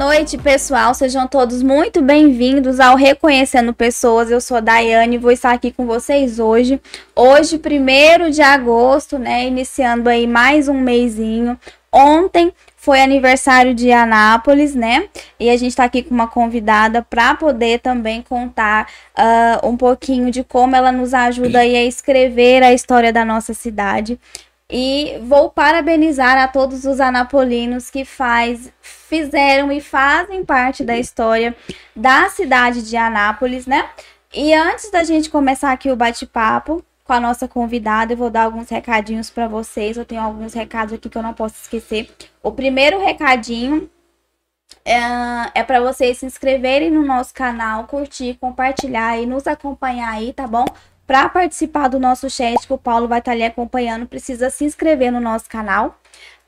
Noite, 0.00 0.38
pessoal. 0.38 0.94
Sejam 0.94 1.28
todos 1.28 1.62
muito 1.62 2.00
bem-vindos 2.00 2.80
ao 2.80 2.96
Reconhecendo 2.96 3.74
Pessoas. 3.74 4.30
Eu 4.30 4.40
sou 4.40 4.56
a 4.56 4.60
Daiane 4.60 5.16
e 5.16 5.18
vou 5.18 5.30
estar 5.30 5.52
aqui 5.52 5.70
com 5.70 5.84
vocês 5.84 6.38
hoje. 6.38 6.80
Hoje, 7.14 7.60
1 7.60 8.30
de 8.30 8.40
agosto, 8.40 9.18
né? 9.18 9.46
Iniciando 9.46 10.08
aí 10.08 10.26
mais 10.26 10.68
um 10.68 10.80
mêsinho. 10.80 11.60
Ontem 11.92 12.50
foi 12.76 13.02
aniversário 13.02 13.74
de 13.74 13.92
Anápolis, 13.92 14.74
né? 14.74 15.06
E 15.38 15.50
a 15.50 15.56
gente 15.58 15.72
está 15.72 15.84
aqui 15.84 16.02
com 16.02 16.14
uma 16.14 16.26
convidada 16.26 17.02
para 17.02 17.34
poder 17.34 17.80
também 17.80 18.22
contar 18.22 18.88
uh, 19.18 19.68
um 19.68 19.76
pouquinho 19.76 20.30
de 20.30 20.42
como 20.42 20.74
ela 20.74 20.90
nos 20.90 21.12
ajuda 21.12 21.58
aí 21.58 21.76
a 21.76 21.84
escrever 21.84 22.62
a 22.62 22.72
história 22.72 23.12
da 23.12 23.22
nossa 23.22 23.52
cidade. 23.52 24.18
E 24.70 25.18
vou 25.22 25.50
parabenizar 25.50 26.36
a 26.36 26.46
todos 26.46 26.84
os 26.84 27.00
anapolinos 27.00 27.90
que 27.90 28.04
faz, 28.04 28.72
fizeram 28.80 29.72
e 29.72 29.80
fazem 29.80 30.44
parte 30.44 30.84
da 30.84 30.96
história 30.96 31.56
da 31.94 32.28
cidade 32.28 32.88
de 32.88 32.96
Anápolis, 32.96 33.66
né? 33.66 33.90
E 34.32 34.54
antes 34.54 34.90
da 34.90 35.02
gente 35.02 35.28
começar 35.28 35.72
aqui 35.72 35.90
o 35.90 35.96
bate-papo 35.96 36.84
com 37.02 37.12
a 37.12 37.18
nossa 37.18 37.48
convidada, 37.48 38.12
eu 38.12 38.16
vou 38.16 38.30
dar 38.30 38.44
alguns 38.44 38.68
recadinhos 38.68 39.28
para 39.28 39.48
vocês. 39.48 39.96
Eu 39.96 40.04
tenho 40.04 40.20
alguns 40.20 40.54
recados 40.54 40.94
aqui 40.94 41.08
que 41.08 41.18
eu 41.18 41.22
não 41.22 41.34
posso 41.34 41.56
esquecer. 41.56 42.08
O 42.40 42.52
primeiro 42.52 43.00
recadinho 43.00 43.90
é, 44.84 44.98
é 45.54 45.64
para 45.64 45.80
vocês 45.80 46.18
se 46.18 46.26
inscreverem 46.26 46.90
no 46.90 47.04
nosso 47.04 47.34
canal, 47.34 47.88
curtir, 47.88 48.38
compartilhar 48.40 49.18
e 49.18 49.26
nos 49.26 49.48
acompanhar 49.48 50.12
aí, 50.12 50.32
tá 50.32 50.46
bom? 50.46 50.64
Para 51.10 51.28
participar 51.28 51.88
do 51.88 51.98
nosso 51.98 52.30
chat, 52.30 52.64
que 52.64 52.72
o 52.72 52.78
Paulo 52.78 53.08
vai 53.08 53.18
estar 53.18 53.32
tá 53.32 53.34
ali 53.34 53.42
acompanhando, 53.42 54.06
precisa 54.06 54.48
se 54.48 54.64
inscrever 54.64 55.10
no 55.10 55.18
nosso 55.18 55.48
canal. 55.48 55.98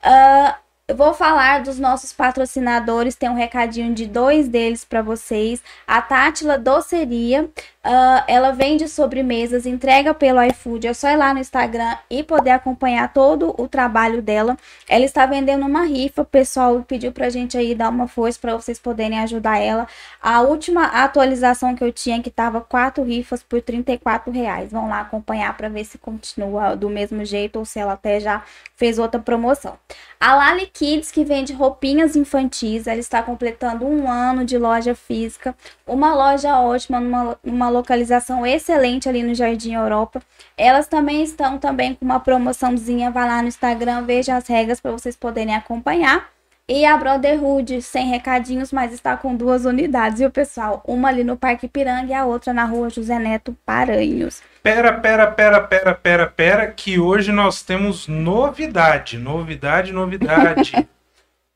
Uh, 0.01 0.55
eu 0.87 0.95
vou 0.95 1.13
falar 1.13 1.63
dos 1.63 1.77
nossos 1.77 2.13
patrocinadores, 2.13 3.13
tem 3.17 3.27
um 3.27 3.35
recadinho 3.35 3.93
de 3.93 4.07
dois 4.07 4.47
deles 4.47 4.85
para 4.85 5.01
vocês. 5.01 5.61
A 5.85 6.01
Tátila 6.01 6.57
Doceria, 6.57 7.49
uh, 7.85 8.23
ela 8.27 8.51
vende 8.51 8.87
sobremesas, 8.87 9.65
entrega 9.65 10.13
pelo 10.13 10.41
iFood. 10.43 10.87
É 10.87 10.93
só 10.93 11.09
ir 11.09 11.17
lá 11.17 11.33
no 11.33 11.39
Instagram 11.39 11.97
e 12.09 12.23
poder 12.23 12.51
acompanhar 12.51 13.11
todo 13.13 13.53
o 13.57 13.67
trabalho 13.67 14.21
dela. 14.21 14.57
Ela 14.87 15.05
está 15.05 15.25
vendendo 15.25 15.65
uma 15.65 15.83
rifa, 15.83 16.21
o 16.21 16.25
pessoal 16.25 16.83
pediu 16.87 17.11
pra 17.11 17.29
gente 17.29 17.57
aí 17.57 17.75
dar 17.75 17.89
uma 17.89 18.07
força 18.07 18.39
para 18.39 18.55
vocês 18.55 18.79
poderem 18.79 19.19
ajudar 19.19 19.59
ela. 19.59 19.87
A 20.21 20.41
última 20.41 20.85
atualização 20.85 21.75
que 21.75 21.83
eu 21.83 21.91
tinha 21.91 22.21
que 22.21 22.31
tava 22.31 22.61
quatro 22.61 23.03
rifas 23.03 23.43
por 23.43 23.61
34 23.61 24.31
reais. 24.31 24.71
Vão 24.71 24.87
lá 24.87 25.01
acompanhar 25.01 25.55
para 25.55 25.69
ver 25.69 25.85
se 25.85 25.97
continua 25.97 26.75
do 26.75 26.89
mesmo 26.89 27.23
jeito 27.25 27.59
ou 27.59 27.65
se 27.65 27.79
ela 27.79 27.93
até 27.93 28.19
já 28.19 28.43
fez 28.75 28.97
outra 28.97 29.19
promoção. 29.19 29.77
A 30.19 30.35
Lali 30.35 30.67
Kids, 30.67 31.11
que 31.11 31.23
vende 31.25 31.51
roupinhas 31.51 32.15
infantis, 32.15 32.87
ela 32.87 32.99
está 32.99 33.21
completando 33.21 33.85
um 33.85 34.09
ano 34.09 34.45
de 34.45 34.57
loja 34.57 34.95
física. 34.95 35.53
Uma 35.85 36.13
loja 36.15 36.59
ótima, 36.59 36.99
numa, 36.99 37.37
numa 37.43 37.69
localização 37.73 38.45
excelente 38.45 39.09
ali 39.09 39.21
no 39.23 39.35
Jardim 39.35 39.73
Europa. 39.73 40.21
Elas 40.57 40.87
também 40.87 41.23
estão 41.23 41.57
também 41.57 41.93
com 41.93 42.05
uma 42.05 42.19
promoçãozinha. 42.19 43.11
Vá 43.11 43.25
lá 43.25 43.41
no 43.41 43.49
Instagram, 43.49 44.03
veja 44.03 44.37
as 44.37 44.47
regras 44.47 44.79
para 44.79 44.91
vocês 44.91 45.15
poderem 45.15 45.55
acompanhar. 45.55 46.31
E 46.67 46.85
a 46.85 46.95
Brotherhood, 46.95 47.81
sem 47.81 48.07
recadinhos, 48.07 48.71
mas 48.71 48.93
está 48.93 49.17
com 49.17 49.35
duas 49.35 49.65
unidades, 49.65 50.19
viu, 50.19 50.31
pessoal? 50.31 50.81
Uma 50.87 51.09
ali 51.09 51.21
no 51.21 51.35
Parque 51.35 51.67
Piranga 51.67 52.11
e 52.11 52.13
a 52.13 52.25
outra 52.25 52.53
na 52.53 52.63
rua 52.63 52.89
José 52.89 53.19
Neto 53.19 53.53
Paranhos. 53.65 54.41
Pera, 54.61 54.93
pera, 54.93 55.27
pera, 55.27 55.59
pera, 55.59 55.93
pera, 55.93 56.25
pera, 56.25 56.67
que 56.67 56.97
hoje 56.97 57.33
nós 57.33 57.61
temos 57.61 58.07
novidade, 58.07 59.17
novidade, 59.17 59.91
novidade. 59.91 60.87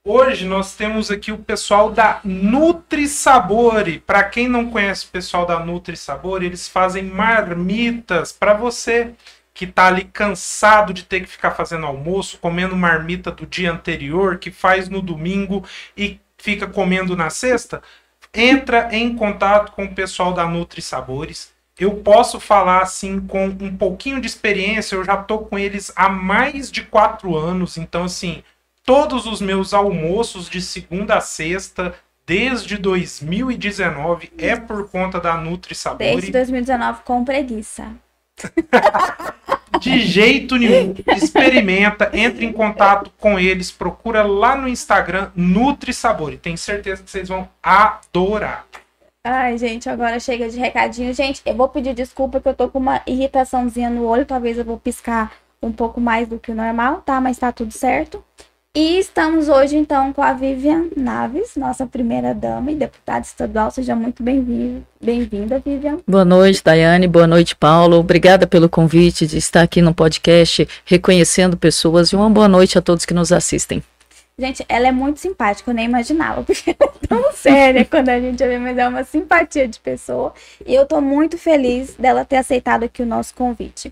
hoje 0.07 0.45
nós 0.45 0.73
temos 0.73 1.11
aqui 1.11 1.31
o 1.31 1.37
pessoal 1.37 1.91
da 1.91 2.21
Nutri 2.23 3.07
Sabore. 3.07 3.99
Para 3.99 4.23
quem 4.23 4.47
não 4.47 4.71
conhece 4.71 5.05
o 5.05 5.09
pessoal 5.09 5.45
da 5.45 5.59
Nutri 5.59 5.97
Sabore, 5.97 6.45
eles 6.45 6.67
fazem 6.67 7.03
marmitas 7.03 8.31
para 8.31 8.53
você 8.53 9.13
que 9.53 9.67
tá 9.67 9.87
ali 9.87 10.05
cansado 10.05 10.93
de 10.93 11.03
ter 11.03 11.21
que 11.21 11.27
ficar 11.27 11.51
fazendo 11.51 11.85
almoço, 11.85 12.37
comendo 12.37 12.75
marmita 12.75 13.31
do 13.31 13.45
dia 13.45 13.71
anterior, 13.71 14.37
que 14.37 14.51
faz 14.51 14.87
no 14.87 15.01
domingo 15.01 15.65
e 15.97 16.19
fica 16.37 16.67
comendo 16.67 17.15
na 17.15 17.29
sexta, 17.29 17.81
entra 18.33 18.89
em 18.91 19.15
contato 19.15 19.71
com 19.71 19.85
o 19.85 19.93
pessoal 19.93 20.31
da 20.31 20.45
Nutri 20.45 20.81
Sabores. 20.81 21.51
Eu 21.79 21.95
posso 21.95 22.39
falar 22.39 22.81
assim 22.81 23.19
com 23.19 23.47
um 23.47 23.75
pouquinho 23.75 24.21
de 24.21 24.27
experiência, 24.27 24.95
eu 24.95 25.03
já 25.03 25.17
tô 25.17 25.39
com 25.39 25.57
eles 25.57 25.91
há 25.95 26.07
mais 26.07 26.71
de 26.71 26.83
quatro 26.83 27.35
anos, 27.35 27.77
então 27.77 28.03
assim, 28.03 28.43
todos 28.87 29.25
os 29.25 29.41
meus 29.41 29.73
almoços 29.73 30.49
de 30.49 30.61
segunda 30.61 31.17
a 31.17 31.21
sexta, 31.21 31.93
desde 32.25 32.77
2019, 32.77 34.31
é 34.37 34.55
por 34.55 34.89
conta 34.89 35.19
da 35.19 35.35
Nutri 35.35 35.75
Sabores. 35.75 36.15
Desde 36.15 36.31
2019 36.31 37.01
com 37.03 37.25
preguiça. 37.25 37.91
De 39.81 39.99
jeito 39.99 40.55
nenhum. 40.55 40.95
Experimenta, 41.17 42.09
entre 42.13 42.45
em 42.45 42.53
contato 42.53 43.11
com 43.19 43.37
eles, 43.37 43.69
procura 43.69 44.23
lá 44.23 44.55
no 44.55 44.69
Instagram 44.69 45.31
Nutri 45.35 45.93
Sabor. 45.93 46.31
E 46.31 46.37
tenho 46.37 46.57
certeza 46.57 47.03
que 47.03 47.11
vocês 47.11 47.27
vão 47.27 47.49
adorar. 47.61 48.65
Ai, 49.25 49.57
gente, 49.57 49.89
agora 49.89 50.17
chega 50.17 50.49
de 50.49 50.57
recadinho. 50.57 51.13
Gente, 51.13 51.41
eu 51.45 51.53
vou 51.53 51.67
pedir 51.67 51.93
desculpa 51.93 52.39
que 52.39 52.47
eu 52.47 52.53
tô 52.53 52.69
com 52.69 52.79
uma 52.79 53.01
irritaçãozinha 53.05 53.89
no 53.89 54.05
olho. 54.05 54.25
Talvez 54.25 54.57
eu 54.57 54.63
vou 54.63 54.79
piscar 54.79 55.33
um 55.61 55.73
pouco 55.73 55.99
mais 55.99 56.25
do 56.25 56.39
que 56.39 56.51
o 56.51 56.55
normal, 56.55 57.01
tá? 57.05 57.19
Mas 57.19 57.37
tá 57.37 57.51
tudo 57.51 57.73
certo. 57.73 58.23
E 58.75 58.99
estamos 58.99 59.49
hoje, 59.49 59.75
então, 59.75 60.13
com 60.13 60.21
a 60.21 60.33
Vivian 60.33 60.85
Naves, 60.95 61.55
nossa 61.55 61.87
primeira 61.87 62.33
dama 62.33 62.71
e 62.71 62.75
deputada 62.75 63.21
estadual. 63.21 63.71
Seja 63.71 63.95
muito 63.95 64.21
bem-vinda, 64.21 64.83
bem 65.01 65.23
Vivian. 65.23 65.99
Boa 66.07 66.23
noite, 66.23 66.63
Daiane. 66.63 67.07
Boa 67.07 67.25
noite, 67.25 67.55
Paulo. 67.55 67.97
Obrigada 67.97 68.45
pelo 68.45 68.69
convite 68.69 69.25
de 69.25 69.37
estar 69.37 69.63
aqui 69.63 69.81
no 69.81 69.95
podcast 69.95 70.67
reconhecendo 70.85 71.57
pessoas 71.57 72.09
e 72.09 72.15
uma 72.15 72.29
boa 72.29 72.47
noite 72.47 72.77
a 72.77 72.81
todos 72.81 73.05
que 73.05 73.13
nos 73.13 73.31
assistem. 73.31 73.81
Gente, 74.39 74.63
ela 74.69 74.87
é 74.87 74.91
muito 74.91 75.19
simpática, 75.19 75.71
eu 75.71 75.73
nem 75.73 75.85
imaginava, 75.85 76.43
porque 76.45 76.75
ela 76.79 76.91
é 77.01 77.07
tão 77.07 77.33
séria 77.33 77.83
quando 77.83 78.09
a 78.09 78.19
gente 78.19 78.37
vê, 78.37 78.59
mas 78.59 78.77
é 78.77 78.87
uma 78.87 79.03
simpatia 79.03 79.67
de 79.67 79.79
pessoa. 79.79 80.31
E 80.63 80.75
eu 80.75 80.85
tô 80.85 81.01
muito 81.01 81.39
feliz 81.39 81.95
dela 81.95 82.23
ter 82.23 82.35
aceitado 82.35 82.83
aqui 82.83 83.01
o 83.01 83.05
nosso 83.07 83.33
convite. 83.33 83.91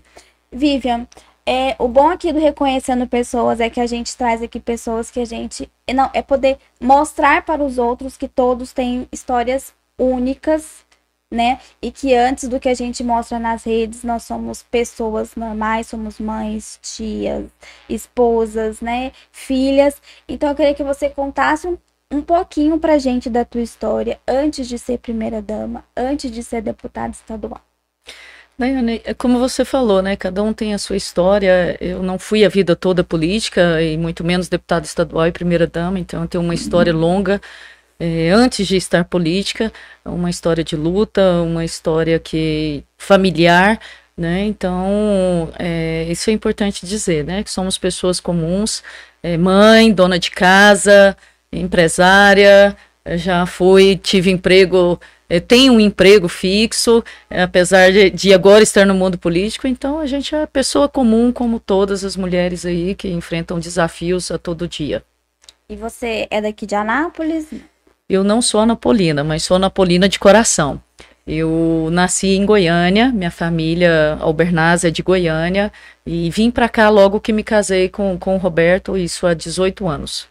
Vivian, 0.52 1.08
é, 1.46 1.76
o 1.78 1.86
bom 1.86 2.10
aqui 2.10 2.32
do 2.32 2.40
Reconhecendo 2.40 3.06
Pessoas 3.06 3.60
é 3.60 3.70
que 3.70 3.80
a 3.80 3.86
gente 3.86 4.16
traz 4.16 4.42
aqui 4.42 4.58
pessoas 4.58 5.10
que 5.12 5.20
a 5.20 5.24
gente. 5.24 5.70
Não, 5.94 6.10
é 6.12 6.20
poder 6.20 6.58
mostrar 6.80 7.44
para 7.44 7.62
os 7.62 7.78
outros 7.78 8.16
que 8.16 8.26
todos 8.26 8.72
têm 8.72 9.08
histórias 9.12 9.72
únicas, 9.96 10.84
né? 11.30 11.60
E 11.80 11.92
que 11.92 12.14
antes 12.14 12.48
do 12.48 12.58
que 12.58 12.68
a 12.68 12.74
gente 12.74 13.04
mostra 13.04 13.38
nas 13.38 13.62
redes, 13.64 14.02
nós 14.02 14.24
somos 14.24 14.62
pessoas 14.64 15.36
normais, 15.36 15.86
somos 15.86 16.18
mães, 16.18 16.80
tias, 16.82 17.46
esposas, 17.88 18.80
né? 18.80 19.12
Filhas. 19.30 20.02
Então 20.28 20.48
eu 20.48 20.56
queria 20.56 20.74
que 20.74 20.82
você 20.82 21.08
contasse 21.10 21.68
um, 21.68 21.78
um 22.12 22.22
pouquinho 22.22 22.78
pra 22.80 22.98
gente 22.98 23.30
da 23.30 23.44
tua 23.44 23.62
história 23.62 24.20
antes 24.26 24.66
de 24.68 24.78
ser 24.78 24.98
primeira-dama, 24.98 25.84
antes 25.96 26.30
de 26.30 26.42
ser 26.42 26.60
deputada 26.62 27.10
estadual. 27.10 27.62
Daiane, 28.58 29.02
é 29.04 29.12
como 29.12 29.38
você 29.38 29.64
falou, 29.64 30.00
né? 30.00 30.16
Cada 30.16 30.42
um 30.42 30.52
tem 30.52 30.72
a 30.72 30.78
sua 30.78 30.96
história. 30.96 31.76
Eu 31.80 32.02
não 32.02 32.18
fui 32.18 32.44
a 32.44 32.48
vida 32.48 32.74
toda 32.74 33.04
política, 33.04 33.82
e 33.82 33.98
muito 33.98 34.24
menos 34.24 34.48
deputada 34.48 34.86
estadual 34.86 35.26
e 35.26 35.32
primeira-dama, 35.32 35.98
então 35.98 36.22
eu 36.22 36.28
tenho 36.28 36.42
uma 36.42 36.54
história 36.54 36.92
longa 36.92 37.40
é, 37.98 38.30
antes 38.30 38.66
de 38.66 38.76
estar 38.76 39.04
política, 39.04 39.72
uma 40.04 40.30
história 40.30 40.62
de 40.62 40.76
luta, 40.76 41.22
uma 41.42 41.64
história 41.64 42.18
que 42.18 42.84
familiar, 42.98 43.80
né? 44.16 44.44
Então, 44.44 45.50
é, 45.58 46.06
isso 46.10 46.30
é 46.30 46.32
importante 46.32 46.86
dizer, 46.86 47.24
né? 47.24 47.42
Que 47.42 47.50
somos 47.50 47.78
pessoas 47.78 48.20
comuns, 48.20 48.82
é, 49.22 49.36
mãe, 49.36 49.92
dona 49.92 50.18
de 50.18 50.30
casa, 50.30 51.16
empresária, 51.52 52.76
já 53.16 53.46
fui, 53.46 53.96
tive 53.96 54.30
emprego 54.30 55.00
tem 55.46 55.70
um 55.70 55.80
emprego 55.80 56.28
fixo, 56.28 57.02
apesar 57.30 57.90
de, 57.92 58.10
de, 58.10 58.32
agora 58.32 58.62
estar 58.62 58.86
no 58.86 58.94
mundo 58.94 59.18
político, 59.18 59.66
então 59.66 59.98
a 59.98 60.06
gente 60.06 60.34
é 60.34 60.46
pessoa 60.46 60.88
comum, 60.88 61.32
como 61.32 61.58
todas 61.58 62.04
as 62.04 62.16
mulheres 62.16 62.64
aí 62.64 62.94
que 62.94 63.08
enfrentam 63.08 63.58
desafios 63.58 64.30
a 64.30 64.38
todo 64.38 64.68
dia. 64.68 65.02
E 65.68 65.74
você 65.74 66.28
é 66.30 66.40
daqui 66.40 66.64
de 66.64 66.76
Anápolis? 66.76 67.48
Eu 68.08 68.22
não 68.22 68.40
sou 68.40 68.60
anapolina, 68.60 69.24
mas 69.24 69.42
sou 69.42 69.56
anapolina 69.56 70.08
de 70.08 70.18
coração. 70.18 70.80
Eu 71.26 71.88
nasci 71.90 72.28
em 72.28 72.46
Goiânia, 72.46 73.10
minha 73.10 73.32
família 73.32 74.16
Albernaz 74.20 74.84
é 74.84 74.90
de 74.92 75.02
Goiânia, 75.02 75.72
e 76.06 76.30
vim 76.30 76.52
para 76.52 76.68
cá 76.68 76.88
logo 76.88 77.18
que 77.18 77.32
me 77.32 77.42
casei 77.42 77.88
com, 77.88 78.16
com 78.16 78.36
o 78.36 78.38
Roberto, 78.38 78.96
isso 78.96 79.26
há 79.26 79.34
18 79.34 79.88
anos. 79.88 80.28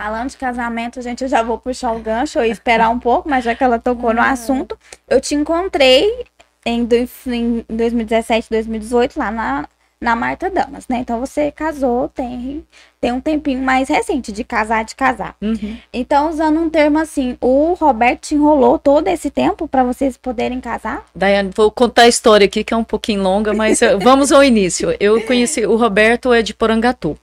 Falando 0.00 0.30
de 0.30 0.38
casamento, 0.38 1.02
gente, 1.02 1.24
eu 1.24 1.28
já 1.28 1.42
vou 1.42 1.58
puxar 1.58 1.92
o 1.92 1.98
gancho 1.98 2.40
e 2.40 2.50
esperar 2.50 2.88
um 2.88 2.98
pouco, 2.98 3.28
mas 3.28 3.44
já 3.44 3.54
que 3.54 3.62
ela 3.62 3.78
tocou 3.78 4.14
no 4.14 4.22
assunto, 4.22 4.78
eu 5.06 5.20
te 5.20 5.34
encontrei 5.34 6.24
em, 6.64 6.88
em 7.26 7.66
2017, 7.68 8.48
2018, 8.48 9.18
lá 9.18 9.30
na, 9.30 9.68
na 10.00 10.16
Marta 10.16 10.48
Damas, 10.48 10.88
né? 10.88 11.00
Então 11.00 11.20
você 11.20 11.52
casou, 11.52 12.08
tem, 12.08 12.64
tem 12.98 13.12
um 13.12 13.20
tempinho 13.20 13.62
mais 13.62 13.90
recente 13.90 14.32
de 14.32 14.42
casar, 14.42 14.86
de 14.86 14.94
casar. 14.94 15.36
Uhum. 15.38 15.76
Então, 15.92 16.30
usando 16.30 16.58
um 16.58 16.70
termo 16.70 16.98
assim, 16.98 17.36
o 17.38 17.74
Roberto 17.74 18.20
te 18.22 18.34
enrolou 18.34 18.78
todo 18.78 19.06
esse 19.08 19.30
tempo 19.30 19.68
para 19.68 19.84
vocês 19.84 20.16
poderem 20.16 20.62
casar? 20.62 21.04
Daiane, 21.14 21.50
vou 21.54 21.70
contar 21.70 22.04
a 22.04 22.08
história 22.08 22.46
aqui 22.46 22.64
que 22.64 22.72
é 22.72 22.76
um 22.76 22.84
pouquinho 22.84 23.22
longa, 23.22 23.52
mas 23.52 23.82
eh, 23.82 23.98
vamos 23.98 24.32
ao 24.32 24.42
início. 24.42 24.96
Eu 24.98 25.20
conheci 25.26 25.66
o 25.66 25.76
Roberto 25.76 26.32
é 26.32 26.40
de 26.40 26.54
Porangatu. 26.54 27.18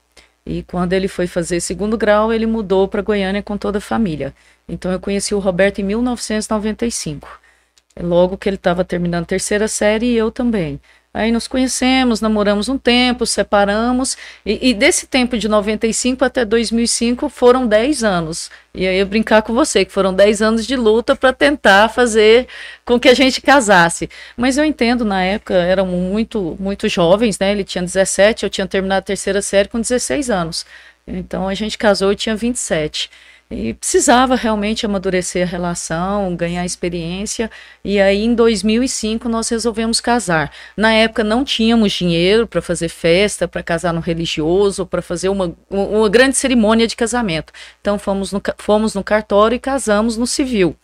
E 0.48 0.64
quando 0.64 0.94
ele 0.94 1.10
foi 1.10 1.28
fazer 1.28 1.60
segundo 1.60 1.98
grau, 1.98 2.32
ele 2.32 2.46
mudou 2.46 2.88
para 2.88 3.02
Goiânia 3.02 3.44
com 3.44 3.58
toda 3.58 3.80
a 3.80 3.82
família. 3.82 4.34
Então 4.68 4.90
eu 4.92 5.00
conheci 5.00 5.36
o 5.36 5.40
Roberto 5.40 5.80
em 5.80 5.84
1995. 5.84 7.28
É 7.94 8.02
Logo 8.02 8.38
que 8.38 8.48
ele 8.48 8.56
estava 8.56 8.86
terminando 8.86 9.24
a 9.24 9.28
terceira 9.28 9.68
série 9.68 10.06
e 10.06 10.16
eu 10.16 10.32
também. 10.32 10.80
Aí 11.18 11.31
nos 11.31 11.48
conhecemos, 11.48 12.22
namoramos 12.22 12.69
um 12.69 12.78
tempo, 12.78 13.25
separamos, 13.25 14.16
e, 14.46 14.69
e, 14.69 14.74
desse 14.75 15.08
tempo 15.08 15.36
de 15.36 15.50
95 15.50 16.24
até 16.24 16.46
2005 16.46 17.28
foram 17.28 17.66
10 17.66 18.04
anos. 18.04 18.52
E 18.72 18.88
aí 18.88 19.00
eu 19.00 19.06
brincar 19.08 19.42
com 19.42 19.52
você, 19.52 19.84
que 19.84 19.92
foram 19.92 20.14
10 20.14 20.44
anos 20.44 20.68
de 20.68 20.75
luta 20.75 21.16
para 21.16 21.34
tentar 21.34 21.90
fazer 21.90 22.48
com 22.86 23.00
que 23.00 23.10
a 23.10 23.16
gente 23.16 23.42
casasse. 23.42 24.08
Mas 24.38 24.60
eu 24.60 24.64
entendo, 24.64 25.04
na 25.04 25.24
época 25.24 25.56
eram 25.56 25.88
muito, 25.88 26.56
muito 26.60 26.88
jovens, 26.88 27.40
né? 27.40 27.52
Ele 27.52 27.64
tinha 27.64 27.84
17, 27.84 28.44
eu 28.44 28.50
tinha 28.52 28.68
terminado 28.68 29.00
a 29.00 29.02
terceira 29.02 29.42
série 29.42 29.69
com 29.69 29.81
16 29.81 30.30
anos. 30.30 30.68
Então 31.08 31.48
a 31.48 31.56
gente 31.56 31.80
casou 31.80 32.12
e 32.12 32.16
tinha 32.16 32.36
27. 32.36 33.10
E 33.50 33.74
precisava 33.74 34.36
realmente 34.36 34.86
amadurecer 34.86 35.48
a 35.48 35.50
relação, 35.50 36.36
ganhar 36.36 36.66
experiência. 36.66 37.50
E 37.82 38.00
aí, 38.00 38.26
em 38.26 38.36
2005, 38.36 39.30
nós 39.30 39.48
resolvemos 39.48 40.02
casar. 40.02 40.52
Na 40.76 40.92
época, 40.92 41.24
não 41.24 41.46
tínhamos 41.46 41.94
dinheiro 41.94 42.46
para 42.46 42.62
fazer 42.62 42.90
festa, 42.90 43.48
para 43.48 43.64
casar 43.64 43.94
no 43.94 44.02
religioso, 44.02 44.86
para 44.86 45.02
fazer 45.02 45.30
uma, 45.30 45.56
uma 45.70 46.10
grande 46.10 46.36
cerimônia 46.36 46.88
de 46.88 46.96
casamento. 46.98 47.54
Então, 47.80 47.98
fomos 47.98 48.34
no, 48.34 48.42
fomos 48.58 48.94
no 48.94 49.04
cartório 49.04 49.56
e 49.56 49.60
casamos 49.60 50.18
no 50.18 50.28
civil. 50.28 50.76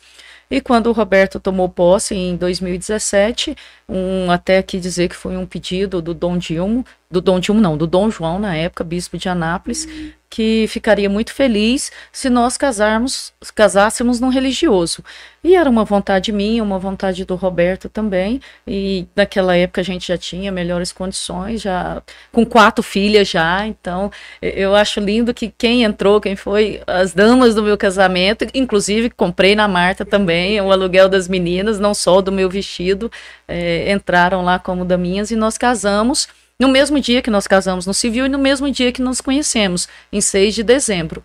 E 0.49 0.61
quando 0.61 0.87
o 0.87 0.91
Roberto 0.91 1.39
tomou 1.39 1.67
posse 1.67 2.15
em 2.15 2.35
2017, 2.35 3.55
um, 3.87 4.31
até 4.31 4.57
aqui 4.57 4.79
dizer 4.79 5.09
que 5.09 5.15
foi 5.15 5.37
um 5.37 5.45
pedido 5.45 6.01
do 6.01 6.13
Dom 6.13 6.37
Dilmo, 6.37 6.85
do 7.09 7.21
Dom 7.21 7.39
Dilmo 7.39 7.61
não, 7.61 7.77
do 7.77 7.85
Dom 7.85 8.09
João 8.09 8.39
na 8.39 8.55
época, 8.55 8.83
bispo 8.83 9.17
de 9.17 9.29
Anápolis, 9.29 9.87
que 10.33 10.65
ficaria 10.67 11.07
muito 11.07 11.31
feliz 11.31 11.91
se 12.11 12.27
nós 12.27 12.57
casarmos, 12.57 13.31
casássemos 13.53 14.19
num 14.19 14.29
religioso. 14.29 15.03
E 15.43 15.55
era 15.55 15.69
uma 15.69 15.85
vontade 15.85 16.31
minha, 16.31 16.63
uma 16.63 16.79
vontade 16.79 17.23
do 17.23 17.35
Roberto 17.35 17.87
também. 17.87 18.41
E 18.65 19.05
naquela 19.15 19.55
época 19.55 19.81
a 19.81 19.83
gente 19.83 20.07
já 20.07 20.17
tinha 20.17 20.51
melhores 20.51 20.91
condições, 20.91 21.61
já 21.61 22.01
com 22.31 22.43
quatro 22.43 22.81
filhas 22.81 23.29
já. 23.29 23.67
Então 23.67 24.11
eu 24.41 24.73
acho 24.73 24.99
lindo 24.99 25.35
que 25.35 25.53
quem 25.55 25.83
entrou, 25.83 26.19
quem 26.19 26.35
foi 26.35 26.81
as 26.87 27.13
damas 27.13 27.53
do 27.53 27.61
meu 27.61 27.77
casamento, 27.77 28.47
inclusive 28.55 29.11
comprei 29.11 29.53
na 29.53 29.67
Marta 29.67 30.03
também 30.03 30.59
o 30.61 30.71
aluguel 30.71 31.07
das 31.07 31.27
meninas, 31.27 31.79
não 31.79 31.93
só 31.93 32.21
do 32.21 32.31
meu 32.31 32.49
vestido, 32.49 33.11
é, 33.47 33.72
entraram 33.91 34.43
lá 34.43 34.59
como 34.59 34.85
daminhas 34.85 35.31
e 35.31 35.35
nós 35.35 35.57
casamos 35.57 36.27
no 36.59 36.67
mesmo 36.67 36.99
dia 36.99 37.21
que 37.21 37.29
nós 37.29 37.47
casamos 37.47 37.85
no 37.85 37.93
civil 37.93 38.25
e 38.25 38.29
no 38.29 38.37
mesmo 38.37 38.69
dia 38.69 38.91
que 38.91 39.01
nos 39.01 39.19
conhecemos, 39.19 39.87
em 40.11 40.21
6 40.21 40.55
de 40.55 40.63
dezembro. 40.63 41.23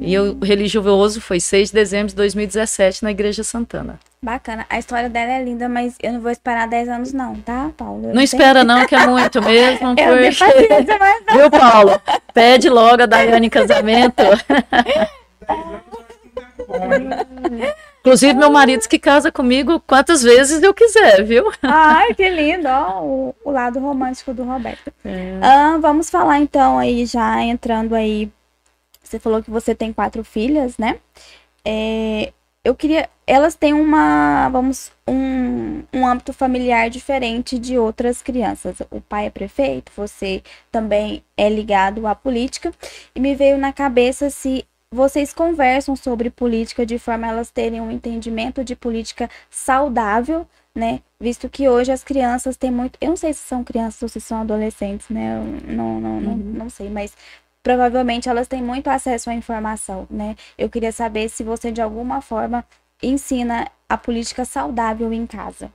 E 0.00 0.18
o 0.18 0.38
religioso 0.38 1.20
foi 1.20 1.40
6 1.40 1.68
de 1.68 1.74
dezembro 1.74 2.08
de 2.08 2.14
2017 2.14 3.02
na 3.02 3.10
Igreja 3.10 3.42
Santana. 3.42 3.98
Bacana. 4.22 4.66
A 4.68 4.78
história 4.78 5.08
dela 5.08 5.32
é 5.32 5.42
linda, 5.42 5.68
mas 5.68 5.94
eu 6.02 6.12
não 6.12 6.20
vou 6.20 6.30
esperar 6.30 6.68
10 6.68 6.88
anos 6.88 7.12
não, 7.12 7.34
tá, 7.36 7.70
Paulo? 7.76 8.02
Eu 8.02 8.08
não, 8.08 8.14
não 8.16 8.22
espera 8.22 8.64
não, 8.64 8.86
que 8.86 8.94
é 8.94 9.06
muito 9.08 9.40
mesmo. 9.42 9.88
eu 9.90 9.94
porque... 9.94 10.98
mas 10.98 11.24
não. 11.26 11.34
Viu, 11.38 11.50
Paulo? 11.50 12.00
Pede 12.34 12.68
logo 12.68 13.02
a 13.02 13.06
Daiane 13.06 13.46
em 13.46 13.50
casamento. 13.50 14.22
Inclusive, 18.00 18.34
meu 18.34 18.50
marido 18.50 18.88
que 18.88 18.98
casa 18.98 19.32
comigo 19.32 19.80
quantas 19.80 20.22
vezes 20.22 20.62
eu 20.62 20.72
quiser, 20.72 21.24
viu? 21.24 21.44
Ai, 21.62 22.14
que 22.14 22.28
lindo, 22.28 22.68
ó, 22.68 23.02
o, 23.02 23.34
o 23.44 23.50
lado 23.50 23.78
romântico 23.78 24.32
do 24.32 24.44
Roberto. 24.44 24.92
É. 25.04 25.38
Ah, 25.42 25.78
vamos 25.80 26.08
falar 26.10 26.38
então 26.38 26.78
aí, 26.78 27.04
já 27.06 27.42
entrando 27.42 27.94
aí. 27.94 28.30
Você 29.02 29.18
falou 29.18 29.42
que 29.42 29.50
você 29.50 29.74
tem 29.74 29.92
quatro 29.92 30.22
filhas, 30.22 30.76
né? 30.78 30.98
É, 31.64 32.32
eu 32.64 32.74
queria. 32.74 33.08
Elas 33.26 33.54
têm 33.54 33.74
uma, 33.74 34.48
vamos, 34.50 34.90
um, 35.06 35.82
um 35.92 36.06
âmbito 36.06 36.32
familiar 36.32 36.88
diferente 36.88 37.58
de 37.58 37.78
outras 37.78 38.22
crianças. 38.22 38.76
O 38.90 39.00
pai 39.00 39.26
é 39.26 39.30
prefeito, 39.30 39.92
você 39.94 40.42
também 40.70 41.22
é 41.36 41.48
ligado 41.48 42.06
à 42.06 42.14
política. 42.14 42.72
E 43.14 43.20
me 43.20 43.34
veio 43.34 43.58
na 43.58 43.72
cabeça 43.72 44.30
se 44.30 44.66
vocês 44.90 45.34
conversam 45.34 45.94
sobre 45.94 46.30
política 46.30 46.86
de 46.86 46.98
forma 46.98 47.26
a 47.26 47.30
elas 47.30 47.50
terem 47.50 47.80
um 47.80 47.90
entendimento 47.90 48.64
de 48.64 48.74
política 48.74 49.28
saudável, 49.50 50.46
né? 50.74 51.00
Visto 51.20 51.48
que 51.48 51.68
hoje 51.68 51.92
as 51.92 52.02
crianças 52.02 52.56
têm 52.56 52.70
muito. 52.70 52.96
Eu 53.00 53.10
não 53.10 53.16
sei 53.16 53.32
se 53.32 53.40
são 53.40 53.62
crianças 53.62 54.02
ou 54.02 54.08
se 54.08 54.20
são 54.20 54.40
adolescentes, 54.40 55.08
né? 55.10 55.36
Eu 55.36 55.74
não, 55.74 56.00
não, 56.00 56.20
não, 56.20 56.32
uhum. 56.32 56.52
não 56.54 56.70
sei, 56.70 56.88
mas 56.88 57.14
provavelmente 57.62 58.28
elas 58.28 58.48
têm 58.48 58.62
muito 58.62 58.88
acesso 58.88 59.28
à 59.28 59.34
informação, 59.34 60.06
né? 60.10 60.36
Eu 60.56 60.70
queria 60.70 60.92
saber 60.92 61.28
se 61.28 61.42
você 61.42 61.70
de 61.70 61.82
alguma 61.82 62.22
forma 62.22 62.64
ensina 63.02 63.70
a 63.88 63.96
política 63.96 64.44
saudável 64.44 65.12
em 65.12 65.26
casa. 65.26 65.70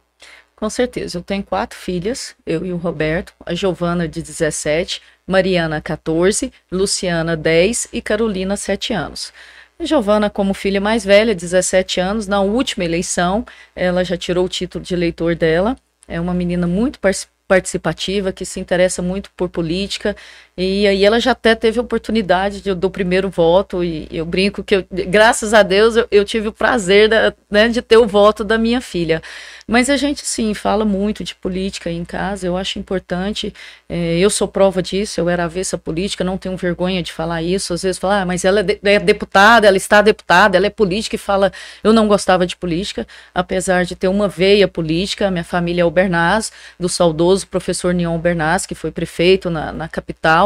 Com 0.63 0.69
certeza. 0.69 1.17
Eu 1.17 1.21
tenho 1.21 1.43
quatro 1.43 1.77
filhas, 1.77 2.37
eu 2.45 2.65
e 2.65 2.71
o 2.71 2.77
Roberto, 2.77 3.33
a 3.45 3.53
Giovana 3.53 4.07
de 4.07 4.21
17, 4.21 5.01
Mariana 5.27 5.81
14, 5.81 6.53
Luciana 6.71 7.35
10 7.35 7.89
e 7.91 8.01
Carolina 8.01 8.55
7 8.55 8.93
anos. 8.93 9.33
A 9.77 9.83
Giovana, 9.83 10.29
como 10.29 10.53
filha 10.53 10.79
mais 10.79 11.03
velha, 11.03 11.35
17 11.35 11.99
anos, 11.99 12.27
na 12.27 12.39
última 12.39 12.85
eleição, 12.85 13.45
ela 13.75 14.05
já 14.05 14.15
tirou 14.15 14.45
o 14.45 14.47
título 14.47 14.81
de 14.81 14.93
eleitor 14.93 15.35
dela. 15.35 15.75
É 16.07 16.17
uma 16.17 16.33
menina 16.33 16.65
muito 16.65 16.97
participativa, 17.45 18.31
que 18.31 18.45
se 18.45 18.61
interessa 18.61 19.01
muito 19.01 19.31
por 19.35 19.49
política, 19.49 20.15
e 20.57 20.87
aí 20.87 21.03
ela 21.03 21.19
já 21.19 21.31
até 21.31 21.55
teve 21.55 21.79
a 21.79 21.81
oportunidade 21.81 22.61
de, 22.61 22.73
do 22.73 22.89
primeiro 22.89 23.29
voto, 23.29 23.83
e 23.83 24.07
eu 24.11 24.25
brinco 24.25 24.63
que, 24.63 24.75
eu, 24.75 24.85
graças 24.89 25.53
a 25.53 25.63
Deus, 25.63 25.95
eu, 25.95 26.07
eu 26.11 26.25
tive 26.25 26.47
o 26.47 26.53
prazer 26.53 27.09
da, 27.09 27.33
né, 27.49 27.67
de 27.69 27.81
ter 27.81 27.97
o 27.97 28.07
voto 28.07 28.43
da 28.43 28.57
minha 28.57 28.81
filha. 28.81 29.21
Mas 29.67 29.89
a 29.89 29.95
gente, 29.97 30.25
sim, 30.25 30.53
fala 30.53 30.83
muito 30.83 31.23
de 31.23 31.35
política 31.35 31.89
em 31.89 32.03
casa, 32.03 32.45
eu 32.45 32.57
acho 32.57 32.79
importante. 32.79 33.53
É, 33.87 34.17
eu 34.17 34.29
sou 34.29 34.47
prova 34.47 34.81
disso, 34.81 35.19
eu 35.19 35.29
era 35.29 35.45
avessa 35.45 35.77
política, 35.77 36.23
não 36.23 36.37
tenho 36.37 36.57
vergonha 36.57 37.01
de 37.01 37.13
falar 37.13 37.41
isso. 37.41 37.73
Às 37.73 37.83
vezes 37.83 37.97
falar, 37.97 38.21
ah, 38.21 38.25
mas 38.25 38.43
ela 38.43 38.59
é, 38.59 38.63
de, 38.63 38.79
é, 38.83 38.99
deputada, 38.99 39.67
ela 39.67 39.77
está 39.77 40.01
deputada, 40.01 40.57
ela 40.57 40.67
é 40.67 40.69
política 40.69 41.15
e 41.15 41.19
fala, 41.19 41.51
eu 41.83 41.93
não 41.93 42.07
gostava 42.07 42.45
de 42.45 42.57
política, 42.57 43.07
apesar 43.33 43.85
de 43.85 43.95
ter 43.95 44.07
uma 44.09 44.27
veia 44.27 44.67
política. 44.67 45.31
Minha 45.31 45.43
família 45.43 45.83
é 45.83 45.85
o 45.85 45.91
Bernaz, 45.91 46.51
do 46.79 46.89
saudoso 46.89 47.47
professor 47.47 47.93
Nion 47.93 48.17
Bernaz, 48.19 48.65
que 48.65 48.75
foi 48.75 48.91
prefeito 48.91 49.49
na, 49.49 49.71
na 49.71 49.87
capital. 49.87 50.42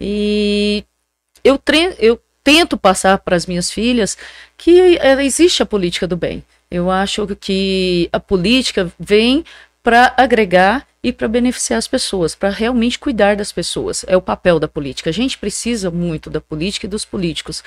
E 0.00 0.84
eu, 1.44 1.60
eu 1.98 2.20
tento 2.44 2.76
passar 2.76 3.18
para 3.18 3.36
as 3.36 3.46
minhas 3.46 3.70
filhas 3.70 4.16
que 4.56 4.98
existe 5.20 5.62
a 5.62 5.66
política 5.66 6.06
do 6.06 6.16
bem. 6.16 6.44
Eu 6.70 6.90
acho 6.90 7.26
que 7.36 8.08
a 8.12 8.18
política 8.18 8.92
vem 8.98 9.44
para 9.82 10.14
agregar 10.16 10.86
e 11.02 11.12
para 11.12 11.26
beneficiar 11.26 11.78
as 11.78 11.88
pessoas, 11.88 12.34
para 12.34 12.48
realmente 12.48 12.98
cuidar 12.98 13.36
das 13.36 13.52
pessoas. 13.52 14.04
É 14.06 14.16
o 14.16 14.22
papel 14.22 14.60
da 14.60 14.68
política. 14.68 15.10
A 15.10 15.12
gente 15.12 15.36
precisa 15.36 15.90
muito 15.90 16.30
da 16.30 16.40
política 16.40 16.86
e 16.86 16.88
dos 16.88 17.04
políticos. 17.04 17.62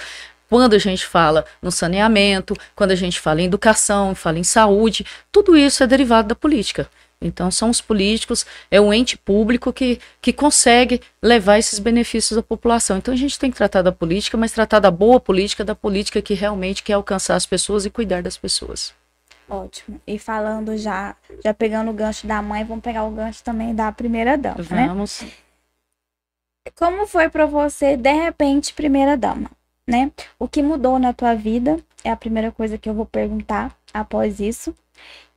Quando 0.50 0.74
a 0.76 0.80
gente 0.80 1.06
fala 1.06 1.44
no 1.62 1.72
saneamento, 1.72 2.56
quando 2.76 2.92
a 2.92 2.96
gente 2.96 3.20
fala 3.20 3.42
em 3.42 3.46
educação, 3.46 4.16
fala 4.16 4.40
em 4.40 4.44
saúde, 4.44 5.06
tudo 5.32 5.58
isso 5.58 5.84
é 5.84 5.88
derivado 5.88 6.30
da 6.30 6.36
política. 6.36 6.88
Então, 7.28 7.50
são 7.50 7.70
os 7.70 7.82
políticos, 7.82 8.46
é 8.70 8.80
o 8.80 8.94
ente 8.94 9.18
público 9.18 9.74
que, 9.74 10.00
que 10.22 10.32
consegue 10.32 11.02
levar 11.22 11.58
esses 11.58 11.80
benefícios 11.80 12.38
à 12.38 12.44
população. 12.44 12.98
Então, 12.98 13.14
a 13.14 13.18
gente 13.18 13.40
tem 13.40 13.52
que 13.52 13.58
tratar 13.58 13.82
da 13.82 13.92
política, 13.92 14.38
mas 14.38 14.52
tratar 14.52 14.80
da 14.80 14.92
boa 14.92 15.20
política, 15.20 15.64
da 15.64 15.76
política 15.76 16.22
que 16.22 16.34
realmente 16.34 16.84
quer 16.84 16.94
alcançar 16.94 17.36
as 17.36 17.46
pessoas 17.46 17.86
e 17.86 17.90
cuidar 17.90 18.22
das 18.22 18.38
pessoas. 18.38 18.94
Ótimo. 19.48 20.02
E 20.08 20.18
falando 20.18 20.76
já, 20.76 21.16
já 21.44 21.54
pegando 21.54 21.92
o 21.92 21.94
gancho 21.94 22.26
da 22.26 22.42
mãe, 22.42 22.64
vamos 22.64 22.84
pegar 22.84 23.04
o 23.04 23.12
gancho 23.12 23.44
também 23.44 23.76
da 23.76 23.92
primeira 23.92 24.38
dama, 24.38 24.66
né? 24.70 24.88
Vamos. 24.88 25.22
Né? 25.22 25.32
Como 26.76 27.06
foi 27.06 27.30
para 27.30 27.46
você, 27.46 27.96
de 27.96 28.12
repente, 28.12 28.74
primeira 28.74 29.16
dama, 29.16 29.52
né? 29.88 30.12
O 30.40 30.48
que 30.48 30.64
mudou 30.64 30.98
na 30.98 31.14
tua 31.14 31.36
vida 31.36 31.80
é 32.04 32.10
a 32.10 32.16
primeira 32.16 32.52
coisa 32.52 32.78
que 32.78 32.90
eu 32.90 32.94
vou 32.94 33.06
perguntar 33.06 33.76
após 33.94 34.40
isso. 34.40 34.76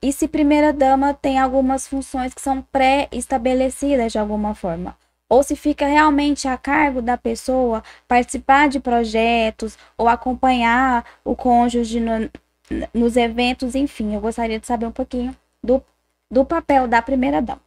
E 0.01 0.13
se 0.13 0.29
primeira 0.29 0.73
dama 0.73 1.13
tem 1.13 1.39
algumas 1.39 1.87
funções 1.87 2.33
que 2.33 2.41
são 2.41 2.63
pré-estabelecidas 2.63 4.13
de 4.13 4.19
alguma 4.19 4.55
forma. 4.55 4.97
Ou 5.29 5.43
se 5.43 5.57
fica 5.57 5.87
realmente 5.87 6.47
a 6.49 6.57
cargo 6.57 7.03
da 7.03 7.17
pessoa 7.19 7.83
participar 8.07 8.69
de 8.69 8.81
projetos 8.81 9.77
ou 9.97 10.09
acompanhar 10.09 11.05
o 11.25 11.37
cônjuge 11.37 12.01
no, 12.01 12.31
nos 12.95 13.17
eventos, 13.17 13.75
enfim. 13.75 14.15
Eu 14.15 14.21
gostaria 14.21 14.59
de 14.59 14.67
saber 14.67 14.87
um 14.87 14.93
pouquinho 14.93 15.37
do, 15.63 15.83
do 16.31 16.45
papel 16.45 16.87
da 16.87 17.03
primeira 17.03 17.43
dama. 17.43 17.61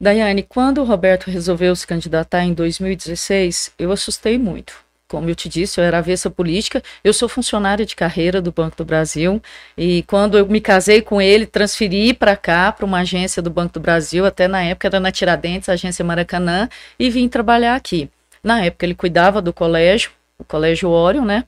Daiane, 0.00 0.42
quando 0.42 0.78
o 0.78 0.84
Roberto 0.84 1.30
resolveu 1.30 1.74
se 1.74 1.86
candidatar 1.86 2.44
em 2.44 2.54
2016, 2.54 3.72
eu 3.78 3.90
assustei 3.90 4.38
muito. 4.38 4.85
Como 5.08 5.30
eu 5.30 5.36
te 5.36 5.48
disse, 5.48 5.78
eu 5.80 5.84
era 5.84 5.98
avessa 5.98 6.28
política, 6.28 6.82
eu 7.04 7.12
sou 7.12 7.28
funcionária 7.28 7.86
de 7.86 7.94
carreira 7.94 8.42
do 8.42 8.50
Banco 8.50 8.76
do 8.76 8.84
Brasil 8.84 9.40
e 9.78 10.02
quando 10.02 10.36
eu 10.36 10.44
me 10.46 10.60
casei 10.60 11.00
com 11.00 11.22
ele, 11.22 11.46
transferi 11.46 12.12
para 12.12 12.36
cá, 12.36 12.72
para 12.72 12.84
uma 12.84 12.98
agência 12.98 13.40
do 13.40 13.48
Banco 13.48 13.74
do 13.74 13.80
Brasil, 13.80 14.26
até 14.26 14.48
na 14.48 14.64
época 14.64 14.88
era 14.88 14.98
na 14.98 15.12
Tiradentes, 15.12 15.68
agência 15.68 16.04
Maracanã, 16.04 16.68
e 16.98 17.08
vim 17.08 17.28
trabalhar 17.28 17.76
aqui. 17.76 18.10
Na 18.42 18.64
época 18.64 18.84
ele 18.84 18.96
cuidava 18.96 19.40
do 19.40 19.52
colégio, 19.52 20.10
o 20.40 20.44
Colégio 20.44 20.88
Orion, 20.90 21.24
né? 21.24 21.44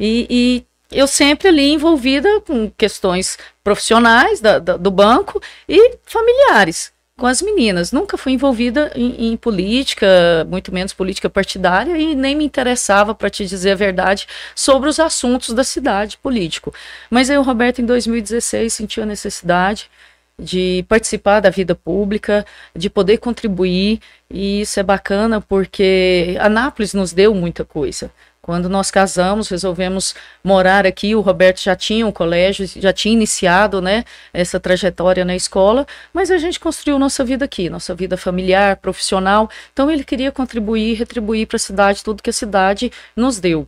E, 0.00 0.26
e 0.28 0.96
eu 0.96 1.06
sempre 1.06 1.46
ali 1.46 1.72
envolvida 1.72 2.40
com 2.40 2.68
questões 2.70 3.38
profissionais 3.62 4.40
da, 4.40 4.58
da, 4.58 4.76
do 4.76 4.90
banco 4.90 5.40
e 5.68 5.96
familiares 6.04 6.95
com 7.18 7.26
as 7.26 7.40
meninas. 7.40 7.92
Nunca 7.92 8.18
fui 8.18 8.32
envolvida 8.32 8.92
em, 8.94 9.32
em, 9.32 9.36
política, 9.36 10.46
muito 10.48 10.72
menos 10.72 10.92
política 10.92 11.30
partidária, 11.30 11.96
e 11.96 12.14
nem 12.14 12.34
me 12.36 12.44
interessava, 12.44 13.14
para 13.14 13.30
te 13.30 13.46
dizer 13.46 13.72
a 13.72 13.74
verdade, 13.74 14.26
sobre 14.54 14.88
os 14.88 15.00
assuntos 15.00 15.54
da 15.54 15.64
cidade 15.64 16.18
político. 16.18 16.74
Mas 17.10 17.30
aí 17.30 17.38
o 17.38 17.42
Roberto, 17.42 17.80
em 17.80 17.86
2016, 17.86 18.72
sentiu 18.72 19.02
a 19.02 19.06
necessidade 19.06 19.90
de 20.38 20.84
participar 20.88 21.40
da 21.40 21.50
vida 21.50 21.74
pública, 21.74 22.44
de 22.74 22.90
poder 22.90 23.18
contribuir, 23.18 24.00
e 24.30 24.60
isso 24.60 24.78
é 24.78 24.82
bacana 24.82 25.40
porque 25.40 26.36
Anápolis 26.38 26.92
nos 26.92 27.12
deu 27.12 27.34
muita 27.34 27.64
coisa. 27.64 28.10
Quando 28.46 28.68
nós 28.68 28.92
casamos, 28.92 29.48
resolvemos 29.48 30.14
morar 30.44 30.86
aqui. 30.86 31.16
O 31.16 31.20
Roberto 31.20 31.60
já 31.60 31.74
tinha 31.74 32.06
um 32.06 32.12
colégio, 32.12 32.64
já 32.64 32.92
tinha 32.92 33.12
iniciado 33.12 33.82
né, 33.82 34.04
essa 34.32 34.60
trajetória 34.60 35.24
na 35.24 35.34
escola, 35.34 35.84
mas 36.14 36.30
a 36.30 36.38
gente 36.38 36.60
construiu 36.60 36.96
nossa 36.96 37.24
vida 37.24 37.44
aqui, 37.44 37.68
nossa 37.68 37.92
vida 37.92 38.16
familiar, 38.16 38.76
profissional. 38.76 39.50
Então 39.72 39.90
ele 39.90 40.04
queria 40.04 40.30
contribuir, 40.30 40.94
retribuir 40.94 41.48
para 41.48 41.56
a 41.56 41.58
cidade 41.58 42.04
tudo 42.04 42.22
que 42.22 42.30
a 42.30 42.32
cidade 42.32 42.92
nos 43.16 43.40
deu. 43.40 43.66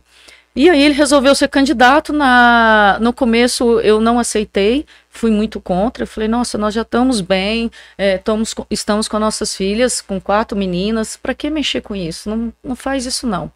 E 0.55 0.69
aí 0.69 0.81
ele 0.81 0.93
resolveu 0.93 1.33
ser 1.35 1.47
candidato. 1.47 2.11
Na, 2.11 2.97
no 2.99 3.13
começo 3.13 3.79
eu 3.81 4.01
não 4.01 4.19
aceitei, 4.19 4.85
fui 5.09 5.31
muito 5.31 5.61
contra. 5.61 6.05
falei, 6.05 6.27
nossa, 6.27 6.57
nós 6.57 6.73
já 6.73 6.81
estamos 6.81 7.21
bem, 7.21 7.71
é, 7.97 8.15
estamos, 8.15 8.55
estamos 8.69 9.07
com 9.07 9.19
nossas 9.19 9.55
filhas, 9.55 10.01
com 10.01 10.19
quatro 10.19 10.57
meninas, 10.57 11.15
para 11.15 11.33
que 11.33 11.49
mexer 11.49 11.81
com 11.81 11.95
isso? 11.95 12.29
Não, 12.29 12.53
não 12.63 12.75
faz 12.75 13.05
isso 13.05 13.27
não. 13.27 13.51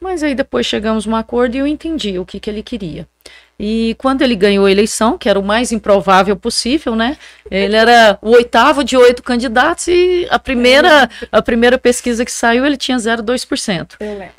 Mas 0.00 0.22
aí 0.22 0.34
depois 0.34 0.66
chegamos 0.66 1.06
a 1.06 1.10
um 1.10 1.16
acordo 1.16 1.54
e 1.54 1.58
eu 1.58 1.66
entendi 1.66 2.18
o 2.18 2.26
que, 2.26 2.40
que 2.40 2.50
ele 2.50 2.62
queria. 2.62 3.06
E 3.64 3.94
quando 3.96 4.22
ele 4.22 4.34
ganhou 4.34 4.66
a 4.66 4.70
eleição, 4.72 5.16
que 5.16 5.28
era 5.28 5.38
o 5.38 5.42
mais 5.42 5.70
improvável 5.70 6.34
possível, 6.34 6.96
né? 6.96 7.16
Ele 7.48 7.76
era 7.76 8.18
o 8.20 8.30
oitavo 8.30 8.82
de 8.82 8.96
oito 8.96 9.22
candidatos 9.22 9.86
e 9.86 10.26
a 10.30 10.36
primeira, 10.36 11.08
a 11.30 11.40
primeira 11.40 11.78
pesquisa 11.78 12.24
que 12.24 12.32
saiu 12.32 12.66
ele 12.66 12.76
tinha 12.76 12.96
0,2%. 12.98 13.92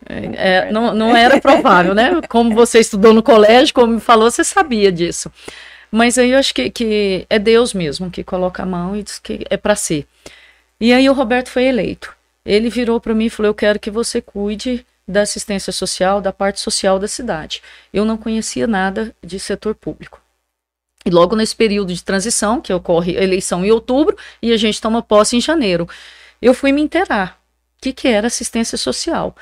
É, 0.09 0.65
é, 0.65 0.71
não, 0.73 0.93
não 0.93 1.15
era 1.15 1.39
provável, 1.39 1.95
né? 1.95 2.19
Como 2.27 2.53
você 2.53 2.81
estudou 2.81 3.13
no 3.13 3.23
colégio, 3.23 3.73
como 3.73 3.93
me 3.93 4.01
falou, 4.01 4.29
você 4.29 4.43
sabia 4.43 4.91
disso. 4.91 5.31
Mas 5.89 6.17
aí 6.17 6.31
eu 6.31 6.37
acho 6.37 6.53
que, 6.53 6.69
que 6.69 7.25
é 7.29 7.39
Deus 7.39 7.73
mesmo 7.73 8.11
que 8.11 8.25
coloca 8.25 8.61
a 8.61 8.65
mão 8.65 8.93
e 8.93 9.03
diz 9.03 9.19
que 9.19 9.45
é 9.49 9.55
para 9.55 9.77
ser. 9.77 10.05
E 10.81 10.91
aí 10.91 11.09
o 11.09 11.13
Roberto 11.13 11.49
foi 11.49 11.63
eleito. 11.63 12.13
Ele 12.45 12.69
virou 12.69 12.99
para 12.99 13.15
mim 13.15 13.27
e 13.27 13.29
falou: 13.29 13.51
Eu 13.51 13.55
quero 13.55 13.79
que 13.79 13.89
você 13.89 14.21
cuide 14.21 14.85
da 15.07 15.21
assistência 15.21 15.71
social, 15.73 16.21
da 16.21 16.31
parte 16.31 16.59
social 16.59 16.97
da 16.97 17.07
cidade. 17.07 17.61
Eu 17.93 18.05
não 18.05 18.17
conhecia 18.17 18.67
nada 18.67 19.15
de 19.23 19.39
setor 19.39 19.75
público. 19.75 20.21
E 21.05 21.09
logo 21.09 21.35
nesse 21.35 21.55
período 21.55 21.93
de 21.93 22.03
transição, 22.03 22.61
que 22.61 22.73
ocorre 22.73 23.17
a 23.17 23.23
eleição 23.23 23.65
em 23.65 23.71
outubro 23.71 24.17
e 24.41 24.53
a 24.53 24.57
gente 24.57 24.79
toma 24.79 25.01
posse 25.01 25.35
em 25.35 25.41
janeiro, 25.41 25.87
eu 26.41 26.53
fui 26.53 26.71
me 26.71 26.81
inteirar 26.81 27.39
o 27.77 27.81
que, 27.81 27.91
que 27.91 28.07
era 28.07 28.27
assistência 28.27 28.77
social. 28.77 29.35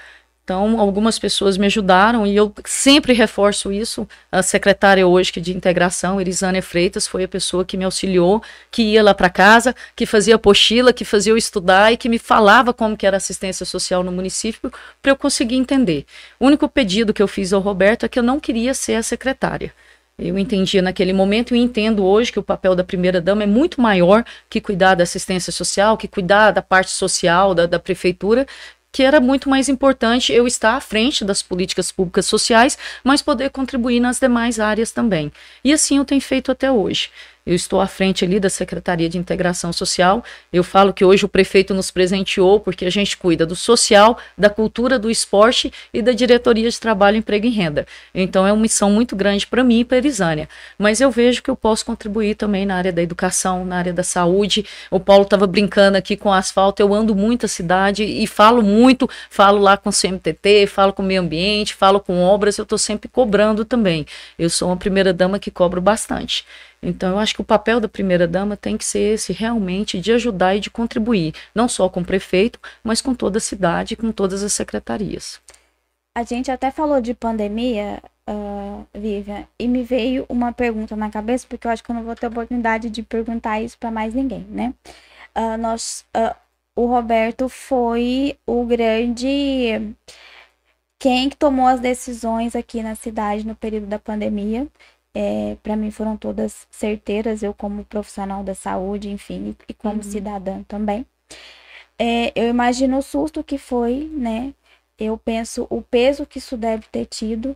Então, 0.51 0.81
algumas 0.81 1.17
pessoas 1.17 1.57
me 1.57 1.67
ajudaram 1.67 2.27
e 2.27 2.35
eu 2.35 2.53
sempre 2.65 3.13
reforço 3.13 3.71
isso. 3.71 4.05
A 4.29 4.43
secretária 4.43 5.07
hoje 5.07 5.31
de 5.39 5.55
integração, 5.55 6.19
Erisânia 6.19 6.61
Freitas, 6.61 7.07
foi 7.07 7.23
a 7.23 7.27
pessoa 7.27 7.63
que 7.63 7.77
me 7.77 7.85
auxiliou, 7.85 8.43
que 8.69 8.83
ia 8.83 9.01
lá 9.01 9.13
para 9.13 9.29
casa, 9.29 9.73
que 9.95 10.05
fazia 10.05 10.35
apostila, 10.35 10.91
que 10.91 11.05
fazia 11.05 11.31
eu 11.31 11.37
estudar 11.37 11.93
e 11.93 11.95
que 11.95 12.09
me 12.09 12.19
falava 12.19 12.73
como 12.73 12.97
que 12.97 13.07
era 13.07 13.15
assistência 13.15 13.65
social 13.65 14.03
no 14.03 14.11
município 14.11 14.69
para 15.01 15.13
eu 15.13 15.15
conseguir 15.15 15.55
entender. 15.55 16.05
O 16.37 16.47
único 16.47 16.67
pedido 16.67 17.13
que 17.13 17.23
eu 17.23 17.29
fiz 17.29 17.53
ao 17.53 17.61
Roberto 17.61 18.05
é 18.05 18.09
que 18.09 18.19
eu 18.19 18.23
não 18.23 18.37
queria 18.37 18.73
ser 18.73 18.95
a 18.95 19.03
secretária. 19.03 19.73
Eu 20.19 20.37
entendia 20.37 20.81
naquele 20.81 21.13
momento 21.13 21.55
e 21.55 21.59
entendo 21.59 22.03
hoje 22.03 22.31
que 22.31 22.39
o 22.39 22.43
papel 22.43 22.75
da 22.75 22.83
primeira-dama 22.83 23.43
é 23.43 23.47
muito 23.47 23.79
maior 23.79 24.25
que 24.49 24.59
cuidar 24.59 24.95
da 24.95 25.03
assistência 25.03 25.51
social, 25.51 25.97
que 25.97 26.09
cuidar 26.09 26.51
da 26.51 26.61
parte 26.61 26.91
social 26.91 27.55
da, 27.55 27.65
da 27.65 27.79
prefeitura, 27.79 28.45
que 28.91 29.03
era 29.03 29.19
muito 29.19 29.49
mais 29.49 29.69
importante 29.69 30.33
eu 30.33 30.45
estar 30.45 30.75
à 30.75 30.81
frente 30.81 31.23
das 31.23 31.41
políticas 31.41 31.91
públicas 31.91 32.25
sociais, 32.25 32.77
mas 33.03 33.21
poder 33.21 33.49
contribuir 33.49 33.99
nas 33.99 34.19
demais 34.19 34.59
áreas 34.59 34.91
também. 34.91 35.31
E 35.63 35.71
assim 35.71 35.97
eu 35.97 36.05
tenho 36.05 36.21
feito 36.21 36.51
até 36.51 36.71
hoje. 36.71 37.09
Eu 37.45 37.55
estou 37.55 37.81
à 37.81 37.87
frente 37.87 38.23
ali 38.23 38.39
da 38.39 38.49
Secretaria 38.49 39.09
de 39.09 39.17
Integração 39.17 39.73
Social. 39.73 40.23
Eu 40.53 40.63
falo 40.63 40.93
que 40.93 41.03
hoje 41.03 41.25
o 41.25 41.29
prefeito 41.29 41.73
nos 41.73 41.89
presenteou 41.89 42.59
porque 42.59 42.85
a 42.85 42.89
gente 42.89 43.17
cuida 43.17 43.45
do 43.45 43.55
social, 43.55 44.17
da 44.37 44.49
cultura, 44.49 44.99
do 44.99 45.09
esporte 45.09 45.71
e 45.93 46.01
da 46.01 46.11
diretoria 46.11 46.69
de 46.69 46.79
trabalho, 46.79 47.17
emprego 47.17 47.47
e 47.47 47.49
renda. 47.49 47.87
Então 48.13 48.45
é 48.45 48.53
uma 48.53 48.61
missão 48.61 48.91
muito 48.91 49.15
grande 49.15 49.47
para 49.47 49.63
mim 49.63 49.79
e 49.79 49.85
para 49.85 49.97
a 49.97 49.99
Erisânia. 49.99 50.47
Mas 50.77 51.01
eu 51.01 51.09
vejo 51.09 51.41
que 51.41 51.49
eu 51.49 51.55
posso 51.55 51.85
contribuir 51.85 52.35
também 52.35 52.65
na 52.65 52.75
área 52.75 52.93
da 52.93 53.01
educação, 53.01 53.65
na 53.65 53.77
área 53.77 53.93
da 53.93 54.03
saúde. 54.03 54.65
O 54.89 54.99
Paulo 54.99 55.23
estava 55.23 55.47
brincando 55.47 55.97
aqui 55.97 56.15
com 56.15 56.31
asfalto. 56.31 56.81
Eu 56.81 56.93
ando 56.93 57.15
muito 57.15 57.45
a 57.45 57.49
cidade 57.49 58.03
e 58.03 58.27
falo 58.27 58.61
muito, 58.61 59.09
falo 59.29 59.59
lá 59.59 59.77
com 59.77 59.89
o 59.89 59.93
CMTT, 59.93 60.67
falo 60.67 60.93
com 60.93 61.01
o 61.01 61.05
meio 61.05 61.21
ambiente, 61.21 61.73
falo 61.73 61.99
com 61.99 62.21
obras. 62.21 62.57
Eu 62.57 62.63
estou 62.63 62.77
sempre 62.77 63.09
cobrando 63.09 63.65
também. 63.65 64.05
Eu 64.37 64.49
sou 64.49 64.69
uma 64.69 64.77
primeira 64.77 65.11
dama 65.11 65.39
que 65.39 65.49
cobro 65.49 65.81
bastante. 65.81 66.45
Então, 66.81 67.11
eu 67.11 67.19
acho 67.19 67.35
que 67.35 67.41
o 67.41 67.45
papel 67.45 67.79
da 67.79 67.87
primeira-dama 67.87 68.57
tem 68.57 68.75
que 68.75 68.83
ser 68.83 69.13
esse, 69.13 69.31
realmente, 69.31 69.99
de 69.99 70.11
ajudar 70.13 70.55
e 70.55 70.59
de 70.59 70.71
contribuir, 70.71 71.33
não 71.53 71.69
só 71.69 71.87
com 71.87 72.01
o 72.01 72.05
prefeito, 72.05 72.59
mas 72.83 73.01
com 73.01 73.13
toda 73.13 73.37
a 73.37 73.41
cidade, 73.41 73.95
com 73.95 74.11
todas 74.11 74.41
as 74.41 74.53
secretarias. 74.53 75.39
A 76.15 76.23
gente 76.23 76.49
até 76.49 76.71
falou 76.71 76.99
de 76.99 77.13
pandemia, 77.13 78.01
uh, 78.27 78.85
Vivian, 78.93 79.45
e 79.59 79.67
me 79.67 79.83
veio 79.83 80.25
uma 80.27 80.51
pergunta 80.51 80.95
na 80.95 81.09
cabeça, 81.11 81.45
porque 81.47 81.67
eu 81.67 81.71
acho 81.71 81.83
que 81.83 81.91
eu 81.91 81.95
não 81.95 82.03
vou 82.03 82.15
ter 82.15 82.27
oportunidade 82.27 82.89
de 82.89 83.03
perguntar 83.03 83.61
isso 83.61 83.77
para 83.77 83.91
mais 83.91 84.13
ninguém, 84.13 84.45
né? 84.49 84.73
Uh, 85.37 85.57
nós, 85.57 86.03
uh, 86.17 86.35
o 86.75 86.87
Roberto 86.87 87.47
foi 87.47 88.37
o 88.45 88.65
grande 88.65 89.95
quem 91.01 91.31
tomou 91.31 91.65
as 91.65 91.79
decisões 91.79 92.55
aqui 92.55 92.83
na 92.83 92.93
cidade 92.93 93.43
no 93.45 93.55
período 93.55 93.87
da 93.87 93.97
pandemia 93.97 94.67
é, 95.13 95.57
para 95.61 95.75
mim 95.75 95.91
foram 95.91 96.15
todas 96.15 96.67
certeiras, 96.69 97.43
eu 97.43 97.53
como 97.53 97.85
profissional 97.85 98.43
da 98.43 98.55
saúde, 98.55 99.09
enfim, 99.09 99.55
e, 99.67 99.73
como 99.73 99.95
uhum. 99.95 100.03
cidadã 100.03 100.63
também. 100.63 101.05
É, 101.99 102.31
eu 102.35 102.49
imagino 102.49 102.97
o 102.97 103.01
susto 103.01 103.43
que 103.43 103.57
foi, 103.57 104.09
né? 104.11 104.53
Eu 104.97 105.17
penso 105.17 105.67
o 105.69 105.81
peso 105.81 106.25
que 106.25 106.37
isso 106.39 106.57
deve 106.57 106.85
ter 106.91 107.05
tido. 107.05 107.55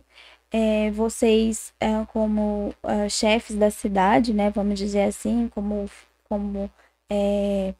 É, 0.52 0.90
vocês, 0.92 1.72
é, 1.80 2.04
como 2.12 2.74
uh, 2.82 3.10
chefes 3.10 3.56
da 3.56 3.70
cidade, 3.70 4.32
né? 4.32 4.50
Vamos 4.50 4.78
dizer 4.78 5.02
assim, 5.04 5.48
como, 5.54 5.86
como 6.28 6.70
é, 7.10 7.74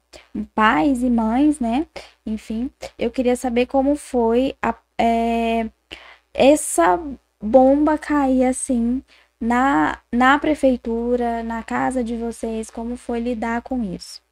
pais 0.54 1.02
e 1.02 1.11
mães, 1.11 1.61
né? 1.61 1.87
Enfim, 2.25 2.71
eu 2.99 3.11
queria 3.11 3.37
saber 3.37 3.66
como 3.66 3.97
foi 3.97 4.54
a, 4.62 4.75
é, 4.99 5.68
essa 6.35 7.00
bomba 7.40 7.99
cair 7.99 8.45
assim 8.45 9.02
na, 9.40 9.98
na 10.12 10.38
prefeitura, 10.38 11.42
na 11.42 11.62
casa 11.62 12.02
de 12.02 12.16
vocês, 12.16 12.70
como 12.70 12.96
foi 12.96 13.20
lidar 13.20 13.62
com 13.62 13.82
isso? 13.82 14.25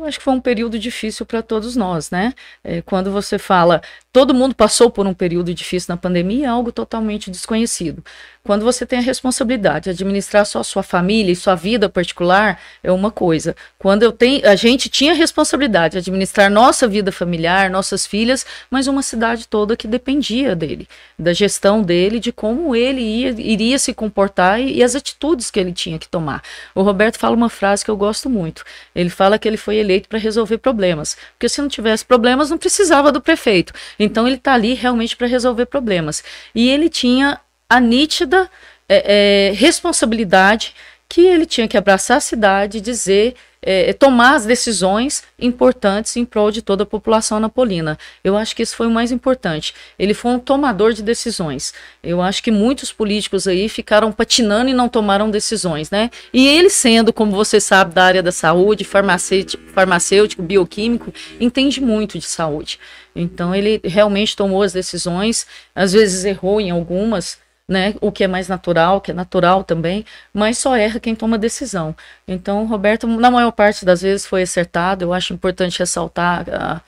Acho 0.00 0.18
que 0.18 0.24
foi 0.24 0.34
um 0.34 0.40
período 0.40 0.78
difícil 0.78 1.26
para 1.26 1.42
todos 1.42 1.74
nós, 1.74 2.08
né? 2.08 2.32
É, 2.62 2.80
quando 2.82 3.10
você 3.10 3.36
fala, 3.36 3.82
todo 4.12 4.32
mundo 4.32 4.54
passou 4.54 4.88
por 4.90 5.04
um 5.08 5.12
período 5.12 5.52
difícil 5.52 5.92
na 5.92 5.96
pandemia, 5.96 6.46
é 6.46 6.48
algo 6.48 6.70
totalmente 6.70 7.32
desconhecido. 7.32 8.04
Quando 8.44 8.64
você 8.64 8.86
tem 8.86 9.00
a 9.00 9.02
responsabilidade 9.02 9.84
de 9.84 9.90
administrar 9.90 10.46
só 10.46 10.62
sua 10.62 10.82
família 10.82 11.32
e 11.32 11.36
sua 11.36 11.54
vida 11.54 11.88
particular, 11.88 12.60
é 12.82 12.90
uma 12.90 13.10
coisa. 13.10 13.56
Quando 13.76 14.04
eu 14.04 14.12
tenho, 14.12 14.48
a 14.48 14.54
gente 14.54 14.88
tinha 14.88 15.12
a 15.12 15.16
responsabilidade 15.16 15.92
de 15.92 15.98
administrar 15.98 16.48
nossa 16.48 16.86
vida 16.86 17.10
familiar, 17.10 17.68
nossas 17.68 18.06
filhas, 18.06 18.46
mas 18.70 18.86
uma 18.86 19.02
cidade 19.02 19.48
toda 19.48 19.76
que 19.76 19.86
dependia 19.86 20.54
dele, 20.56 20.88
da 21.18 21.32
gestão 21.32 21.82
dele, 21.82 22.20
de 22.20 22.32
como 22.32 22.74
ele 22.74 23.02
ia, 23.02 23.30
iria 23.36 23.78
se 23.78 23.92
comportar 23.92 24.60
e, 24.60 24.76
e 24.76 24.82
as 24.82 24.94
atitudes 24.94 25.50
que 25.50 25.58
ele 25.58 25.72
tinha 25.72 25.98
que 25.98 26.08
tomar. 26.08 26.42
O 26.74 26.82
Roberto 26.82 27.18
fala 27.18 27.34
uma 27.34 27.50
frase 27.50 27.84
que 27.84 27.90
eu 27.90 27.96
gosto 27.96 28.30
muito. 28.30 28.64
Ele 28.94 29.10
fala 29.10 29.38
que 29.38 29.46
ele 29.46 29.56
foi 29.56 29.76
eleito 29.88 30.08
para 30.08 30.18
resolver 30.18 30.58
problemas, 30.58 31.16
porque 31.32 31.48
se 31.48 31.60
não 31.60 31.68
tivesse 31.68 32.04
problemas, 32.04 32.50
não 32.50 32.58
precisava 32.58 33.10
do 33.10 33.20
prefeito. 33.20 33.72
Então 33.98 34.26
ele 34.26 34.36
está 34.36 34.52
ali 34.52 34.74
realmente 34.74 35.16
para 35.16 35.26
resolver 35.26 35.66
problemas. 35.66 36.22
E 36.54 36.68
ele 36.68 36.88
tinha 36.88 37.40
a 37.68 37.80
nítida 37.80 38.50
é, 38.88 39.48
é, 39.48 39.52
responsabilidade 39.52 40.74
que 41.08 41.22
ele 41.22 41.46
tinha 41.46 41.66
que 41.66 41.76
abraçar 41.76 42.18
a 42.18 42.20
cidade, 42.20 42.80
dizer, 42.80 43.34
é, 43.62 43.92
tomar 43.92 44.34
as 44.34 44.44
decisões 44.44 45.22
importantes 45.38 46.16
em 46.16 46.24
prol 46.24 46.50
de 46.50 46.62
toda 46.62 46.82
a 46.82 46.86
população 46.86 47.40
napolina. 47.40 47.98
Eu 48.22 48.36
acho 48.36 48.54
que 48.54 48.62
isso 48.62 48.76
foi 48.76 48.86
o 48.86 48.90
mais 48.90 49.10
importante. 49.10 49.74
Ele 49.98 50.14
foi 50.14 50.32
um 50.32 50.38
tomador 50.38 50.92
de 50.92 51.02
decisões. 51.02 51.72
Eu 52.02 52.20
acho 52.20 52.42
que 52.42 52.50
muitos 52.50 52.92
políticos 52.92 53.48
aí 53.48 53.68
ficaram 53.68 54.12
patinando 54.12 54.70
e 54.70 54.74
não 54.74 54.88
tomaram 54.88 55.30
decisões, 55.30 55.90
né? 55.90 56.10
E 56.32 56.46
ele 56.46 56.70
sendo, 56.70 57.12
como 57.12 57.32
você 57.32 57.58
sabe, 57.58 57.94
da 57.94 58.04
área 58.04 58.22
da 58.22 58.32
saúde, 58.32 58.84
farmacêutico, 58.84 59.62
farmacêutico 59.72 60.42
bioquímico, 60.42 61.12
entende 61.40 61.80
muito 61.80 62.18
de 62.18 62.26
saúde. 62.26 62.78
Então 63.16 63.54
ele 63.54 63.80
realmente 63.82 64.36
tomou 64.36 64.62
as 64.62 64.72
decisões, 64.72 65.46
às 65.74 65.92
vezes 65.92 66.24
errou 66.24 66.60
em 66.60 66.70
algumas, 66.70 67.38
né? 67.68 67.94
O 68.00 68.10
que 68.10 68.24
é 68.24 68.28
mais 68.28 68.48
natural, 68.48 69.00
que 69.00 69.10
é 69.10 69.14
natural 69.14 69.62
também, 69.62 70.04
mas 70.32 70.58
só 70.58 70.74
erra 70.74 70.98
quem 70.98 71.14
toma 71.14 71.36
decisão. 71.36 71.94
Então, 72.26 72.66
Roberto, 72.66 73.06
na 73.06 73.30
maior 73.30 73.52
parte 73.52 73.84
das 73.84 74.00
vezes 74.00 74.26
foi 74.26 74.42
acertado. 74.42 75.04
Eu 75.04 75.12
acho 75.12 75.34
importante 75.34 75.78
ressaltar 75.78 76.46
uh, 76.48 76.80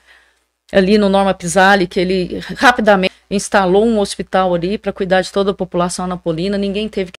ali 0.71 0.97
no 0.97 1.07
Norma 1.07 1.33
Pisali 1.33 1.87
que 1.87 1.99
ele 1.99 2.39
rapidamente 2.57 3.13
instalou 3.29 3.85
um 3.85 3.99
hospital 3.99 4.55
ali 4.55 4.77
para 4.77 4.91
cuidar 4.91 5.21
de 5.21 5.31
toda 5.31 5.51
a 5.51 5.53
população 5.53 6.07
napolina. 6.07 6.57
Ninguém 6.57 6.89
teve 6.89 7.11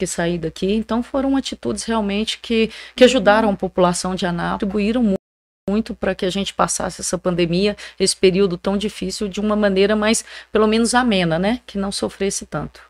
que 0.00 0.06
sair 0.06 0.38
daqui. 0.38 0.72
Então, 0.74 1.02
foram 1.02 1.36
atitudes 1.36 1.84
realmente 1.84 2.38
que, 2.40 2.70
que 2.96 3.04
ajudaram 3.04 3.50
a 3.50 3.56
população 3.56 4.14
de 4.16 4.26
Anápolis, 4.26 4.60
contribuíram 4.60 5.02
muito 5.02 5.24
muito 5.66 5.94
para 5.94 6.14
que 6.14 6.26
a 6.26 6.30
gente 6.30 6.52
passasse 6.52 7.00
essa 7.00 7.16
pandemia, 7.16 7.74
esse 7.98 8.14
período 8.14 8.58
tão 8.58 8.76
difícil, 8.76 9.28
de 9.28 9.40
uma 9.40 9.56
maneira 9.56 9.96
mais, 9.96 10.22
pelo 10.52 10.66
menos, 10.66 10.94
amena, 10.94 11.38
né? 11.38 11.62
Que 11.66 11.78
não 11.78 11.90
sofresse 11.90 12.44
tanto. 12.44 12.82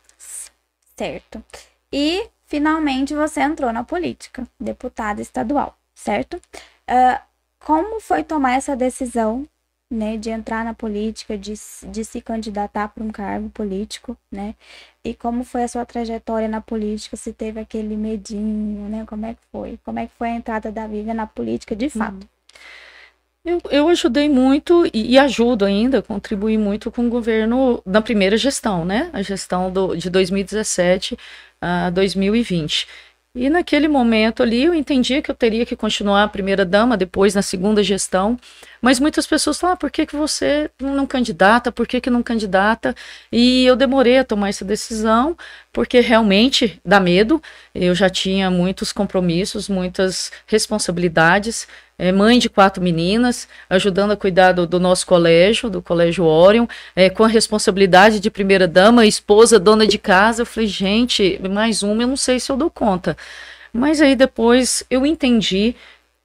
Certo. 0.97 1.45
E 1.93 2.29
finalmente 2.47 3.15
você 3.15 3.41
entrou 3.41 3.73
na 3.73 3.85
política, 3.85 4.47
deputada 4.61 5.21
estadual, 5.21 5.77
certo? 5.95 6.37
Uh, 6.89 7.21
como 7.59 8.01
foi 8.01 8.23
tomar 8.23 8.55
essa 8.55 8.77
decisão, 8.77 9.49
né, 9.91 10.17
de 10.17 10.31
entrar 10.31 10.65
na 10.65 10.75
política, 10.75 11.39
de, 11.39 11.55
de 11.89 12.05
se 12.05 12.21
candidatar 12.21 12.89
para 12.89 13.05
um 13.05 13.11
cargo 13.11 13.49
político, 13.51 14.17
né? 14.31 14.55
E 15.05 15.15
como 15.15 15.45
foi 15.45 15.65
a 15.65 15.69
sua 15.69 15.85
trajetória 15.87 16.49
na 16.49 16.61
política? 16.61 17.17
Se 17.17 17.33
teve 17.33 17.61
aquele 17.61 17.97
medinho, 17.97 18.89
né? 18.89 19.05
Como 19.07 19.27
é 19.27 19.35
que 19.35 19.41
foi? 19.53 19.79
Como 19.85 19.99
é 19.99 20.07
que 20.07 20.15
foi 20.15 20.29
a 20.29 20.37
entrada 20.37 20.73
da 20.73 20.87
Vivian 20.87 21.15
na 21.15 21.27
política 21.27 21.77
de 21.77 21.89
fato? 21.89 22.27
Eu, 23.47 23.61
eu 23.71 23.89
ajudei 23.89 24.27
muito 24.27 24.87
e, 24.87 25.13
e, 25.13 25.19
ajudo 25.19 25.67
ainda, 25.67 26.01
contribuí 26.01 26.57
muito 26.57 26.91
com 26.91 27.07
o 27.07 27.11
governo 27.11 27.83
na 27.85 28.01
primeira 28.01 28.39
gestão, 28.39 28.87
né? 28.87 29.11
A 29.13 29.21
gestão 29.21 29.71
do, 29.71 29.95
de 29.95 30.09
2017 30.09 31.15
a 31.61 31.91
2020. 31.91 32.87
E 33.37 33.51
naquele 33.51 33.87
momento 33.87 34.43
ali 34.43 34.65
eu 34.65 34.73
entendia 34.73 35.21
que 35.21 35.31
eu 35.31 35.35
teria 35.35 35.67
que 35.67 35.77
continuar 35.77 36.23
a 36.23 36.29
primeira 36.29 36.65
dama 36.65 36.97
depois 36.97 37.35
na 37.35 37.43
segunda 37.43 37.83
gestão, 37.83 38.39
mas 38.85 39.01
muitas 39.01 39.27
pessoas 39.27 39.59
falaram, 39.59 39.77
ah, 39.77 39.79
por 39.79 39.91
que, 39.91 40.05
que 40.05 40.15
você 40.15 40.71
não 40.79 41.07
candidata, 41.07 41.73
por 41.73 41.87
que, 41.87 42.03
que 42.03 42.11
não 42.11 42.23
candidata? 42.23 42.95
E 43.33 43.65
eu 43.65 43.75
demorei 43.77 44.19
a 44.19 44.25
tomar 44.25 44.51
essa 44.51 44.63
decisão, 44.63 45.35
porque 45.73 46.01
realmente 46.01 46.79
dá 46.85 47.01
medo, 47.01 47.43
eu 47.75 47.95
já 47.95 48.11
tinha 48.11 48.51
muitos 48.51 48.93
compromissos, 48.93 49.71
muitas 49.71 50.31
responsabilidades, 50.47 51.67
é, 51.99 52.13
mãe 52.13 52.39
de 52.39 52.51
quatro 52.51 52.83
meninas, 52.83 53.49
ajudando 53.71 54.11
a 54.11 54.19
cuidar 54.19 54.53
do, 54.53 54.67
do 54.67 54.79
nosso 54.79 55.07
colégio, 55.07 55.71
do 55.71 55.81
Colégio 55.81 56.27
Orion, 56.27 56.67
é, 56.95 57.09
com 57.09 57.25
a 57.25 57.29
responsabilidade 57.29 58.21
de 58.21 58.31
primeira 58.31 58.69
dama, 58.69 59.07
esposa, 59.07 59.59
dona 59.59 59.87
de 59.87 59.97
casa. 59.97 60.43
Eu 60.43 60.47
falei, 60.47 60.69
gente, 60.69 61.41
mais 61.49 61.83
uma, 61.83 62.03
eu 62.03 62.09
não 62.09 62.19
sei 62.19 62.39
se 62.39 62.53
eu 62.53 62.57
dou 62.59 62.69
conta. 62.69 63.17
Mas 63.73 64.01
aí 64.01 64.15
depois 64.15 64.85
eu 64.89 65.05
entendi, 65.05 65.75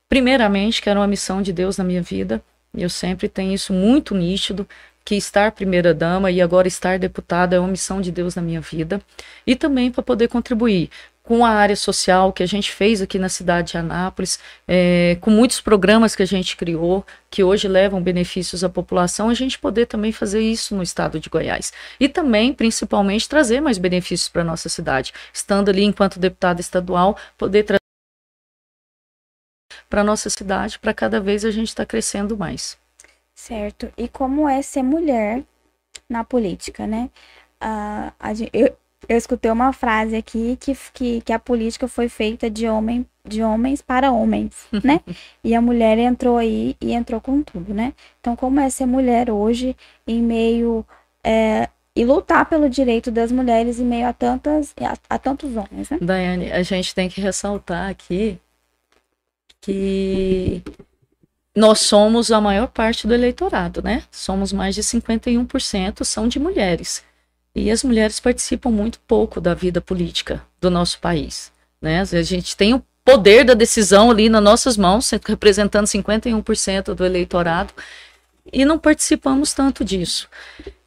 primeiramente, 0.09 0.81
que 0.81 0.89
era 0.89 0.99
uma 0.99 1.07
missão 1.07 1.41
de 1.41 1.53
Deus 1.53 1.77
na 1.77 1.83
minha 1.83 2.01
vida. 2.01 2.41
Eu 2.75 2.89
sempre 2.89 3.29
tenho 3.29 3.53
isso 3.53 3.71
muito 3.71 4.13
nítido 4.15 4.67
que 5.05 5.15
estar 5.15 5.51
primeira 5.51 5.93
dama 5.93 6.29
e 6.29 6.41
agora 6.41 6.67
estar 6.67 6.99
deputada 6.99 7.55
é 7.55 7.59
uma 7.59 7.69
missão 7.69 8.01
de 8.01 8.11
Deus 8.11 8.35
na 8.35 8.41
minha 8.41 8.61
vida 8.61 9.01
e 9.47 9.55
também 9.55 9.89
para 9.89 10.03
poder 10.03 10.27
contribuir 10.27 10.89
com 11.23 11.45
a 11.45 11.49
área 11.49 11.75
social 11.75 12.33
que 12.33 12.41
a 12.41 12.45
gente 12.47 12.71
fez 12.71 13.03
aqui 13.03 13.19
na 13.19 13.29
cidade 13.29 13.71
de 13.73 13.77
Anápolis, 13.77 14.39
é, 14.67 15.15
com 15.21 15.29
muitos 15.29 15.61
programas 15.61 16.15
que 16.15 16.23
a 16.23 16.25
gente 16.25 16.57
criou, 16.57 17.05
que 17.29 17.43
hoje 17.43 17.67
levam 17.67 18.01
benefícios 18.01 18.63
à 18.63 18.69
população, 18.69 19.29
a 19.29 19.33
gente 19.35 19.59
poder 19.59 19.85
também 19.85 20.11
fazer 20.11 20.41
isso 20.41 20.75
no 20.75 20.81
estado 20.81 21.19
de 21.19 21.29
Goiás. 21.29 21.71
E 21.99 22.09
também, 22.09 22.51
principalmente, 22.51 23.29
trazer 23.29 23.61
mais 23.61 23.77
benefícios 23.77 24.27
para 24.27 24.41
a 24.41 24.45
nossa 24.45 24.69
cidade. 24.69 25.13
Estando 25.31 25.69
ali 25.69 25.83
enquanto 25.83 26.19
deputada 26.19 26.61
estadual, 26.61 27.15
poder 27.37 27.61
trazer 27.61 27.79
para 29.89 30.03
nossa 30.03 30.29
cidade, 30.29 30.77
para 30.77 30.93
cada 30.93 31.19
vez 31.19 31.43
a 31.43 31.51
gente 31.51 31.69
estar 31.69 31.83
tá 31.83 31.87
crescendo 31.87 32.37
mais. 32.37 32.77
Certo. 33.33 33.91
E 33.97 34.07
como 34.07 34.47
é 34.47 34.61
ser 34.61 34.83
mulher 34.83 35.43
na 36.07 36.23
política, 36.23 36.85
né? 36.85 37.09
Uh, 37.61 38.11
a, 38.19 38.31
eu, 38.53 38.75
eu 39.07 39.17
escutei 39.17 39.49
uma 39.49 39.73
frase 39.73 40.15
aqui 40.15 40.57
que, 40.59 40.77
que, 40.93 41.21
que 41.21 41.33
a 41.33 41.39
política 41.39 41.87
foi 41.87 42.09
feita 42.09 42.49
de, 42.49 42.67
homem, 42.67 43.05
de 43.25 43.41
homens 43.41 43.81
para 43.81 44.11
homens, 44.11 44.67
né? 44.83 45.01
e 45.43 45.55
a 45.55 45.61
mulher 45.61 45.97
entrou 45.97 46.37
aí 46.37 46.75
e 46.79 46.93
entrou 46.93 47.19
com 47.19 47.41
tudo, 47.41 47.73
né? 47.73 47.93
Então, 48.19 48.35
como 48.35 48.59
é 48.59 48.69
ser 48.69 48.85
mulher 48.85 49.31
hoje 49.31 49.75
em 50.05 50.21
meio. 50.21 50.85
É, 51.23 51.67
e 51.95 52.05
lutar 52.05 52.45
pelo 52.45 52.69
direito 52.69 53.11
das 53.11 53.29
mulheres 53.29 53.79
em 53.79 53.83
meio 53.83 54.07
a, 54.07 54.13
tantas, 54.13 54.73
a, 54.79 55.15
a 55.15 55.17
tantos 55.17 55.57
homens, 55.57 55.89
né? 55.89 55.97
Daiane, 55.99 56.51
a 56.51 56.61
gente 56.63 56.95
tem 56.95 57.09
que 57.09 57.19
ressaltar 57.19 57.89
aqui 57.89 58.39
que 59.61 60.61
nós 61.55 61.79
somos 61.81 62.31
a 62.31 62.39
maior 62.39 62.67
parte 62.67 63.07
do 63.07 63.13
eleitorado, 63.13 63.81
né? 63.81 64.03
Somos 64.11 64.53
mais 64.53 64.75
de 64.75 64.81
51% 64.81 66.03
são 66.03 66.27
de 66.27 66.39
mulheres. 66.39 67.03
E 67.53 67.71
as 67.71 67.83
mulheres 67.83 68.19
participam 68.19 68.69
muito 68.69 68.99
pouco 69.01 69.41
da 69.41 69.53
vida 69.53 69.81
política 69.81 70.41
do 70.61 70.69
nosso 70.69 70.99
país. 70.99 71.51
Né? 71.81 71.99
A 71.99 72.21
gente 72.21 72.55
tem 72.55 72.73
o 72.73 72.83
poder 73.03 73.43
da 73.43 73.53
decisão 73.53 74.11
ali 74.11 74.29
nas 74.29 74.43
nossas 74.43 74.77
mãos, 74.77 75.09
representando 75.25 75.85
51% 75.85 76.93
do 76.93 77.05
eleitorado, 77.05 77.73
e 78.51 78.63
não 78.63 78.79
participamos 78.79 79.53
tanto 79.53 79.83
disso. 79.83 80.27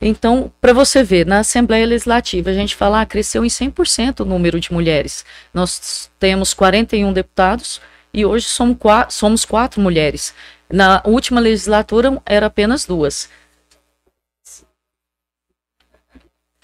Então, 0.00 0.52
para 0.60 0.72
você 0.72 1.02
ver, 1.02 1.26
na 1.26 1.40
Assembleia 1.40 1.86
Legislativa, 1.86 2.50
a 2.50 2.54
gente 2.54 2.74
fala, 2.74 3.00
ah, 3.00 3.06
cresceu 3.06 3.44
em 3.44 3.48
100% 3.48 4.20
o 4.20 4.24
número 4.24 4.58
de 4.58 4.72
mulheres. 4.72 5.24
Nós 5.52 6.10
temos 6.18 6.54
41 6.54 7.12
deputados 7.12 7.80
e 8.12 8.24
hoje 8.24 8.46
somos 8.46 8.76
quatro, 8.78 9.14
somos 9.14 9.44
quatro 9.44 9.80
mulheres. 9.80 10.34
Na 10.70 11.02
última 11.04 11.40
legislatura, 11.40 12.20
era 12.26 12.46
apenas 12.46 12.84
duas. 12.84 13.28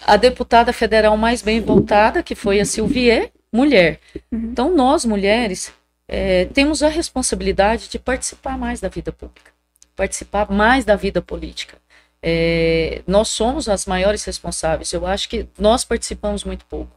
a 0.05 0.15
deputada 0.15 0.71
federal 0.71 1.15
mais 1.17 1.41
bem 1.41 1.61
votada, 1.61 2.23
que 2.23 2.35
foi 2.35 2.59
a 2.59 2.65
Silvier, 2.65 3.31
mulher. 3.51 3.99
Uhum. 4.31 4.49
Então, 4.51 4.75
nós, 4.75 5.05
mulheres, 5.05 5.71
é, 6.07 6.45
temos 6.45 6.81
a 6.81 6.87
responsabilidade 6.87 7.89
de 7.89 7.99
participar 7.99 8.57
mais 8.57 8.79
da 8.79 8.87
vida 8.87 9.11
pública, 9.11 9.51
participar 9.95 10.49
mais 10.49 10.85
da 10.85 10.95
vida 10.95 11.21
política. 11.21 11.77
É, 12.21 13.01
nós 13.07 13.29
somos 13.29 13.69
as 13.69 13.85
maiores 13.85 14.23
responsáveis. 14.25 14.91
Eu 14.91 15.05
acho 15.05 15.29
que 15.29 15.47
nós 15.57 15.85
participamos 15.85 16.43
muito 16.43 16.65
pouco. 16.65 16.91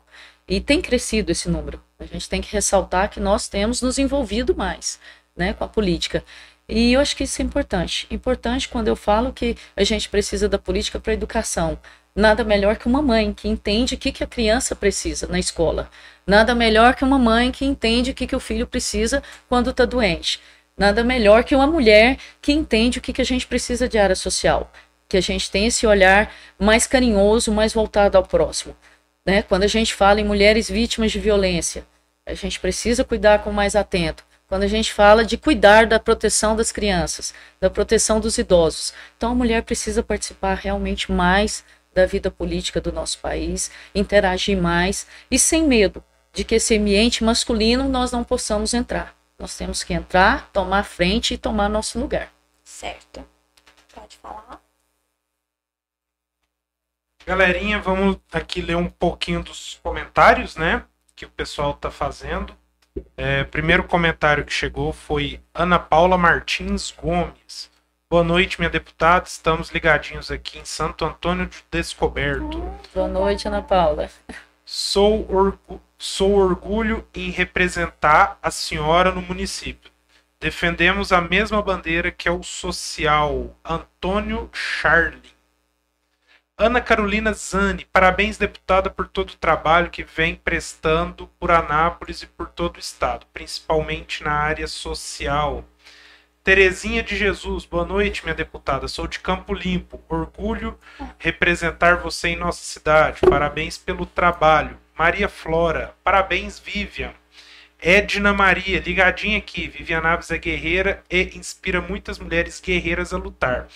E 0.48 0.60
tem 0.60 0.80
crescido 0.80 1.30
esse 1.30 1.48
número. 1.48 1.80
A 2.02 2.06
gente 2.06 2.28
tem 2.28 2.40
que 2.40 2.52
ressaltar 2.52 3.08
que 3.10 3.20
nós 3.20 3.48
temos 3.48 3.80
nos 3.80 3.98
envolvido 3.98 4.54
mais 4.56 4.98
né, 5.36 5.52
com 5.52 5.64
a 5.64 5.68
política. 5.68 6.24
E 6.68 6.92
eu 6.92 7.00
acho 7.00 7.16
que 7.16 7.24
isso 7.24 7.40
é 7.42 7.44
importante. 7.44 8.06
Importante 8.10 8.68
quando 8.68 8.88
eu 8.88 8.96
falo 8.96 9.32
que 9.32 9.56
a 9.76 9.84
gente 9.84 10.08
precisa 10.08 10.48
da 10.48 10.58
política 10.58 10.98
para 11.00 11.12
a 11.12 11.14
educação, 11.14 11.78
nada 12.14 12.44
melhor 12.44 12.76
que 12.76 12.86
uma 12.86 13.02
mãe 13.02 13.32
que 13.32 13.48
entende 13.48 13.94
o 13.94 13.98
que, 13.98 14.12
que 14.12 14.24
a 14.24 14.26
criança 14.26 14.74
precisa 14.74 15.26
na 15.26 15.38
escola. 15.38 15.90
Nada 16.26 16.54
melhor 16.54 16.94
que 16.94 17.04
uma 17.04 17.18
mãe 17.18 17.50
que 17.50 17.64
entende 17.64 18.10
o 18.10 18.14
que, 18.14 18.26
que 18.26 18.36
o 18.36 18.40
filho 18.40 18.66
precisa 18.66 19.22
quando 19.48 19.70
está 19.70 19.84
doente. 19.84 20.40
Nada 20.76 21.04
melhor 21.04 21.44
que 21.44 21.54
uma 21.54 21.66
mulher 21.66 22.16
que 22.40 22.52
entende 22.52 22.98
o 22.98 23.02
que, 23.02 23.12
que 23.12 23.22
a 23.22 23.24
gente 23.24 23.46
precisa 23.46 23.88
de 23.88 23.98
área 23.98 24.16
social. 24.16 24.70
Que 25.08 25.16
a 25.16 25.20
gente 25.20 25.50
tem 25.50 25.66
esse 25.66 25.86
olhar 25.86 26.32
mais 26.58 26.86
carinhoso, 26.86 27.52
mais 27.52 27.74
voltado 27.74 28.16
ao 28.16 28.24
próximo. 28.24 28.74
Né? 29.26 29.42
Quando 29.42 29.64
a 29.64 29.68
gente 29.68 29.94
fala 29.94 30.20
em 30.20 30.24
mulheres 30.24 30.70
vítimas 30.70 31.12
de 31.12 31.18
violência, 31.18 31.84
a 32.26 32.34
gente 32.34 32.60
precisa 32.60 33.04
cuidar 33.04 33.42
com 33.42 33.52
mais 33.52 33.74
atento. 33.74 34.24
Quando 34.46 34.64
a 34.64 34.68
gente 34.68 34.92
fala 34.92 35.24
de 35.24 35.38
cuidar 35.38 35.86
da 35.86 35.98
proteção 35.98 36.54
das 36.54 36.70
crianças, 36.70 37.32
da 37.58 37.70
proteção 37.70 38.20
dos 38.20 38.36
idosos. 38.36 38.92
Então 39.16 39.32
a 39.32 39.34
mulher 39.34 39.62
precisa 39.62 40.02
participar 40.02 40.54
realmente 40.54 41.10
mais 41.10 41.64
da 41.94 42.06
vida 42.06 42.30
política 42.30 42.80
do 42.80 42.92
nosso 42.92 43.18
país, 43.18 43.70
interagir 43.94 44.60
mais 44.60 45.06
e 45.30 45.38
sem 45.38 45.66
medo 45.66 46.04
de 46.32 46.44
que 46.44 46.56
esse 46.56 46.76
ambiente 46.76 47.24
masculino 47.24 47.88
nós 47.88 48.12
não 48.12 48.24
possamos 48.24 48.74
entrar. 48.74 49.14
Nós 49.38 49.56
temos 49.56 49.82
que 49.82 49.92
entrar, 49.92 50.50
tomar 50.52 50.84
frente 50.84 51.34
e 51.34 51.38
tomar 51.38 51.68
nosso 51.68 51.98
lugar. 51.98 52.32
Certo. 52.62 53.26
Pode 53.94 54.16
falar. 54.18 54.60
Galerinha, 57.26 57.80
vamos 57.80 58.18
aqui 58.32 58.60
ler 58.60 58.76
um 58.76 58.88
pouquinho 58.88 59.42
dos 59.42 59.78
comentários, 59.82 60.56
né? 60.56 60.84
Que 61.22 61.26
o 61.26 61.30
pessoal 61.30 61.72
tá 61.74 61.88
fazendo. 61.88 62.52
É, 63.16 63.44
primeiro 63.44 63.84
comentário 63.84 64.44
que 64.44 64.52
chegou 64.52 64.92
foi 64.92 65.38
Ana 65.54 65.78
Paula 65.78 66.18
Martins 66.18 66.90
Gomes. 66.90 67.70
Boa 68.10 68.24
noite, 68.24 68.58
minha 68.58 68.68
deputada. 68.68 69.24
Estamos 69.24 69.70
ligadinhos 69.70 70.32
aqui 70.32 70.58
em 70.58 70.64
Santo 70.64 71.04
Antônio 71.04 71.46
de 71.46 71.62
Descoberto. 71.70 72.60
Boa 72.92 73.06
noite, 73.06 73.46
Ana 73.46 73.62
Paula. 73.62 74.10
Sou, 74.64 75.24
orgu 75.32 75.80
sou 75.96 76.32
orgulho 76.32 77.06
em 77.14 77.30
representar 77.30 78.36
a 78.42 78.50
senhora 78.50 79.12
no 79.12 79.22
município. 79.22 79.92
Defendemos 80.40 81.12
a 81.12 81.20
mesma 81.20 81.62
bandeira 81.62 82.10
que 82.10 82.26
é 82.28 82.32
o 82.32 82.42
social 82.42 83.56
Antônio 83.64 84.50
Charlie. 84.52 85.22
Ana 86.62 86.80
Carolina 86.80 87.32
Zani, 87.32 87.84
parabéns, 87.92 88.38
deputada, 88.38 88.88
por 88.88 89.08
todo 89.08 89.30
o 89.30 89.36
trabalho 89.36 89.90
que 89.90 90.04
vem 90.04 90.36
prestando 90.36 91.26
por 91.40 91.50
Anápolis 91.50 92.22
e 92.22 92.26
por 92.28 92.48
todo 92.50 92.76
o 92.76 92.78
estado, 92.78 93.26
principalmente 93.34 94.22
na 94.22 94.30
área 94.30 94.68
social. 94.68 95.64
Terezinha 96.44 97.02
de 97.02 97.16
Jesus, 97.16 97.64
boa 97.64 97.84
noite, 97.84 98.22
minha 98.22 98.32
deputada. 98.32 98.86
Sou 98.86 99.08
de 99.08 99.18
Campo 99.18 99.52
Limpo. 99.52 100.00
Orgulho 100.08 100.78
representar 101.18 101.96
você 101.96 102.28
em 102.28 102.36
nossa 102.36 102.62
cidade. 102.62 103.22
Parabéns 103.28 103.76
pelo 103.76 104.06
trabalho. 104.06 104.78
Maria 104.96 105.28
Flora, 105.28 105.96
parabéns, 106.04 106.60
Vivian. 106.60 107.12
Edna 107.84 108.32
Maria, 108.32 108.78
ligadinha 108.78 109.38
aqui. 109.38 109.66
Vivian 109.66 110.00
Naves 110.00 110.30
é 110.30 110.38
guerreira 110.38 111.02
e 111.10 111.36
inspira 111.36 111.80
muitas 111.80 112.16
mulheres 112.20 112.60
guerreiras 112.60 113.12
a 113.12 113.18
lutar. 113.18 113.66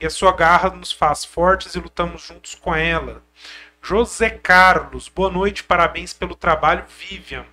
E 0.00 0.06
a 0.06 0.10
sua 0.10 0.30
garra 0.30 0.70
nos 0.70 0.92
faz 0.92 1.24
fortes 1.24 1.74
e 1.74 1.80
lutamos 1.80 2.22
juntos 2.22 2.54
com 2.54 2.72
ela. 2.72 3.24
José 3.82 4.30
Carlos, 4.30 5.08
boa 5.08 5.30
noite, 5.30 5.64
parabéns 5.64 6.12
pelo 6.12 6.36
trabalho, 6.36 6.84
Vivian. 6.88 7.44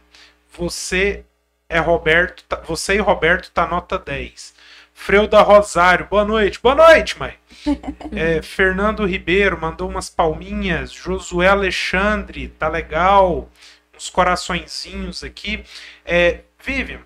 Você 0.55 1.25
é 1.67 1.79
Roberto, 1.79 2.45
você 2.63 2.93
e 2.93 2.99
Roberto 2.99 3.49
tá 3.49 3.65
nota 3.65 3.97
10. 3.97 4.53
Freuda 4.93 5.41
Rosário, 5.41 6.07
boa 6.07 6.23
noite. 6.23 6.59
Boa 6.61 6.75
noite, 6.75 7.17
mãe. 7.17 7.33
É, 8.15 8.41
Fernando 8.43 9.05
Ribeiro 9.05 9.59
mandou 9.59 9.89
umas 9.89 10.09
palminhas. 10.09 10.91
Josué 10.91 11.47
Alexandre, 11.47 12.49
tá 12.49 12.67
legal 12.67 13.49
uns 13.95 14.09
coraçõezinhos 14.09 15.23
aqui. 15.23 15.63
É, 16.05 16.41
Vivian, 16.63 17.01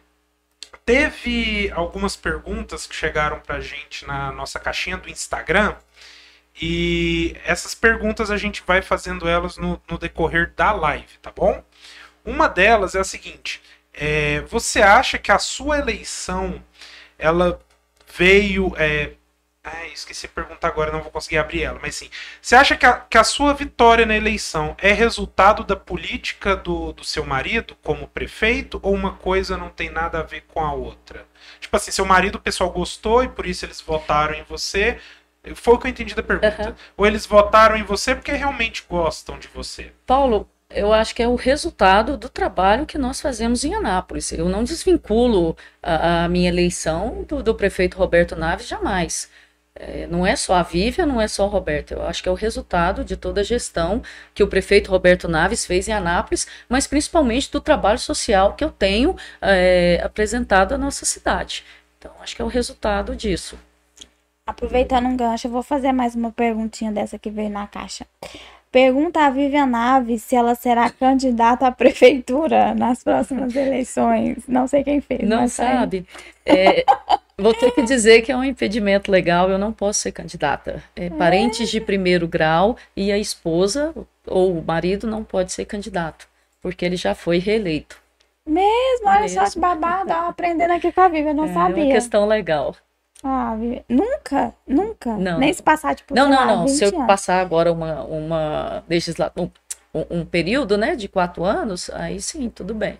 teve 0.86 1.71
algumas 1.73 2.15
perguntas 2.15 2.88
que 2.88 2.95
chegaram 2.95 3.39
para 3.39 3.58
a 3.58 3.62
gente 3.62 4.06
na 4.06 4.32
nossa 4.32 4.60
caixinha 4.60 4.97
do 4.97 5.10
Instagram. 5.10 5.76
E 6.60 7.36
essas 7.45 7.76
perguntas 7.76 8.32
a 8.32 8.38
gente 8.38 8.63
vai 8.65 8.82
fazendo 8.82 9.28
elas 9.28 9.58
no, 9.58 9.82
no 9.88 9.97
decorrer 9.97 10.54
da 10.56 10.71
live, 10.71 11.17
tá 11.21 11.32
bom? 11.32 11.63
Uma 12.26 12.47
delas 12.47 12.95
é 12.95 13.00
a 13.00 13.04
seguinte: 13.04 13.62
é, 13.93 14.41
você 14.41 14.82
acha 14.82 15.17
que 15.17 15.32
a 15.32 15.39
sua 15.39 15.78
eleição 15.78 16.63
ela 17.17 17.60
veio 18.15 18.73
é, 18.78 19.13
Ai, 19.69 19.91
esqueci 19.91 20.27
de 20.27 20.34
perguntar 20.34 20.69
agora, 20.69 20.91
não 20.91 21.01
vou 21.01 21.12
conseguir 21.12 21.38
abrir 21.38 21.63
ela. 21.63 21.77
Mas 21.82 21.95
sim, 21.95 22.10
você 22.41 22.56
acha 22.56 22.75
que 22.77 22.86
a, 22.86 22.93
que 22.93 23.17
a 23.17 23.23
sua 23.23 23.53
vitória 23.53 24.06
na 24.06 24.15
eleição 24.15 24.75
é 24.77 24.93
resultado 24.93 25.63
da 25.63 25.75
política 25.75 26.56
do, 26.56 26.93
do 26.93 27.03
seu 27.03 27.25
marido 27.25 27.75
como 27.84 28.08
prefeito 28.08 28.80
ou 28.82 28.93
uma 28.93 29.13
coisa 29.13 29.58
não 29.58 29.69
tem 29.69 29.89
nada 29.89 30.19
a 30.19 30.23
ver 30.23 30.45
com 30.47 30.62
a 30.62 30.71
outra? 30.71 31.25
Tipo 31.60 31.75
assim, 31.75 31.91
seu 31.91 32.06
marido 32.06 32.36
o 32.36 32.41
pessoal 32.41 32.69
gostou 32.69 33.23
e 33.23 33.27
por 33.27 33.45
isso 33.45 33.65
eles 33.65 33.82
votaram 33.82 34.34
em 34.36 34.43
você. 34.43 34.99
Foi 35.56 35.73
o 35.73 35.77
que 35.77 35.88
eu 35.88 35.91
entendi 35.91 36.15
da 36.15 36.23
pergunta. 36.23 36.69
Uhum. 36.69 36.75
Ou 36.95 37.06
eles 37.06 37.25
votaram 37.25 37.75
em 37.75 37.84
você 37.84 38.15
porque 38.15 38.32
realmente 38.32 38.86
gostam 38.88 39.38
de 39.38 39.49
você? 39.49 39.91
Paulo, 40.06 40.49
eu 40.69 40.93
acho 40.93 41.15
que 41.15 41.23
é 41.23 41.27
o 41.27 41.36
resultado 41.36 42.17
do 42.17 42.30
trabalho 42.30 42.86
que 42.86 42.97
nós 42.97 43.19
fazemos 43.19 43.63
em 43.63 43.73
Anápolis. 43.73 44.32
Eu 44.32 44.47
não 44.47 44.63
desvinculo 44.63 45.58
a, 45.82 46.25
a 46.25 46.30
minha 46.30 46.49
eleição 46.49 47.25
do, 47.27 47.41
do 47.41 47.56
prefeito 47.56 47.97
Roberto 47.97 48.36
Naves 48.36 48.67
jamais. 48.67 49.30
É, 49.79 50.07
não 50.07 50.25
é 50.25 50.35
só 50.35 50.55
a 50.55 50.63
Vívia, 50.63 51.05
não 51.05 51.21
é 51.21 51.27
só 51.27 51.45
o 51.45 51.49
Roberto. 51.49 51.93
Eu 51.93 52.03
acho 52.07 52.23
que 52.23 52.29
é 52.29 52.31
o 52.31 52.35
resultado 52.35 53.03
de 53.03 53.15
toda 53.15 53.41
a 53.41 53.43
gestão 53.43 54.01
que 54.33 54.41
o 54.41 54.47
prefeito 54.47 54.89
Roberto 54.89 55.27
Naves 55.27 55.65
fez 55.65 55.87
em 55.87 55.93
Anápolis, 55.93 56.47
mas 56.67 56.87
principalmente 56.87 57.51
do 57.51 57.61
trabalho 57.61 57.99
social 57.99 58.53
que 58.53 58.63
eu 58.63 58.71
tenho 58.71 59.15
é, 59.41 60.01
apresentado 60.03 60.73
à 60.73 60.77
nossa 60.77 61.05
cidade. 61.05 61.63
Então, 61.99 62.11
acho 62.21 62.35
que 62.35 62.41
é 62.41 62.45
o 62.45 62.49
resultado 62.49 63.15
disso. 63.15 63.57
Aproveitando 64.45 65.07
um 65.07 65.17
gancho, 65.17 65.47
eu 65.47 65.51
vou 65.51 65.61
fazer 65.61 65.91
mais 65.91 66.15
uma 66.15 66.31
perguntinha 66.31 66.91
dessa 66.91 67.19
que 67.19 67.29
veio 67.29 67.49
na 67.49 67.67
caixa. 67.67 68.05
Pergunta 68.71 69.25
a 69.25 69.29
Vivian 69.29 69.65
Naves 69.65 70.23
se 70.23 70.35
ela 70.35 70.53
será 70.53 70.89
candidata 70.89 71.67
à 71.67 71.71
prefeitura 71.71 72.73
nas 72.73 73.03
próximas 73.03 73.55
eleições. 73.55 74.37
Não 74.47 74.67
sei 74.67 74.83
quem 74.83 75.01
fez. 75.01 75.27
Não 75.27 75.47
sabe. 75.47 76.05
É, 76.45 76.85
Vou 77.39 77.54
ter 77.54 77.69
que 77.69 77.84
dizer 77.84 78.23
que 78.23 78.32
é 78.32 78.36
um 78.36 78.43
impedimento 78.43 79.12
legal, 79.12 79.47
eu 79.47 79.60
não 79.60 79.71
posso 79.71 80.00
ser 80.00 80.12
candidata. 80.12 80.84
É, 80.95 81.08
parentes 81.08 81.69
de 81.69 81.80
primeiro 81.80 82.28
grau 82.28 82.76
e 82.95 83.12
a 83.12 83.17
esposa 83.17 83.93
ou 84.26 84.58
o 84.58 84.65
marido 84.65 85.06
não 85.06 85.23
pode 85.23 85.52
ser 85.52 85.65
candidato, 85.65 86.28
porque 86.60 86.84
ele 86.84 86.97
já 86.97 87.13
foi 87.13 87.38
reeleito. 87.38 88.02
Mesmo, 88.43 89.08
olha 89.08 89.21
Mesmo. 89.21 89.39
só 89.45 89.52
que 89.52 89.60
babado, 89.60 90.12
aprendendo 90.13 90.71
aqui 90.73 90.91
com 90.91 91.02
a 91.02 91.08
Vivi, 91.10 91.28
eu 91.28 91.36
não 91.36 91.45
é, 91.45 91.54
sabia. 91.54 91.84
É 91.84 91.86
uma 91.86 91.93
questão 91.93 92.26
legal. 92.26 92.76
Ah, 93.23 93.56
Nunca? 93.88 94.56
Nunca? 94.65 95.15
Não. 95.15 95.38
Nem 95.38 95.54
se 95.54 95.62
passar, 95.62 95.93
tipo, 95.93 96.15
Não, 96.15 96.28
não, 96.28 96.38
lá, 96.38 96.45
não. 96.47 96.67
Se 96.67 96.86
eu 96.86 96.89
anos. 96.89 97.06
passar 97.06 97.39
agora 97.39 97.71
uma, 97.71 98.04
uma 98.04 98.84
legislação, 98.89 99.52
um, 99.93 100.06
um, 100.10 100.26
período, 100.26 100.76
né, 100.76 100.95
de 100.95 101.08
quatro 101.08 101.43
anos, 101.43 101.91
aí 101.91 102.19
sim, 102.19 102.50
tudo 102.50 102.73
bem. 102.73 102.97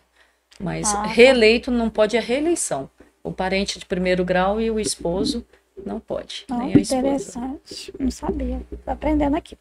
Mas 0.60 0.94
ah, 0.94 1.02
tá. 1.02 1.08
reeleito 1.08 1.72
não 1.72 1.90
pode 1.90 2.16
a 2.16 2.22
reeleição 2.22 2.88
o 3.24 3.32
parente 3.32 3.80
de 3.80 3.86
primeiro 3.86 4.24
grau 4.24 4.60
e 4.62 4.70
o 4.72 4.80
esposo 4.80 5.46
não 5.86 6.00
pode. 6.00 6.46
Oh, 6.50 6.56
nem 6.56 6.76
a 6.76 6.80
interessante. 6.80 7.94
Não 8.00 8.10
sabia. 8.10 8.62
Tô 8.84 8.92
aprendendo 8.92 9.36
aqui. 9.36 9.58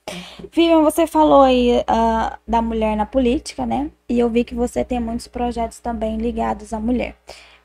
Vivian, 0.53 0.83
você 0.83 1.07
falou 1.07 1.43
aí 1.43 1.81
uh, 1.81 2.39
da 2.47 2.63
mulher 2.63 2.97
na 2.97 3.05
política, 3.05 3.67
né? 3.67 3.91
E 4.09 4.19
eu 4.19 4.31
vi 4.31 4.45
que 4.45 4.55
você 4.55 4.85
tem 4.85 4.99
muitos 4.99 5.29
projetos 5.29 5.79
também 5.79 6.17
ligados 6.17 6.73
à 6.73 6.81
mulher. 6.81 7.17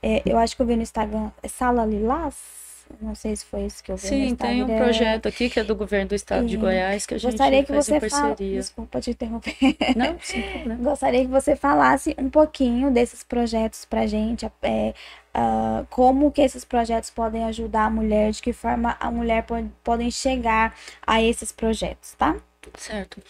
É, 0.04 0.21
eu 0.25 0.38
acho 0.38 0.56
que 0.56 0.62
eu 0.62 0.65
vi 0.65 0.75
no 0.75 0.82
Instagram, 0.82 1.32
é 1.43 1.47
Sala 1.47 1.86
Lilás? 1.86 2.61
Não 2.99 3.15
sei 3.15 3.36
se 3.36 3.45
foi 3.45 3.65
isso 3.65 3.84
que 3.84 3.91
eu 3.91 3.97
vi 3.97 4.08
Sim, 4.08 4.36
tem 4.36 4.63
um 4.63 4.77
projeto 4.77 5.27
aqui 5.27 5.49
que 5.49 5.60
é 5.60 5.63
do 5.63 5.75
governo 5.75 6.10
do 6.10 6.15
estado 6.15 6.45
e 6.45 6.47
de 6.47 6.58
Goiás 6.58 7.06
que 7.06 7.13
a 7.13 7.17
gente 7.17 7.32
gostaria 7.32 7.63
que 7.63 7.71
você 7.71 7.99
parceria. 7.99 8.10
Fala... 8.10 8.36
Desculpa 8.36 9.01
te 9.01 9.12
interromper. 9.12 9.56
Não, 9.95 10.17
sim. 10.19 10.43
Gostaria 10.82 11.21
que 11.21 11.32
você 11.32 11.56
falasse 11.56 12.15
um 12.17 12.30
pouquinho 12.30 12.91
desses 12.91 13.23
projetos 13.23 13.86
pra 13.86 14.08
gente, 14.08 14.49
é, 14.62 14.93
uh, 15.36 15.86
como 15.89 16.32
que 16.32 16.41
esses 16.41 16.65
projetos 16.65 17.10
podem 17.10 17.43
ajudar 17.45 17.86
a 17.86 17.89
mulher, 17.89 18.32
de 18.32 18.41
que 18.41 18.54
forma 18.54 18.97
a 18.99 19.12
mulher 19.12 19.43
pode, 19.43 19.69
podem 19.84 20.10
chegar 20.10 20.75
a 21.06 21.21
esses 21.21 21.51
projetos, 21.51 22.13
tá? 22.17 22.36
Certo. 22.77 23.21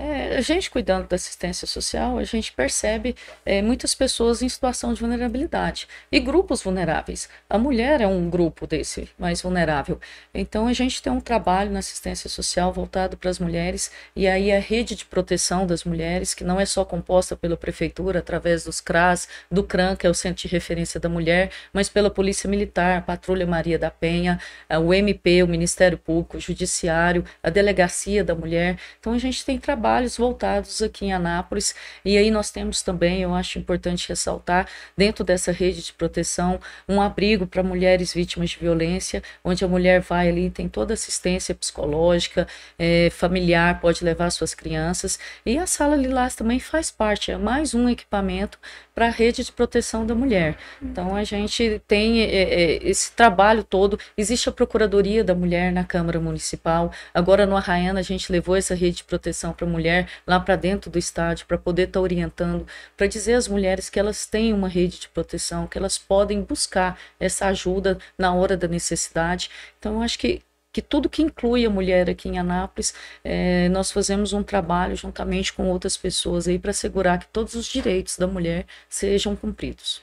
É, 0.00 0.36
a 0.36 0.40
gente 0.40 0.70
cuidando 0.70 1.08
da 1.08 1.16
assistência 1.16 1.66
social, 1.66 2.18
a 2.18 2.22
gente 2.22 2.52
percebe 2.52 3.16
é, 3.44 3.60
muitas 3.60 3.96
pessoas 3.96 4.42
em 4.42 4.48
situação 4.48 4.94
de 4.94 5.00
vulnerabilidade 5.00 5.88
e 6.12 6.20
grupos 6.20 6.62
vulneráveis. 6.62 7.28
A 7.50 7.58
mulher 7.58 8.00
é 8.00 8.06
um 8.06 8.30
grupo 8.30 8.64
desse 8.64 9.08
mais 9.18 9.42
vulnerável. 9.42 10.00
Então 10.32 10.68
a 10.68 10.72
gente 10.72 11.02
tem 11.02 11.12
um 11.12 11.20
trabalho 11.20 11.72
na 11.72 11.80
assistência 11.80 12.30
social 12.30 12.72
voltado 12.72 13.16
para 13.16 13.28
as 13.28 13.40
mulheres 13.40 13.90
e 14.14 14.28
aí 14.28 14.52
a 14.52 14.60
rede 14.60 14.94
de 14.94 15.04
proteção 15.04 15.66
das 15.66 15.82
mulheres, 15.82 16.32
que 16.32 16.44
não 16.44 16.60
é 16.60 16.64
só 16.64 16.84
composta 16.84 17.34
pela 17.34 17.56
prefeitura 17.56 18.20
através 18.20 18.62
dos 18.62 18.80
CRAS, 18.80 19.26
do 19.50 19.64
CRAN, 19.64 19.96
que 19.96 20.06
é 20.06 20.10
o 20.10 20.14
Centro 20.14 20.42
de 20.42 20.48
Referência 20.48 21.00
da 21.00 21.08
Mulher, 21.08 21.50
mas 21.72 21.88
pela 21.88 22.08
Polícia 22.08 22.48
Militar, 22.48 23.04
Patrulha 23.04 23.46
Maria 23.48 23.78
da 23.78 23.90
Penha, 23.90 24.38
o 24.80 24.94
MP, 24.94 25.42
o 25.42 25.48
Ministério 25.48 25.98
Público, 25.98 26.36
o 26.36 26.40
Judiciário, 26.40 27.24
a 27.42 27.50
Delegacia 27.50 28.22
da 28.22 28.34
Mulher. 28.34 28.78
Então 29.00 29.12
a 29.12 29.18
gente 29.18 29.44
tem 29.44 29.58
trabalho 29.58 29.87
trabalhos 29.88 30.18
voltados 30.18 30.82
aqui 30.82 31.06
em 31.06 31.12
Anápolis. 31.14 31.74
E 32.04 32.18
aí 32.18 32.30
nós 32.30 32.50
temos 32.50 32.82
também, 32.82 33.22
eu 33.22 33.34
acho 33.34 33.58
importante 33.58 34.08
ressaltar, 34.10 34.68
dentro 34.96 35.24
dessa 35.24 35.50
rede 35.50 35.82
de 35.82 35.92
proteção, 35.94 36.60
um 36.86 37.00
abrigo 37.00 37.46
para 37.46 37.62
mulheres 37.62 38.12
vítimas 38.12 38.50
de 38.50 38.58
violência, 38.58 39.22
onde 39.42 39.64
a 39.64 39.68
mulher 39.68 40.00
vai 40.02 40.28
ali, 40.28 40.50
tem 40.50 40.68
toda 40.68 40.92
assistência 40.92 41.54
psicológica, 41.54 42.46
é, 42.78 43.08
familiar, 43.10 43.80
pode 43.80 44.04
levar 44.04 44.30
suas 44.30 44.54
crianças. 44.54 45.18
E 45.44 45.56
a 45.56 45.66
Sala 45.66 45.96
Lilás 45.96 46.34
também 46.34 46.60
faz 46.60 46.90
parte, 46.90 47.30
é 47.30 47.38
mais 47.38 47.74
um 47.74 47.88
equipamento 47.88 48.58
para 48.98 49.06
a 49.06 49.10
rede 49.10 49.44
de 49.44 49.52
proteção 49.52 50.04
da 50.04 50.12
mulher. 50.12 50.56
Então 50.82 51.14
a 51.14 51.22
gente 51.22 51.80
tem 51.86 52.20
é, 52.20 52.24
é, 52.24 52.78
esse 52.82 53.12
trabalho 53.12 53.62
todo. 53.62 53.96
Existe 54.16 54.48
a 54.48 54.52
Procuradoria 54.52 55.22
da 55.22 55.36
Mulher 55.36 55.70
na 55.72 55.84
Câmara 55.84 56.18
Municipal. 56.18 56.90
Agora 57.14 57.46
no 57.46 57.56
Arraiana 57.56 58.00
a 58.00 58.02
gente 58.02 58.32
levou 58.32 58.56
essa 58.56 58.74
rede 58.74 58.96
de 58.96 59.04
proteção 59.04 59.52
para 59.52 59.64
a 59.64 59.70
mulher 59.70 60.08
lá 60.26 60.40
para 60.40 60.56
dentro 60.56 60.90
do 60.90 60.98
estádio 60.98 61.46
para 61.46 61.56
poder 61.56 61.82
estar 61.82 62.00
tá 62.00 62.02
orientando, 62.02 62.66
para 62.96 63.06
dizer 63.06 63.34
às 63.34 63.46
mulheres 63.46 63.88
que 63.88 64.00
elas 64.00 64.26
têm 64.26 64.52
uma 64.52 64.66
rede 64.66 64.98
de 64.98 65.08
proteção, 65.08 65.68
que 65.68 65.78
elas 65.78 65.96
podem 65.96 66.42
buscar 66.42 66.98
essa 67.20 67.46
ajuda 67.46 67.98
na 68.18 68.34
hora 68.34 68.56
da 68.56 68.66
necessidade. 68.66 69.48
Então 69.78 70.02
acho 70.02 70.18
que 70.18 70.42
que 70.78 70.82
tudo 70.82 71.08
que 71.08 71.22
inclui 71.22 71.66
a 71.66 71.70
mulher 71.70 72.08
aqui 72.08 72.28
em 72.28 72.38
Anápolis, 72.38 72.94
é, 73.24 73.68
nós 73.70 73.90
fazemos 73.90 74.32
um 74.32 74.44
trabalho 74.44 74.94
juntamente 74.94 75.52
com 75.52 75.68
outras 75.68 75.96
pessoas 75.96 76.46
aí 76.46 76.56
para 76.56 76.70
assegurar 76.70 77.18
que 77.18 77.26
todos 77.26 77.54
os 77.54 77.66
direitos 77.66 78.16
da 78.16 78.28
mulher 78.28 78.64
sejam 78.88 79.34
cumpridos. 79.34 80.00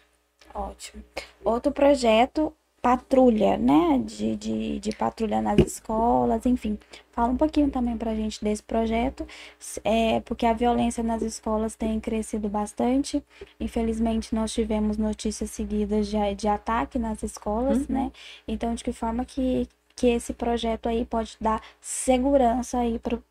Ótimo. 0.54 1.02
Outro 1.46 1.72
projeto, 1.72 2.54
patrulha, 2.82 3.56
né? 3.56 4.02
De, 4.06 4.36
de, 4.36 4.80
de 4.80 4.92
patrulha 4.92 5.42
nas 5.42 5.58
escolas, 5.60 6.46
enfim. 6.46 6.78
Fala 7.14 7.30
um 7.30 7.38
pouquinho 7.38 7.72
também 7.72 7.96
pra 7.96 8.14
gente 8.14 8.44
desse 8.44 8.62
projeto, 8.62 9.26
é, 9.82 10.20
porque 10.20 10.46
a 10.46 10.52
violência 10.52 11.02
nas 11.02 11.22
escolas 11.22 11.74
tem 11.74 12.02
crescido 12.02 12.50
bastante. 12.50 13.24
Infelizmente, 13.62 14.36
nós 14.36 14.52
tivemos 14.52 14.98
notícias 14.98 15.52
seguidas 15.52 16.08
de, 16.08 16.36
de 16.36 16.50
ataque 16.50 17.00
nas 17.00 17.24
escolas, 17.24 17.78
uhum. 17.78 17.86
né? 17.88 18.12
Então, 18.46 18.76
de 18.76 18.84
que 18.84 18.92
forma 18.92 19.24
que, 19.24 19.70
que 19.96 20.08
esse 20.08 20.34
projeto 20.34 20.88
aí 20.88 21.06
pode 21.06 21.38
dar 21.40 21.62
segurança 21.80 22.80
aí 22.80 23.00
pro, 23.00 23.24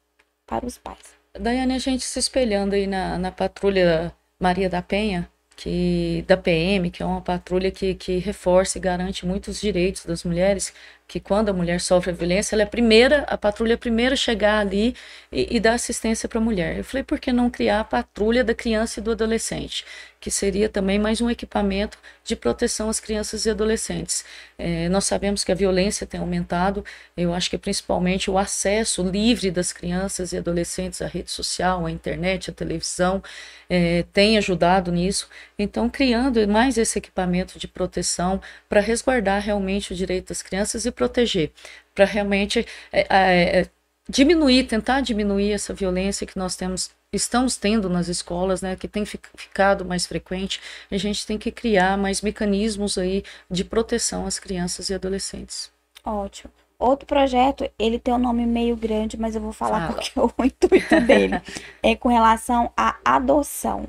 para 0.46 0.66
os 0.66 0.78
pais? 0.78 1.14
Daiane, 1.38 1.74
a 1.74 1.78
gente 1.78 2.04
se 2.04 2.18
espelhando 2.18 2.74
aí 2.74 2.86
na, 2.86 3.18
na 3.18 3.30
patrulha 3.30 4.14
Maria 4.38 4.70
da 4.70 4.80
Penha, 4.80 5.28
que 5.56 6.24
da 6.26 6.36
PM, 6.36 6.90
que 6.90 7.02
é 7.02 7.06
uma 7.06 7.20
patrulha 7.20 7.70
que, 7.70 7.94
que 7.94 8.18
reforça 8.18 8.78
e 8.78 8.80
garante 8.80 9.26
muitos 9.26 9.60
direitos 9.60 10.04
das 10.04 10.24
mulheres, 10.24 10.72
que 11.06 11.20
quando 11.20 11.50
a 11.50 11.52
mulher 11.52 11.80
sofre 11.80 12.10
a 12.10 12.14
violência, 12.14 12.54
ela 12.54 12.62
é 12.62 12.64
a 12.64 12.68
primeira, 12.68 13.20
a 13.28 13.36
patrulha 13.36 13.72
é 13.72 13.74
a 13.74 13.78
primeira 13.78 14.14
a 14.14 14.16
chegar 14.16 14.58
ali 14.58 14.94
e, 15.30 15.56
e 15.56 15.60
dar 15.60 15.74
assistência 15.74 16.28
para 16.28 16.38
a 16.38 16.42
mulher. 16.42 16.78
Eu 16.78 16.84
falei, 16.84 17.04
por 17.04 17.20
que 17.20 17.32
não 17.32 17.50
criar 17.50 17.80
a 17.80 17.84
patrulha 17.84 18.42
da 18.42 18.54
criança 18.54 19.00
e 19.00 19.02
do 19.02 19.10
adolescente? 19.10 19.84
Que 20.18 20.30
seria 20.30 20.68
também 20.68 20.98
mais 20.98 21.20
um 21.20 21.28
equipamento 21.28 21.98
de 22.24 22.34
proteção 22.34 22.88
às 22.88 22.98
crianças 22.98 23.44
e 23.44 23.50
adolescentes. 23.50 24.24
É, 24.56 24.88
nós 24.88 25.04
sabemos 25.04 25.44
que 25.44 25.52
a 25.52 25.54
violência 25.54 26.06
tem 26.06 26.18
aumentado, 26.18 26.82
eu 27.14 27.34
acho 27.34 27.50
que 27.50 27.58
principalmente 27.58 28.30
o 28.30 28.38
acesso 28.38 29.02
livre 29.02 29.50
das 29.50 29.72
crianças 29.72 30.32
e 30.32 30.38
adolescentes 30.38 31.02
à 31.02 31.06
rede 31.06 31.30
social, 31.30 31.84
à 31.84 31.90
internet, 31.90 32.50
à 32.50 32.54
televisão, 32.54 33.22
é, 33.68 34.04
tem 34.12 34.38
ajudado 34.38 34.90
nisso. 34.90 35.28
Então, 35.58 35.90
criando 35.90 36.46
mais 36.48 36.78
esse 36.78 36.98
equipamento 36.98 37.58
de 37.58 37.68
proteção 37.68 38.40
para 38.68 38.80
resguardar 38.80 39.42
realmente 39.42 39.92
o 39.92 39.96
direito 39.96 40.28
das 40.28 40.42
crianças 40.42 40.86
e 40.86 40.93
proteger, 40.94 41.52
para 41.94 42.04
realmente 42.04 42.66
é, 42.92 43.60
é, 43.60 43.66
diminuir, 44.08 44.64
tentar 44.64 45.00
diminuir 45.00 45.52
essa 45.52 45.74
violência 45.74 46.26
que 46.26 46.38
nós 46.38 46.56
temos 46.56 46.90
estamos 47.12 47.56
tendo 47.56 47.88
nas 47.88 48.08
escolas, 48.08 48.60
né, 48.60 48.74
que 48.74 48.88
tem 48.88 49.04
ficado 49.06 49.84
mais 49.84 50.04
frequente, 50.04 50.60
a 50.90 50.96
gente 50.96 51.24
tem 51.24 51.38
que 51.38 51.52
criar 51.52 51.96
mais 51.96 52.20
mecanismos 52.20 52.98
aí 52.98 53.22
de 53.48 53.64
proteção 53.64 54.26
às 54.26 54.40
crianças 54.40 54.90
e 54.90 54.94
adolescentes. 54.94 55.70
Ótimo. 56.04 56.52
Outro 56.76 57.06
projeto, 57.06 57.70
ele 57.78 57.98
tem 57.98 58.12
um 58.12 58.18
nome 58.18 58.44
meio 58.44 58.76
grande, 58.76 59.16
mas 59.16 59.36
eu 59.36 59.40
vou 59.40 59.52
falar 59.52 59.86
Fala. 59.86 59.92
porque 59.92 60.18
é 60.18 60.22
o 60.22 60.32
intuito 60.44 61.00
dele 61.02 61.40
é 61.82 61.94
com 61.94 62.08
relação 62.08 62.72
à 62.76 62.96
adoção 63.04 63.86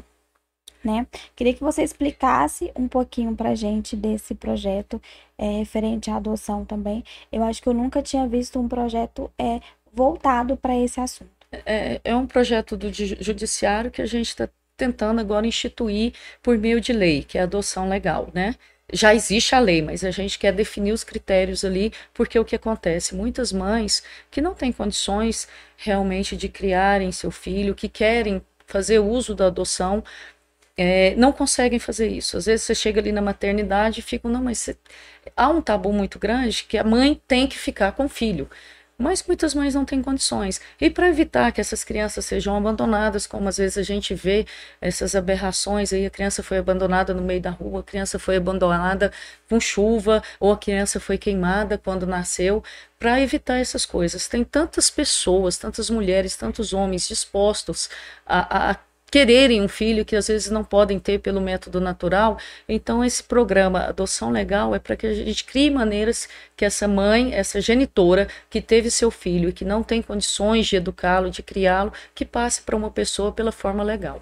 né? 0.86 1.08
Queria 1.36 1.54
que 1.54 1.63
você 1.63 1.84
explicasse 1.84 2.71
um 2.76 2.88
pouquinho 2.88 3.36
pra 3.36 3.56
gente 3.56 3.95
desse 3.95 4.36
projeto 4.36 5.02
é, 5.38 5.58
referente 5.58 6.10
à 6.10 6.17
adoção 6.17 6.63
também. 6.63 7.04
Eu 7.32 7.43
acho 7.43 7.62
que 7.62 7.67
eu 7.67 7.74
nunca 7.74 8.02
tinha 8.02 8.28
visto 8.28 8.60
um 8.60 8.67
projeto 8.67 9.32
é, 9.38 9.60
voltado 9.91 10.56
para 10.56 10.78
esse 10.78 11.00
assunto. 11.00 11.32
É, 11.65 12.00
é 12.04 12.15
um 12.15 12.28
projeto 12.28 12.78
do 12.78 12.91
judiciário 12.93 13.91
que 13.91 14.02
a 14.02 14.06
gente 14.06 14.28
está 14.28 14.48
tentando 14.78 15.19
agora 15.19 15.48
instituir 15.48 16.13
por 16.43 16.58
meio 16.58 16.80
de 16.82 16.93
lei, 16.93 17.24
que 17.24 17.38
é 17.38 17.41
a 17.41 17.45
adoção 17.45 17.88
legal, 17.88 18.30
né? 18.34 18.56
já 18.93 19.13
existe 19.15 19.56
a 19.56 19.60
lei, 19.60 19.82
mas 19.82 20.04
a 20.04 20.12
gente 20.12 20.38
quer 20.38 20.54
definir 20.54 20.91
os 20.91 21.04
critérios 21.04 21.65
ali, 21.65 21.91
porque 22.13 22.38
o 22.38 22.45
que 22.45 22.56
acontece? 22.56 23.15
Muitas 23.15 23.52
mães 23.52 24.04
que 24.30 24.41
não 24.41 24.54
têm 24.54 24.71
condições 24.71 25.48
realmente 25.76 26.38
de 26.38 26.48
criarem 26.48 27.12
seu 27.12 27.32
filho, 27.32 27.76
que 27.76 27.89
querem 27.89 28.41
fazer 28.67 29.00
uso 29.00 29.36
da 29.36 29.48
adoção, 29.48 30.04
é, 30.77 31.15
não 31.15 31.31
conseguem 31.31 31.79
fazer 31.79 32.07
isso. 32.07 32.38
Às 32.38 32.45
vezes 32.45 32.65
você 32.65 32.75
chega 32.75 32.99
ali 32.99 33.11
na 33.11 33.21
maternidade 33.21 33.99
e 33.99 34.03
fica, 34.03 34.27
não, 34.29 34.43
mas 34.43 34.59
você... 34.59 34.77
há 35.35 35.49
um 35.49 35.61
tabu 35.61 35.93
muito 35.93 36.19
grande 36.19 36.65
que 36.65 36.77
a 36.77 36.83
mãe 36.83 37.21
tem 37.27 37.47
que 37.47 37.57
ficar 37.57 37.93
com 37.93 38.05
o 38.05 38.09
filho. 38.09 38.49
Mas 38.97 39.21
muitas 39.27 39.53
mães 39.53 39.75
não 39.75 39.83
têm 39.83 40.01
condições. 40.01 40.61
E 40.79 40.89
para 40.89 41.09
evitar 41.09 41.51
que 41.51 41.59
essas 41.59 41.83
crianças 41.83 42.25
sejam 42.25 42.55
abandonadas, 42.55 43.27
como 43.27 43.49
às 43.49 43.57
vezes 43.57 43.77
a 43.77 43.83
gente 43.83 44.13
vê 44.15 44.45
essas 44.79 45.15
aberrações 45.15 45.91
aí, 45.91 46.05
a 46.05 46.09
criança 46.09 46.41
foi 46.41 46.57
abandonada 46.59 47.13
no 47.13 47.21
meio 47.21 47.41
da 47.41 47.49
rua, 47.49 47.81
a 47.81 47.83
criança 47.83 48.17
foi 48.17 48.38
abandonada 48.38 49.11
com 49.49 49.59
chuva, 49.59 50.23
ou 50.39 50.51
a 50.53 50.57
criança 50.57 50.99
foi 50.99 51.17
queimada 51.17 51.77
quando 51.77 52.07
nasceu, 52.07 52.63
para 52.97 53.19
evitar 53.19 53.57
essas 53.57 53.85
coisas. 53.85 54.29
Tem 54.29 54.45
tantas 54.45 54.89
pessoas, 54.89 55.57
tantas 55.57 55.89
mulheres, 55.89 56.38
tantos 56.38 56.71
homens 56.71 57.05
dispostos 57.07 57.89
a, 58.25 58.71
a 58.71 58.75
quererem 59.11 59.61
um 59.61 59.67
filho 59.67 60.03
que 60.03 60.15
às 60.15 60.27
vezes 60.27 60.49
não 60.49 60.63
podem 60.63 60.99
ter 60.99 61.19
pelo 61.19 61.39
método 61.39 61.79
natural. 61.79 62.37
Então, 62.67 63.03
esse 63.03 63.23
programa 63.23 63.85
Adoção 63.85 64.29
Legal 64.29 64.75
é 64.75 64.79
para 64.79 64.95
que 64.95 65.07
a 65.07 65.13
gente 65.13 65.45
crie 65.45 65.69
maneiras 65.69 66.27
que 66.55 66.65
essa 66.65 66.87
mãe, 66.87 67.33
essa 67.33 67.61
genitora 67.61 68.27
que 68.49 68.61
teve 68.61 68.91
seu 68.91 69.09
filho 69.09 69.49
e 69.49 69.53
que 69.53 69.65
não 69.65 69.83
tem 69.83 70.01
condições 70.01 70.67
de 70.67 70.75
educá-lo, 70.75 71.29
de 71.29 71.41
criá-lo, 71.41 71.93
que 72.13 72.25
passe 72.25 72.61
para 72.61 72.75
uma 72.75 72.91
pessoa 72.91 73.31
pela 73.31 73.51
forma 73.51 73.83
legal. 73.83 74.21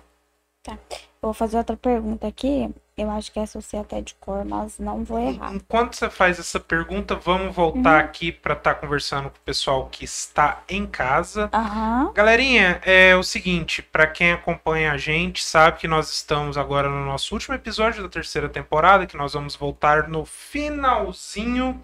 Tá. 0.62 0.78
Vou 1.22 1.34
fazer 1.34 1.58
outra 1.58 1.78
pergunta 1.78 2.28
aqui. 2.28 2.70
Eu 2.96 3.10
acho 3.10 3.32
que 3.32 3.40
essa 3.40 3.58
eu 3.58 3.62
sei 3.62 3.80
até 3.80 4.02
de 4.02 4.14
cor, 4.16 4.46
mas 4.46 4.78
não 4.78 5.04
vou 5.04 5.20
errar. 5.20 5.52
Enquanto 5.52 5.96
você 5.96 6.12
faz 6.12 6.38
essa 6.38 6.60
pergunta, 6.60 7.16
vamos 7.16 7.56
voltar 7.56 8.00
uhum. 8.00 8.06
aqui 8.06 8.32
para 8.32 8.54
estar 8.54 8.76
tá 8.76 8.80
conversando 8.80 9.32
com 9.32 9.38
o 9.38 9.42
pessoal 9.44 9.88
que 9.92 10.06
está 10.06 10.62
em 10.70 10.86
casa. 10.86 11.50
Uhum. 11.52 12.14
Galerinha, 12.14 12.80
é 12.84 13.16
o 13.16 13.24
seguinte, 13.24 13.82
para 13.82 14.06
quem 14.06 14.32
acompanha 14.32 14.92
a 14.92 14.98
gente, 14.98 15.44
sabe 15.44 15.80
que 15.80 15.88
nós 15.88 16.14
estamos 16.14 16.56
agora 16.56 16.88
no 16.88 17.04
nosso 17.04 17.34
último 17.34 17.56
episódio 17.56 18.04
da 18.04 18.10
terceira 18.10 18.48
temporada, 18.48 19.08
que 19.08 19.18
nós 19.18 19.34
vamos 19.34 19.56
voltar 19.56 20.08
no 20.08 20.24
finalzinho 20.24 21.82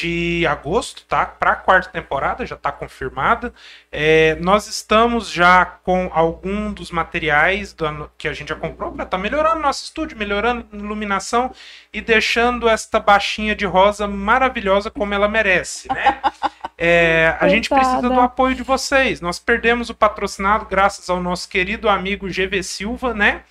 de 0.00 0.46
agosto, 0.46 1.04
tá? 1.08 1.26
Para 1.26 1.52
a 1.52 1.56
quarta 1.56 1.90
temporada, 1.90 2.46
já 2.46 2.54
está 2.54 2.70
confirmada. 2.70 3.52
É, 3.90 4.36
nós 4.36 4.68
estamos 4.68 5.28
já 5.28 5.64
com 5.64 6.08
algum 6.12 6.72
dos 6.72 6.92
materiais 6.92 7.72
do, 7.72 8.08
que 8.16 8.28
a 8.28 8.32
gente 8.32 8.50
já 8.50 8.54
comprou 8.54 8.92
para 8.92 9.04
estar 9.04 9.16
tá 9.16 9.22
melhorando 9.22 9.60
nosso 9.60 9.82
estúdio, 9.82 10.16
melhorando 10.16 10.64
a 10.72 10.76
iluminação 10.76 11.50
e 11.92 12.00
deixando 12.00 12.68
esta 12.68 13.00
baixinha 13.00 13.56
de 13.56 13.66
rosa 13.66 14.06
maravilhosa 14.06 14.88
como 14.88 15.12
ela 15.14 15.28
merece, 15.28 15.88
né? 15.92 16.20
É, 16.80 17.36
a 17.40 17.48
gente 17.48 17.68
precisa 17.68 18.02
do 18.02 18.20
apoio 18.20 18.54
de 18.54 18.62
vocês. 18.62 19.20
Nós 19.20 19.40
perdemos 19.40 19.90
o 19.90 19.94
patrocinado 19.94 20.64
graças 20.64 21.10
ao 21.10 21.20
nosso 21.20 21.48
querido 21.48 21.88
amigo 21.88 22.28
GV 22.28 22.62
Silva, 22.62 23.12
né? 23.12 23.42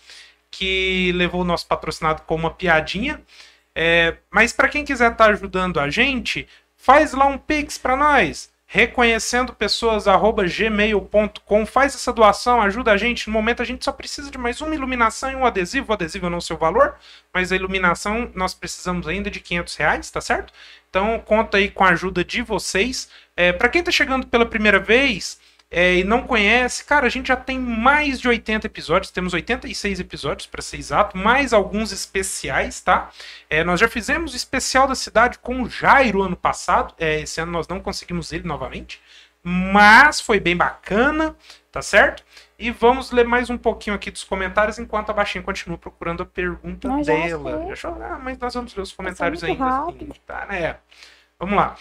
Que 0.49 1.11
levou 1.13 1.41
o 1.41 1.43
nosso 1.43 1.67
patrocinado 1.67 2.21
com 2.21 2.35
uma 2.35 2.51
piadinha. 2.51 3.21
É, 3.79 4.15
mas 4.31 4.51
para 4.51 4.67
quem 4.69 4.83
quiser 4.83 5.11
estar 5.11 5.25
tá 5.25 5.31
ajudando 5.31 5.79
a 5.79 5.87
gente, 5.87 6.47
faz 6.75 7.13
lá 7.13 7.27
um 7.27 7.37
pix 7.37 7.77
para 7.77 7.95
nós. 7.95 8.49
Reconhecendo 8.65 9.53
pessoas 9.53 10.05
gmail.com, 10.57 11.65
faz 11.67 11.93
essa 11.93 12.11
doação, 12.11 12.59
ajuda 12.59 12.91
a 12.91 12.97
gente. 12.97 13.27
No 13.27 13.33
momento 13.33 13.61
a 13.61 13.65
gente 13.65 13.85
só 13.85 13.91
precisa 13.91 14.31
de 14.31 14.37
mais 14.39 14.59
uma 14.61 14.73
iluminação 14.73 15.31
e 15.31 15.35
um 15.35 15.45
adesivo. 15.45 15.91
O 15.91 15.93
adesivo 15.93 16.25
eu 16.25 16.31
não 16.31 16.41
sei 16.41 16.55
o 16.55 16.59
valor, 16.59 16.95
mas 17.31 17.51
a 17.51 17.55
iluminação 17.55 18.31
nós 18.33 18.55
precisamos 18.55 19.07
ainda 19.07 19.29
de 19.29 19.39
500 19.39 19.75
reais, 19.75 20.09
tá 20.09 20.21
certo? 20.21 20.51
Então 20.89 21.19
conta 21.19 21.57
aí 21.57 21.69
com 21.69 21.83
a 21.83 21.89
ajuda 21.89 22.25
de 22.25 22.41
vocês. 22.41 23.07
É, 23.35 23.53
para 23.53 23.69
quem 23.69 23.79
está 23.79 23.91
chegando 23.91 24.25
pela 24.25 24.47
primeira 24.47 24.79
vez, 24.79 25.39
é, 25.69 25.97
e 25.97 26.03
não 26.03 26.23
conhece, 26.23 26.85
cara, 26.85 27.07
a 27.07 27.09
gente 27.09 27.27
já 27.27 27.35
tem 27.35 27.59
mais 27.59 28.19
de 28.21 28.27
80 28.27 28.67
episódios, 28.67 29.11
temos 29.11 29.33
86 29.33 29.99
episódios 29.99 30.47
para 30.47 30.61
ser 30.61 30.77
exato, 30.77 31.17
mais 31.17 31.51
alguns 31.51 31.91
especiais, 31.91 32.79
tá? 32.79 33.09
É, 33.49 33.63
nós 33.65 33.79
já 33.79 33.89
fizemos 33.89 34.33
o 34.33 34.37
especial 34.37 34.87
da 34.87 34.95
cidade 34.95 35.39
com 35.39 35.61
o 35.61 35.69
Jairo 35.69 36.21
ano 36.21 36.37
passado, 36.37 36.93
é, 36.97 37.19
esse 37.19 37.41
ano 37.41 37.51
nós 37.51 37.67
não 37.67 37.81
conseguimos 37.81 38.31
ele 38.31 38.47
novamente, 38.47 39.01
mas 39.43 40.21
foi 40.21 40.39
bem 40.39 40.55
bacana, 40.55 41.35
tá 41.69 41.81
certo? 41.81 42.23
E 42.57 42.71
vamos 42.71 43.11
ler 43.11 43.25
mais 43.25 43.49
um 43.49 43.57
pouquinho 43.57 43.95
aqui 43.95 44.09
dos 44.09 44.23
comentários 44.23 44.79
enquanto 44.79 45.09
a 45.09 45.13
Baixinha 45.13 45.43
continua 45.43 45.77
procurando 45.77 46.23
a 46.23 46.25
pergunta 46.25 46.87
nós 46.87 47.05
dela. 47.05 47.65
Deixa 47.65 47.87
eu... 47.89 48.03
ah, 48.03 48.19
mas 48.21 48.37
nós 48.39 48.53
vamos 48.53 48.73
ler 48.73 48.81
os 48.81 48.91
comentários 48.91 49.43
ainda. 49.43 49.83
Assim, 49.83 50.09
tá, 50.25 50.45
né? 50.47 50.77
Vamos 51.37 51.55
lá. 51.55 51.75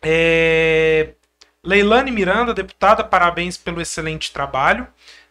É... 0.00 1.14
Leilane 1.64 2.12
Miranda, 2.12 2.54
deputada, 2.54 3.02
parabéns 3.02 3.56
pelo 3.56 3.80
excelente 3.80 4.32
trabalho. 4.32 4.86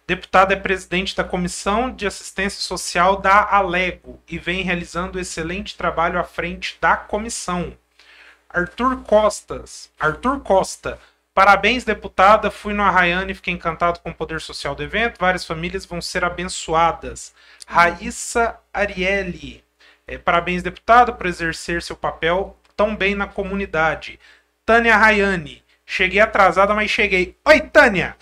Deputada 0.06 0.54
é 0.54 0.58
presidente 0.58 1.16
da 1.16 1.24
Comissão 1.24 1.90
de 1.90 2.06
Assistência 2.06 2.62
Social 2.62 3.18
da 3.18 3.48
Alego 3.50 4.22
e 4.28 4.38
vem 4.38 4.62
realizando 4.62 5.20
excelente 5.20 5.78
trabalho 5.78 6.20
à 6.20 6.26
frente 6.26 6.78
da 6.82 6.98
comissão. 6.98 7.78
Arthur 8.50 9.04
Costas, 9.04 9.90
Arthur 9.98 10.42
Costa, 10.42 11.00
parabéns 11.34 11.86
deputada, 11.86 12.52
fui 12.52 12.74
no 12.74 12.84
Arraiane 12.84 13.32
e 13.32 13.36
fiquei 13.36 13.54
encantado 13.54 14.02
com 14.02 14.10
o 14.10 14.16
poder 14.16 14.42
social 14.42 14.76
do 14.76 14.84
evento, 14.84 15.20
várias 15.20 15.46
famílias 15.46 15.86
vão 15.86 16.02
ser 16.02 16.26
abençoadas. 16.26 17.34
Raíssa 17.66 18.60
Ariely, 18.74 19.63
é, 20.06 20.18
parabéns 20.18 20.62
deputada 20.62 21.13
por 21.13 21.26
exercer 21.26 21.82
seu 21.82 21.96
papel 21.96 22.58
tão 22.76 22.96
bem 22.96 23.16
na 23.16 23.28
comunidade. 23.28 24.20
Tânia 24.66 24.98
Rayane, 24.98 25.63
Cheguei 25.89 26.19
atrasada, 26.19 26.76
mas 26.76 26.91
cheguei. 26.91 27.38
Oi, 27.45 27.62
Tânia! 27.62 28.17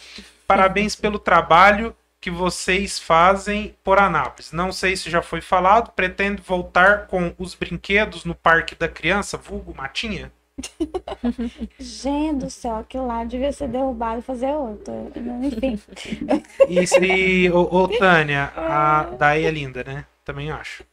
Parabéns 0.45 0.95
pelo 0.95 1.17
trabalho 1.17 1.95
que 2.21 2.30
vocês 2.30 2.99
fazem 2.99 3.75
por 3.84 3.97
Anápolis? 3.97 4.51
Não 4.51 4.71
sei 4.71 4.95
se 4.95 5.10
já 5.10 5.23
foi 5.23 5.41
falado, 5.41 5.91
pretende 5.91 6.43
voltar 6.43 7.08
com 7.08 7.34
os 7.39 7.56
brinquedos 7.56 8.23
no 8.23 8.36
Parque 8.36 8.75
da 8.75 8.88
Criança, 8.88 9.36
vulgo 9.36 9.73
Matinha? 9.75 10.32
Gente 11.80 12.45
do 12.45 12.49
céu, 12.51 12.78
aquilo 12.78 13.08
lá 13.08 13.23
devia 13.23 13.51
ser 13.51 13.67
derrubado 13.67 14.19
e 14.19 14.21
fazer 14.23 14.54
outro. 14.54 15.12
Enfim. 15.43 15.82
E 16.69 16.86
se, 16.86 17.49
ô, 17.51 17.62
ô, 17.62 17.88
Tânia, 17.88 18.54
a 18.56 19.04
daí 19.17 19.43
é 19.43 19.51
linda, 19.51 19.84
né? 19.84 20.06
Também 20.23 20.51
acho. 20.51 20.84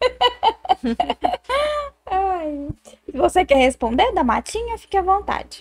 Ai. 2.10 2.68
Você 3.12 3.44
quer 3.44 3.56
responder 3.56 4.10
da 4.12 4.24
matinha, 4.24 4.78
fique 4.78 4.96
à 4.96 5.02
vontade. 5.02 5.60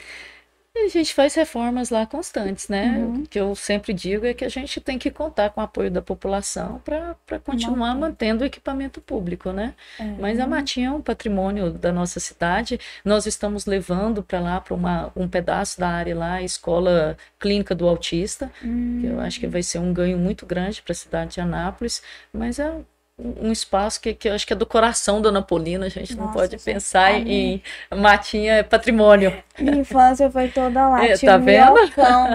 E 0.73 0.86
a 0.86 0.88
gente 0.88 1.13
faz 1.13 1.36
reformas 1.36 1.89
lá 1.89 2.05
constantes, 2.05 2.69
né? 2.69 2.97
Uhum. 2.97 3.23
O 3.23 3.27
que 3.27 3.38
eu 3.38 3.53
sempre 3.55 3.93
digo 3.93 4.25
é 4.25 4.34
que 4.34 4.45
a 4.45 4.49
gente 4.49 4.79
tem 4.79 4.97
que 4.97 5.12
contar 5.12 5.49
com 5.49 5.60
o 5.60 5.63
apoio 5.63 5.91
da 5.91 6.01
população 6.01 6.79
para 6.79 7.39
continuar 7.39 7.93
mantendo 7.93 8.43
o 8.43 8.47
equipamento 8.47 9.01
público, 9.01 9.51
né? 9.51 9.73
É. 9.99 10.03
Mas 10.17 10.39
a 10.39 10.47
Matinha 10.47 10.88
é 10.88 10.91
um 10.91 11.01
patrimônio 11.01 11.71
da 11.71 11.91
nossa 11.91 12.21
cidade. 12.21 12.79
Nós 13.03 13.25
estamos 13.25 13.65
levando 13.65 14.23
para 14.23 14.39
lá, 14.39 14.62
para 14.62 14.73
um 15.13 15.27
pedaço 15.27 15.77
da 15.77 15.89
área 15.89 16.17
lá, 16.17 16.34
a 16.36 16.43
escola 16.43 17.17
clínica 17.38 17.75
do 17.75 17.86
autista, 17.89 18.49
que 18.62 19.07
eu 19.07 19.19
acho 19.19 19.41
que 19.41 19.47
vai 19.47 19.62
ser 19.62 19.79
um 19.79 19.91
ganho 19.91 20.17
muito 20.17 20.45
grande 20.45 20.81
para 20.81 20.93
a 20.93 20.95
cidade 20.95 21.34
de 21.34 21.41
Anápolis. 21.41 22.01
Mas 22.31 22.60
é 22.60 22.71
um 23.41 23.51
espaço 23.51 24.01
que, 24.01 24.13
que 24.13 24.27
eu 24.29 24.34
acho 24.34 24.45
que 24.47 24.53
é 24.53 24.55
do 24.55 24.65
coração 24.65 25.21
da 25.21 25.29
Ana 25.29 25.41
Paulina. 25.41 25.86
A 25.86 25.89
gente 25.89 26.15
não 26.15 26.25
Nossa, 26.25 26.38
pode 26.39 26.51
gente, 26.51 26.63
pensar 26.63 27.13
em 27.13 27.62
Matinha 27.95 28.53
é 28.55 28.63
patrimônio. 28.63 29.34
Minha 29.60 29.77
infância 29.77 30.29
foi 30.29 30.47
toda 30.49 30.88
lá. 30.89 31.03
É, 31.05 31.15
Tinha 31.17 31.34
tá 31.34 31.38
um 31.38 31.41
vendo? 31.41 31.73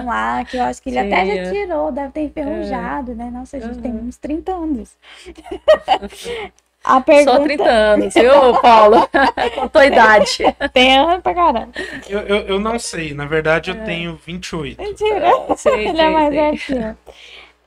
lá, 0.05 0.45
que 0.45 0.57
eu 0.57 0.63
acho 0.63 0.81
que 0.81 0.89
ele 0.89 0.99
até 0.99 1.25
Sim, 1.25 1.27
já 1.27 1.41
é. 1.41 1.51
tirou, 1.51 1.91
deve 1.91 2.11
ter 2.11 2.21
enferrujado, 2.21 3.15
né? 3.15 3.29
Nossa, 3.31 3.57
a 3.57 3.59
gente 3.59 3.79
tem 3.79 3.91
Uhum. 3.91 4.07
uns 4.07 4.17
30 4.17 4.51
anos. 4.53 4.89
A 6.83 7.01
pergunta 7.01 7.31
Só 7.37 7.43
30 7.43 7.69
anos, 7.69 8.13
viu, 8.13 8.61
Paulo? 8.61 9.09
Com 9.55 9.61
a 9.63 9.67
tua 9.69 9.85
idade. 9.85 10.37
tem 10.73 10.97
ano 10.97 11.21
pra 11.21 11.33
caramba. 11.33 11.71
Eu, 12.07 12.19
eu, 12.21 12.35
eu 12.47 12.59
não 12.59 12.79
sei, 12.79 13.13
na 13.13 13.25
verdade 13.25 13.71
eu 13.71 13.83
tenho 13.83 14.15
28. 14.25 14.81
Mentira. 14.81 15.31
Sim, 15.57 15.69
Ele 15.71 16.01
é 16.01 16.05
sim, 16.05 16.13
mais 16.13 16.29
sim. 16.29 16.35
velho 16.75 16.97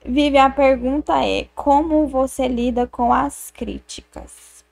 Vivi, 0.05 0.39
a 0.39 0.51
pergunta 0.51 1.25
é: 1.25 1.47
como 1.55 2.07
você 2.07 2.49
lida 2.49 2.87
com 2.87 3.13
as 3.13 3.51
críticas? 3.51 4.65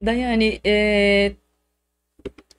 Daiane, 0.00 0.60
é... 0.62 1.34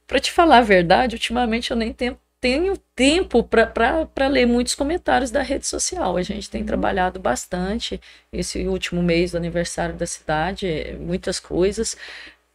para 0.05 0.19
te 0.19 0.31
falar 0.31 0.59
a 0.59 0.61
verdade, 0.61 1.15
ultimamente 1.15 1.71
eu 1.71 1.77
nem 1.77 1.93
tenho, 1.93 2.19
tenho 2.39 2.77
tempo 2.95 3.43
para 3.43 4.27
ler 4.27 4.45
muitos 4.45 4.75
comentários 4.75 5.31
da 5.31 5.41
rede 5.41 5.65
social. 5.65 6.17
A 6.17 6.21
gente 6.21 6.49
tem 6.49 6.65
trabalhado 6.65 7.19
bastante 7.19 7.99
esse 8.31 8.67
último 8.67 9.01
mês 9.03 9.31
do 9.31 9.37
aniversário 9.37 9.95
da 9.95 10.05
cidade, 10.05 10.97
muitas 10.99 11.39
coisas. 11.39 11.95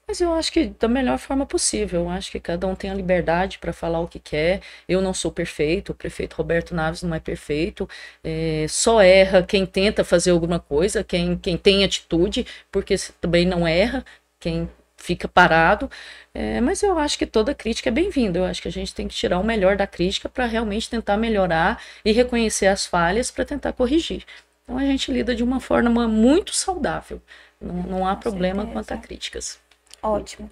Mas 0.06 0.20
eu 0.20 0.32
acho 0.34 0.52
que 0.52 0.66
da 0.66 0.88
melhor 0.88 1.18
forma 1.18 1.46
possível. 1.46 2.02
Eu 2.02 2.10
acho 2.10 2.30
que 2.30 2.40
cada 2.40 2.66
um 2.66 2.74
tem 2.74 2.90
a 2.90 2.94
liberdade 2.94 3.58
para 3.58 3.72
falar 3.72 4.00
o 4.00 4.08
que 4.08 4.18
quer. 4.18 4.60
Eu 4.88 5.00
não 5.00 5.14
sou 5.14 5.32
perfeito, 5.32 5.92
o 5.92 5.94
prefeito 5.94 6.34
Roberto 6.34 6.74
Naves 6.74 7.02
não 7.02 7.14
é 7.14 7.20
perfeito. 7.20 7.88
É, 8.22 8.66
só 8.68 9.00
erra 9.00 9.42
quem 9.42 9.64
tenta 9.64 10.04
fazer 10.04 10.30
alguma 10.32 10.58
coisa, 10.60 11.02
quem, 11.04 11.36
quem 11.38 11.56
tem 11.56 11.84
atitude, 11.84 12.46
porque 12.70 12.96
também 13.20 13.46
não 13.46 13.66
erra, 13.66 14.04
quem 14.40 14.68
fica 14.96 15.26
parado. 15.28 15.90
É, 16.34 16.60
mas 16.60 16.82
eu 16.82 16.98
acho 16.98 17.18
que 17.18 17.26
toda 17.26 17.54
crítica 17.54 17.88
é 17.88 17.92
bem-vinda. 17.92 18.38
Eu 18.38 18.44
acho 18.44 18.60
que 18.62 18.68
a 18.68 18.72
gente 18.72 18.94
tem 18.94 19.08
que 19.08 19.14
tirar 19.14 19.38
o 19.38 19.44
melhor 19.44 19.76
da 19.76 19.86
crítica 19.86 20.28
para 20.28 20.46
realmente 20.46 20.90
tentar 20.90 21.16
melhorar 21.16 21.80
e 22.04 22.12
reconhecer 22.12 22.66
as 22.66 22.84
falhas 22.86 23.30
para 23.30 23.44
tentar 23.44 23.72
corrigir. 23.72 24.24
Então 24.64 24.78
a 24.78 24.82
gente 24.84 25.10
lida 25.12 25.34
de 25.34 25.42
uma 25.42 25.60
forma 25.60 26.06
muito 26.08 26.54
saudável. 26.54 27.20
Não, 27.60 27.74
não 27.84 28.06
há 28.06 28.14
Com 28.14 28.22
problema 28.22 28.62
certeza. 28.62 28.72
quanto 28.72 28.92
a 28.92 28.96
críticas. 28.98 29.60
Ótimo. 30.02 30.50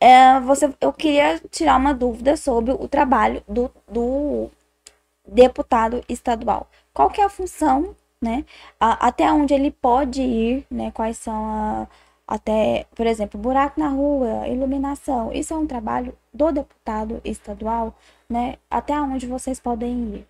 É, 0.00 0.40
você, 0.40 0.72
eu 0.80 0.92
queria 0.92 1.40
tirar 1.50 1.76
uma 1.76 1.94
dúvida 1.94 2.36
sobre 2.36 2.72
o 2.72 2.88
trabalho 2.88 3.42
do, 3.48 3.70
do 3.88 4.50
deputado 5.26 6.04
estadual. 6.08 6.68
Qual 6.94 7.10
que 7.10 7.20
é 7.20 7.24
a 7.24 7.28
função, 7.30 7.96
né? 8.20 8.44
A- 8.80 9.08
até 9.08 9.30
onde 9.32 9.54
ele 9.54 9.70
pode 9.70 10.22
ir, 10.22 10.66
né? 10.70 10.90
Quais 10.92 11.18
são 11.18 11.34
a, 11.46 11.88
até, 12.26 12.86
por 12.94 13.06
exemplo, 13.06 13.40
buraco 13.40 13.80
na 13.80 13.88
rua, 13.88 14.48
iluminação. 14.48 15.32
Isso 15.32 15.54
é 15.54 15.56
um 15.56 15.66
trabalho 15.66 16.14
do 16.32 16.52
deputado 16.52 17.20
estadual, 17.24 17.94
né? 18.28 18.56
Até 18.70 19.00
onde 19.00 19.26
vocês 19.26 19.60
podem 19.60 20.16
ir. 20.16 20.26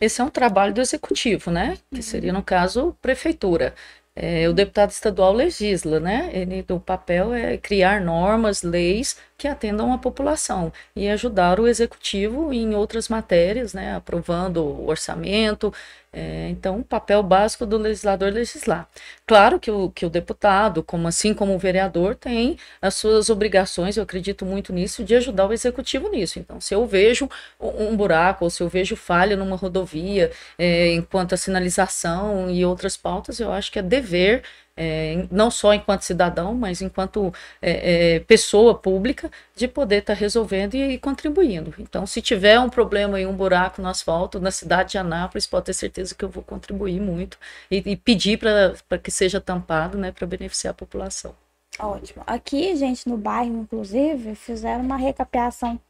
Esse 0.00 0.20
é 0.20 0.24
um 0.24 0.30
trabalho 0.30 0.72
do 0.72 0.80
executivo, 0.80 1.50
né? 1.50 1.76
Que 1.92 2.02
seria, 2.02 2.32
no 2.32 2.42
caso, 2.42 2.96
prefeitura. 3.02 3.74
É, 4.22 4.46
o 4.50 4.52
deputado 4.52 4.90
estadual 4.90 5.32
legisla, 5.32 5.98
né? 5.98 6.28
Ele, 6.34 6.62
o 6.68 6.78
papel 6.78 7.32
é 7.32 7.56
criar 7.56 8.02
normas, 8.02 8.62
leis 8.62 9.16
que 9.38 9.48
atendam 9.48 9.94
a 9.94 9.98
população 9.98 10.70
e 10.94 11.08
ajudar 11.08 11.58
o 11.58 11.66
executivo 11.66 12.52
em 12.52 12.74
outras 12.74 13.08
matérias, 13.08 13.72
né? 13.72 13.94
Aprovando 13.96 14.62
o 14.62 14.88
orçamento. 14.88 15.72
É, 16.12 16.48
então, 16.48 16.80
o 16.80 16.84
papel 16.84 17.22
básico 17.22 17.64
do 17.64 17.76
legislador 17.78 18.32
legislar. 18.32 18.88
Claro 19.26 19.60
que 19.60 19.70
o, 19.70 19.90
que 19.90 20.04
o 20.04 20.10
deputado, 20.10 20.82
como 20.82 21.06
assim 21.06 21.32
como 21.32 21.54
o 21.54 21.58
vereador, 21.58 22.16
tem 22.16 22.58
as 22.82 22.94
suas 22.94 23.30
obrigações, 23.30 23.96
eu 23.96 24.02
acredito 24.02 24.44
muito 24.44 24.72
nisso, 24.72 25.04
de 25.04 25.14
ajudar 25.14 25.46
o 25.46 25.52
executivo 25.52 26.08
nisso. 26.08 26.38
Então, 26.38 26.60
se 26.60 26.74
eu 26.74 26.86
vejo 26.86 27.28
um 27.60 27.90
um 27.90 27.96
buraco, 27.96 28.44
ou 28.44 28.50
se 28.50 28.62
eu 28.62 28.68
vejo 28.68 28.96
falha 28.96 29.36
numa 29.36 29.56
rodovia, 29.56 30.30
é, 30.58 30.92
enquanto 30.92 31.34
a 31.34 31.36
sinalização 31.36 32.50
e 32.50 32.64
outras 32.64 32.96
pautas, 32.96 33.40
eu 33.40 33.52
acho 33.52 33.70
que 33.72 33.78
é 33.78 33.82
dever, 33.82 34.42
é, 34.76 35.26
não 35.30 35.50
só 35.50 35.74
enquanto 35.74 36.02
cidadão, 36.02 36.54
mas 36.54 36.80
enquanto 36.80 37.32
é, 37.60 38.16
é, 38.16 38.20
pessoa 38.20 38.74
pública, 38.74 39.30
de 39.54 39.68
poder 39.68 39.98
estar 39.98 40.14
resolvendo 40.14 40.74
e, 40.74 40.94
e 40.94 40.98
contribuindo. 40.98 41.74
Então, 41.78 42.06
se 42.06 42.22
tiver 42.22 42.58
um 42.58 42.68
problema 42.68 43.20
e 43.20 43.26
um 43.26 43.34
buraco 43.34 43.82
no 43.82 43.88
asfalto 43.88 44.40
na 44.40 44.50
cidade 44.50 44.92
de 44.92 44.98
Anápolis, 44.98 45.46
pode 45.46 45.66
ter 45.66 45.74
certeza 45.74 46.14
que 46.14 46.24
eu 46.24 46.28
vou 46.28 46.42
contribuir 46.42 47.00
muito 47.00 47.38
e, 47.70 47.82
e 47.84 47.96
pedir 47.96 48.38
para 48.38 48.98
que 48.98 49.10
seja 49.10 49.40
tampado, 49.40 49.98
né, 49.98 50.12
para 50.12 50.26
beneficiar 50.26 50.72
a 50.72 50.74
população. 50.74 51.34
Ótimo. 51.78 52.22
Aqui, 52.26 52.74
gente, 52.76 53.08
no 53.08 53.16
bairro, 53.16 53.56
inclusive, 53.58 54.34
fizeram 54.34 54.82
uma 54.82 54.96
recapeação 54.96 55.80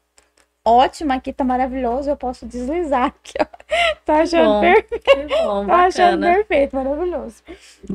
ótima 0.63 1.15
aqui, 1.15 1.33
tá 1.33 1.43
maravilhoso. 1.43 2.09
Eu 2.09 2.17
posso 2.17 2.45
deslizar 2.45 3.07
aqui, 3.07 3.33
ó. 3.39 3.45
Tá 4.05 4.21
achando 4.21 4.45
bom. 4.45 4.61
perfeito. 4.61 5.03
Que 5.03 5.27
bom, 5.27 5.65
Tô 5.65 5.71
achando 5.71 6.21
perfeito, 6.21 6.75
maravilhoso. 6.75 7.43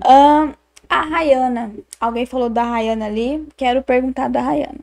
Ahn, 0.05 0.55
a 0.89 1.01
Rayana. 1.03 1.73
Alguém 2.01 2.27
falou 2.27 2.49
da 2.49 2.63
Rayana 2.65 3.07
ali. 3.07 3.47
Quero 3.57 3.83
perguntar 3.83 4.29
da 4.29 4.41
Rayana. 4.41 4.79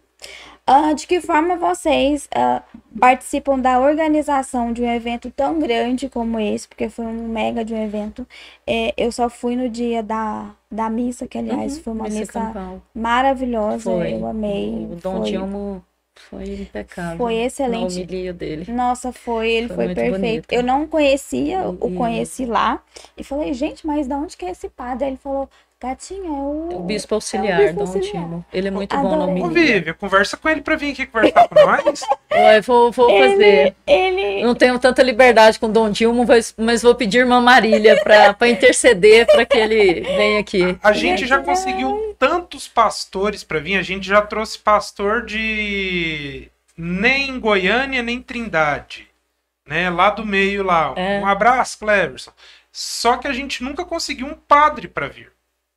Ah, 0.65 0.93
de 0.93 1.05
que 1.05 1.19
forma 1.19 1.57
vocês 1.57 2.29
ah, 2.33 2.61
participam 2.97 3.59
da 3.59 3.81
organização 3.81 4.71
de 4.71 4.81
um 4.81 4.89
evento 4.89 5.29
tão 5.29 5.59
grande 5.59 6.07
como 6.07 6.39
esse? 6.39 6.67
Porque 6.69 6.87
foi 6.87 7.05
um 7.05 7.27
mega 7.27 7.65
de 7.65 7.73
um 7.73 7.83
evento. 7.83 8.25
É, 8.65 8.93
eu 8.95 9.11
só 9.11 9.29
fui 9.29 9.57
no 9.57 9.67
dia 9.67 10.01
da, 10.01 10.51
da 10.71 10.89
missa, 10.89 11.27
que 11.27 11.37
aliás 11.37 11.79
foi 11.79 11.91
uma 11.91 12.05
Missa 12.05 12.53
maravilhosa. 12.95 13.91
Foi. 13.91 14.13
Eu 14.13 14.25
amei. 14.25 14.87
O 14.89 14.95
Dom 14.95 15.17
foi, 15.17 15.25
Dilmo 15.31 15.83
foi 16.29 16.43
impecável. 16.61 17.17
foi 17.17 17.35
excelente. 17.35 17.95
Na 17.95 18.01
homilia 18.01 18.33
dele. 18.33 18.71
Nossa, 18.71 19.11
foi, 19.11 19.49
ele 19.51 19.67
Foi 19.67 19.75
foi, 19.75 19.87
perfeito. 19.95 20.11
bonito. 20.19 20.45
Eu 20.51 20.63
não 20.63 20.87
conhecia, 20.87 21.67
o 21.67 21.89
E- 21.91 21.95
conheci 21.95 22.45
lá. 22.45 22.81
E 23.17 23.23
falei, 23.23 23.53
gente, 23.53 23.85
mas 23.85 24.07
de 24.07 24.13
onde 24.13 24.37
que 24.37 24.45
é 24.45 24.51
esse 24.51 24.69
padre? 24.69 25.03
Aí 25.05 25.11
ele 25.11 25.17
falou, 25.17 25.49
gatinha, 25.83 26.27
é 26.27 26.31
o. 26.31 26.77
O 26.77 26.79
bispo 26.79 27.13
auxiliar, 27.15 27.59
bispo 27.59 27.73
Dom 27.73 27.81
auxiliar. 27.81 28.11
Timo. 28.11 28.45
Ele 28.53 28.67
é 28.69 28.71
muito 28.71 28.95
bom 28.95 29.13
Adorei. 29.13 29.41
Ô, 29.41 29.45
homilia. 29.45 29.73
Vivi, 29.79 29.93
conversa 29.93 30.37
com 30.37 30.47
ele 30.47 30.61
pra 30.61 30.75
vir 30.75 30.93
aqui 30.93 31.05
conversar 31.05 31.47
com 31.49 31.55
nós. 31.55 32.01
Ué, 32.31 32.61
vou, 32.61 32.91
vou 32.91 33.09
fazer. 33.09 33.75
Ele, 33.85 34.21
ele, 34.21 34.43
Não 34.43 34.55
tenho 34.55 34.79
tanta 34.79 35.03
liberdade 35.03 35.59
com 35.59 35.69
Dom 35.69 35.89
Dilmo, 35.89 36.25
mas, 36.57 36.81
vou 36.81 36.95
pedir 36.95 37.19
irmã 37.19 37.41
Marília 37.41 38.01
para 38.01 38.47
interceder 38.47 39.27
para 39.27 39.45
que 39.45 39.57
ele 39.57 40.01
venha 40.01 40.39
aqui. 40.39 40.77
A 40.81 40.93
gente 40.93 41.27
já 41.27 41.39
conseguiu 41.39 42.15
tantos 42.17 42.67
pastores 42.67 43.43
pra 43.43 43.59
vir, 43.59 43.77
a 43.77 43.83
gente 43.83 44.07
já 44.07 44.21
trouxe 44.21 44.57
pastor 44.57 45.25
de 45.25 46.49
nem 46.77 47.39
Goiânia, 47.39 48.01
nem 48.01 48.21
Trindade, 48.21 49.07
né? 49.67 49.89
Lá 49.89 50.09
do 50.09 50.25
meio 50.25 50.63
lá. 50.63 50.93
É. 50.95 51.19
Um 51.19 51.27
abraço, 51.27 51.77
Cleverson. 51.79 52.31
Só 52.71 53.17
que 53.17 53.27
a 53.27 53.33
gente 53.33 53.63
nunca 53.63 53.85
conseguiu 53.85 54.25
um 54.25 54.33
padre 54.33 54.87
pra 54.87 55.07
vir, 55.07 55.31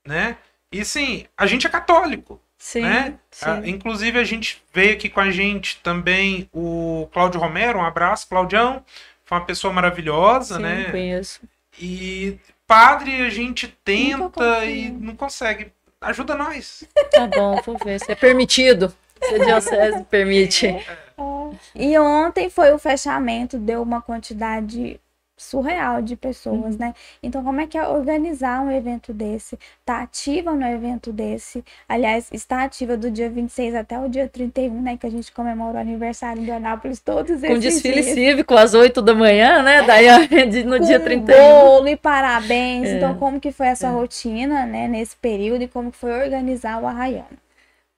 né? 0.07 0.37
E 0.71 0.85
sim, 0.85 1.27
a 1.37 1.47
gente 1.47 1.67
é 1.67 1.71
católico, 1.71 2.41
Sim, 2.59 2.83
né? 2.83 3.15
sim. 3.31 3.45
Ah, 3.47 3.63
inclusive 3.65 4.19
a 4.19 4.25
gente 4.25 4.63
veio 4.73 4.95
aqui 4.95 5.09
com 5.09 5.21
a 5.21 5.31
gente 5.31 5.79
também 5.83 6.49
o 6.53 7.09
Cláudio 7.13 7.41
Romero, 7.41 7.79
um 7.79 7.85
abraço, 7.85 8.29
Claudião. 8.29 8.85
Foi 9.25 9.39
uma 9.39 9.45
pessoa 9.45 9.73
maravilhosa, 9.73 10.57
sim, 10.57 10.63
né? 10.63 10.85
conheço. 10.91 11.41
E 11.79 12.39
padre 12.67 13.23
a 13.23 13.31
gente 13.31 13.69
tenta 13.85 14.65
e 14.65 14.91
não 14.91 15.15
consegue. 15.15 15.73
Ajuda 16.01 16.35
nós. 16.35 16.85
Tá 17.11 17.27
bom, 17.27 17.61
vou 17.65 17.79
ver 17.83 17.99
se 17.99 18.13
é 18.13 18.15
permitido. 18.15 18.93
Se 19.23 19.35
a 19.37 19.39
diocese 19.39 20.05
permite. 20.05 20.67
E 21.75 21.99
ontem 21.99 22.51
foi 22.51 22.73
o 22.73 22.79
fechamento, 22.79 23.59
deu 23.59 23.81
uma 23.81 24.03
quantidade 24.03 25.01
surreal 25.37 26.01
de 26.01 26.17
pessoas, 26.17 26.75
uhum. 26.75 26.81
né? 26.81 26.95
Então, 27.23 27.45
como 27.45 27.61
é 27.61 27.67
que 27.67 27.77
é 27.77 27.87
organizar 27.87 28.63
um 28.63 28.71
evento 28.71 29.13
desse? 29.13 29.59
Tá 29.85 30.03
ativa 30.03 30.53
no 30.53 30.65
evento 30.67 31.13
desse? 31.13 31.63
Aliás, 31.89 32.29
está 32.33 32.65
ativa 32.65 32.97
do 32.97 33.11
dia 33.11 33.29
26 33.29 33.75
até 33.75 33.99
o 33.99 34.09
dia 34.09 34.29
31, 34.29 34.81
né? 34.81 34.97
Que 34.97 35.07
a 35.07 35.11
gente 35.11 35.31
comemora 35.33 35.77
o 35.77 35.81
aniversário 35.81 36.43
de 36.43 36.51
Anápolis 36.51 37.01
todos 37.01 37.31
esses 37.43 37.49
Com 37.49 37.59
desfile 37.59 38.03
dias. 38.03 38.15
cívico 38.15 38.55
às 38.57 38.73
8 38.75 39.03
da 39.03 39.15
manhã, 39.15 39.63
né? 39.63 39.83
Daí 39.83 40.07
no 40.65 40.79
Com 40.79 40.85
dia 40.85 40.99
31. 41.01 41.37
bolo 41.37 41.89
e 41.89 41.97
parabéns. 41.97 42.89
É. 42.89 42.97
Então, 42.97 43.15
como 43.19 43.39
que 43.41 43.53
foi 43.53 43.67
essa 43.69 43.89
É. 43.89 43.91
rotina, 43.91 44.65
né? 44.65 44.89
Nesse 44.89 45.17
período 45.17 45.63
e 45.63 45.69
como 45.69 45.91
que 45.93 45.99
foi 45.99 46.13
organizar 46.13 46.83
o 46.83 46.87
Arraiano? 46.87 47.46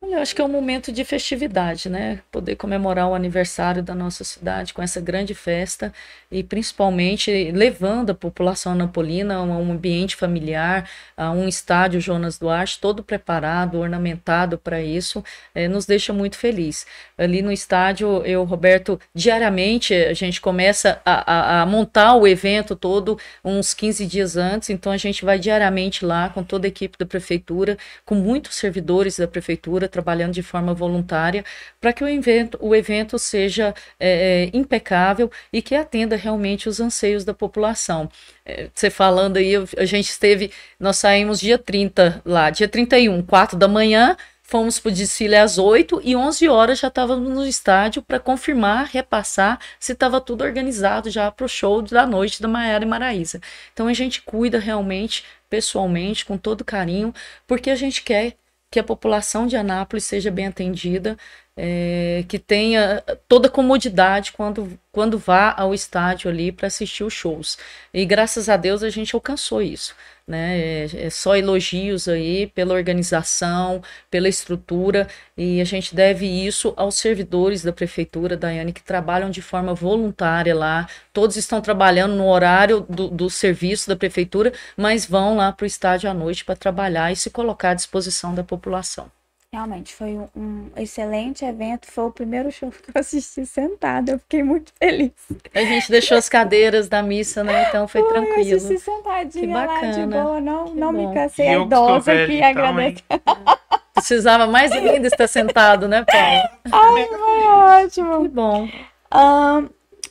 Eu 0.01 0.17
acho 0.21 0.33
que 0.35 0.41
é 0.41 0.45
um 0.45 0.49
momento 0.49 0.93
de 0.93 1.05
festividade, 1.05 1.89
né? 1.89 2.21
Poder 2.31 2.55
comemorar 2.55 3.09
o 3.09 3.15
aniversário 3.15 3.83
da 3.83 3.97
nossa 3.97 4.23
cidade 4.23 4.73
com 4.73 4.81
essa 4.81 5.01
grande 5.01 5.35
festa 5.35 5.93
e 6.31 6.41
principalmente 6.43 7.51
levando 7.51 8.11
a 8.11 8.15
população 8.15 8.77
napolina 8.77 9.35
a 9.37 9.43
um 9.43 9.73
ambiente 9.73 10.15
familiar, 10.15 10.89
a 11.17 11.33
um 11.33 11.49
estádio 11.49 12.01
Jonas 12.01 12.39
Duarte 12.39 12.79
todo 12.81 13.03
preparado, 13.03 13.77
ornamentado 13.81 14.57
para 14.57 14.81
isso, 14.81 15.23
eh, 15.53 15.67
nos 15.67 15.85
deixa 15.85 16.13
muito 16.13 16.39
feliz. 16.39 16.87
Ali 17.17 17.43
no 17.43 17.51
estádio, 17.51 18.23
eu, 18.25 18.45
Roberto, 18.45 19.01
diariamente 19.13 19.93
a 19.95 20.15
gente 20.15 20.41
começa 20.41 21.01
a, 21.05 21.59
a- 21.59 21.63
a 21.63 21.67
montar 21.67 22.15
o 22.15 22.27
evento 22.27 22.77
todo 22.77 23.19
uns 23.45 23.75
15 23.75 24.07
dias 24.07 24.37
antes, 24.37 24.71
então 24.71 24.93
a 24.93 24.97
gente 24.97 25.25
vai 25.25 25.39
diariamente 25.41 26.05
lá 26.05 26.29
com 26.29 26.45
toda 26.45 26.67
a 26.67 26.71
equipe 26.71 26.97
da 26.97 27.05
prefeitura, 27.07 27.77
com 28.05 28.15
muitos 28.15 28.55
servidores 28.57 29.19
da 29.19 29.27
prefeitura 29.27 29.88
trabalhando 29.89 30.33
de 30.33 30.43
forma 30.43 30.75
voluntária 30.75 31.45
para 31.81 31.93
que 31.93 32.05
o 32.05 32.09
evento, 32.09 32.59
o 32.61 32.75
evento 32.75 33.19
seja 33.19 33.75
é, 33.99 34.51
é, 34.53 34.57
impecável 34.57 35.31
e 35.53 35.61
que 35.63 35.75
atenda 35.75 36.17
realmente 36.17 36.69
os 36.69 36.81
anseios 36.81 37.25
da 37.25 37.35
população. 37.35 38.09
É, 38.45 38.69
você 38.75 38.91
falando 38.91 39.37
aí, 39.37 39.55
a 39.77 39.85
gente 39.85 40.11
esteve, 40.11 40.53
nós 40.79 40.99
saímos 40.99 41.41
dia 41.41 41.59
30 41.59 42.23
lá, 42.25 42.51
dia 42.51 42.69
31, 42.69 43.23
4 43.23 43.59
da 43.59 43.69
manhã, 43.69 44.17
fomos 44.49 44.79
para 44.79 44.89
o 44.89 44.93
desfile 44.93 45.37
às 45.37 45.59
8 45.59 46.01
e 46.03 46.17
11 46.17 46.49
horas 46.49 46.79
já 46.79 46.89
estávamos 46.89 47.31
no 47.31 47.47
estádio 47.47 48.01
para 48.01 48.19
confirmar, 48.19 48.87
repassar 48.87 49.61
se 49.79 49.93
estava 49.93 50.23
tudo 50.23 50.43
organizado 50.43 51.11
já 51.11 51.31
para 51.31 51.45
o 51.45 51.49
show 51.49 51.83
da 51.83 52.07
noite 52.07 52.41
da 52.41 52.49
Maiara 52.49 52.83
e 52.83 52.89
Maraísa. 52.89 53.43
Então 53.75 53.87
a 53.87 53.93
gente 53.93 54.23
cuida 54.23 54.59
realmente, 54.59 55.23
pessoalmente, 55.51 56.25
com 56.25 56.39
todo 56.39 56.65
carinho, 56.65 57.13
porque 57.47 57.69
a 57.69 57.77
gente 57.77 58.03
quer 58.03 58.37
que 58.71 58.79
a 58.79 58.85
população 58.85 59.47
de 59.47 59.57
Anápolis 59.57 60.05
seja 60.05 60.31
bem 60.31 60.47
atendida, 60.47 61.17
é, 61.57 62.25
que 62.29 62.39
tenha 62.39 63.03
toda 63.27 63.49
comodidade 63.49 64.33
quando, 64.33 64.79
quando 64.93 65.19
vá 65.19 65.55
ao 65.57 65.75
estádio 65.75 66.31
ali 66.31 66.53
para 66.53 66.69
assistir 66.69 67.03
os 67.05 67.13
shows. 67.13 67.59
E 67.93 68.05
graças 68.05 68.49
a 68.49 68.57
Deus 68.57 68.83
a 68.83 68.91
gente 68.91 69.15
alcançou 69.15 69.63
isso. 69.63 69.95
Né? 70.29 70.59
É, 70.61 71.07
é 71.07 71.11
só 71.11 71.35
elogios 71.35 72.07
aí 72.07 72.47
pela 72.49 72.75
organização, 72.75 73.83
pela 74.11 74.29
estrutura, 74.29 75.09
e 75.35 75.59
a 75.59 75.65
gente 75.65 75.95
deve 75.95 76.27
isso 76.27 76.75
aos 76.77 76.97
servidores 76.97 77.63
da 77.63 77.73
prefeitura, 77.73 78.37
Daiane, 78.37 78.75
que 78.75 78.83
trabalham 78.83 79.31
de 79.31 79.41
forma 79.41 79.73
voluntária 79.75 80.55
lá. 80.55 80.87
Todos 81.15 81.37
estão 81.37 81.63
trabalhando 81.63 82.15
no 82.15 82.29
horário 82.29 82.81
do, 82.89 83.09
do 83.09 83.31
serviço 83.31 83.89
da 83.89 83.97
prefeitura, 83.97 84.53
mas 84.77 85.07
vão 85.07 85.37
lá 85.37 85.51
para 85.51 85.65
o 85.65 85.67
estádio 85.67 86.11
à 86.11 86.15
noite 86.15 86.45
para 86.45 86.55
trabalhar 86.55 87.11
e 87.11 87.17
se 87.17 87.31
colocar 87.31 87.71
à 87.71 87.75
disposição 87.75 88.35
da 88.35 88.45
população. 88.45 89.18
Realmente 89.53 89.95
foi 89.95 90.19
um, 90.19 90.29
um 90.37 90.71
excelente 90.77 91.43
evento. 91.43 91.91
Foi 91.91 92.05
o 92.05 92.11
primeiro 92.13 92.53
show 92.53 92.71
que 92.71 92.91
eu 92.95 93.01
assisti 93.01 93.47
sentada. 93.47 94.13
Eu 94.13 94.19
fiquei 94.19 94.43
muito 94.43 94.73
feliz. 94.79 95.13
A 95.55 95.61
gente 95.61 95.91
deixou 95.91 96.19
as 96.19 96.29
cadeiras 96.29 96.87
da 96.87 97.03
missa, 97.03 97.43
né? 97.43 97.67
Então 97.69 97.89
foi 97.89 98.03
Eu 98.03 98.09
tranquilo. 98.09 98.57
assisti 98.57 98.79
sentadinha 98.79 99.47
Que 99.47 99.53
lá 99.53 99.67
de 99.67 100.07
bacana. 100.07 100.23
boa. 100.23 100.41
Não, 100.41 100.65
Que 100.67 100.75
não 100.75 100.93
me 100.93 101.15
cansei. 101.15 101.47
E 101.47 101.49
A 101.49 101.53
eu 101.55 101.67
que 101.67 101.75
sou 101.75 101.89
idosa 101.89 102.13
aqui 102.13 102.35
então, 102.37 102.49
agradece. 102.49 103.05
Precisava 103.95 104.47
mais 104.47 104.71
ainda 104.71 105.07
estar 105.09 105.27
sentado, 105.27 105.89
né, 105.89 106.05
Paulo? 106.05 106.49
Ai, 106.71 107.07
foi 107.07 107.47
ótimo. 107.87 108.23
Que 108.23 108.29
bom. 108.29 108.69
Ahn, 109.11 109.69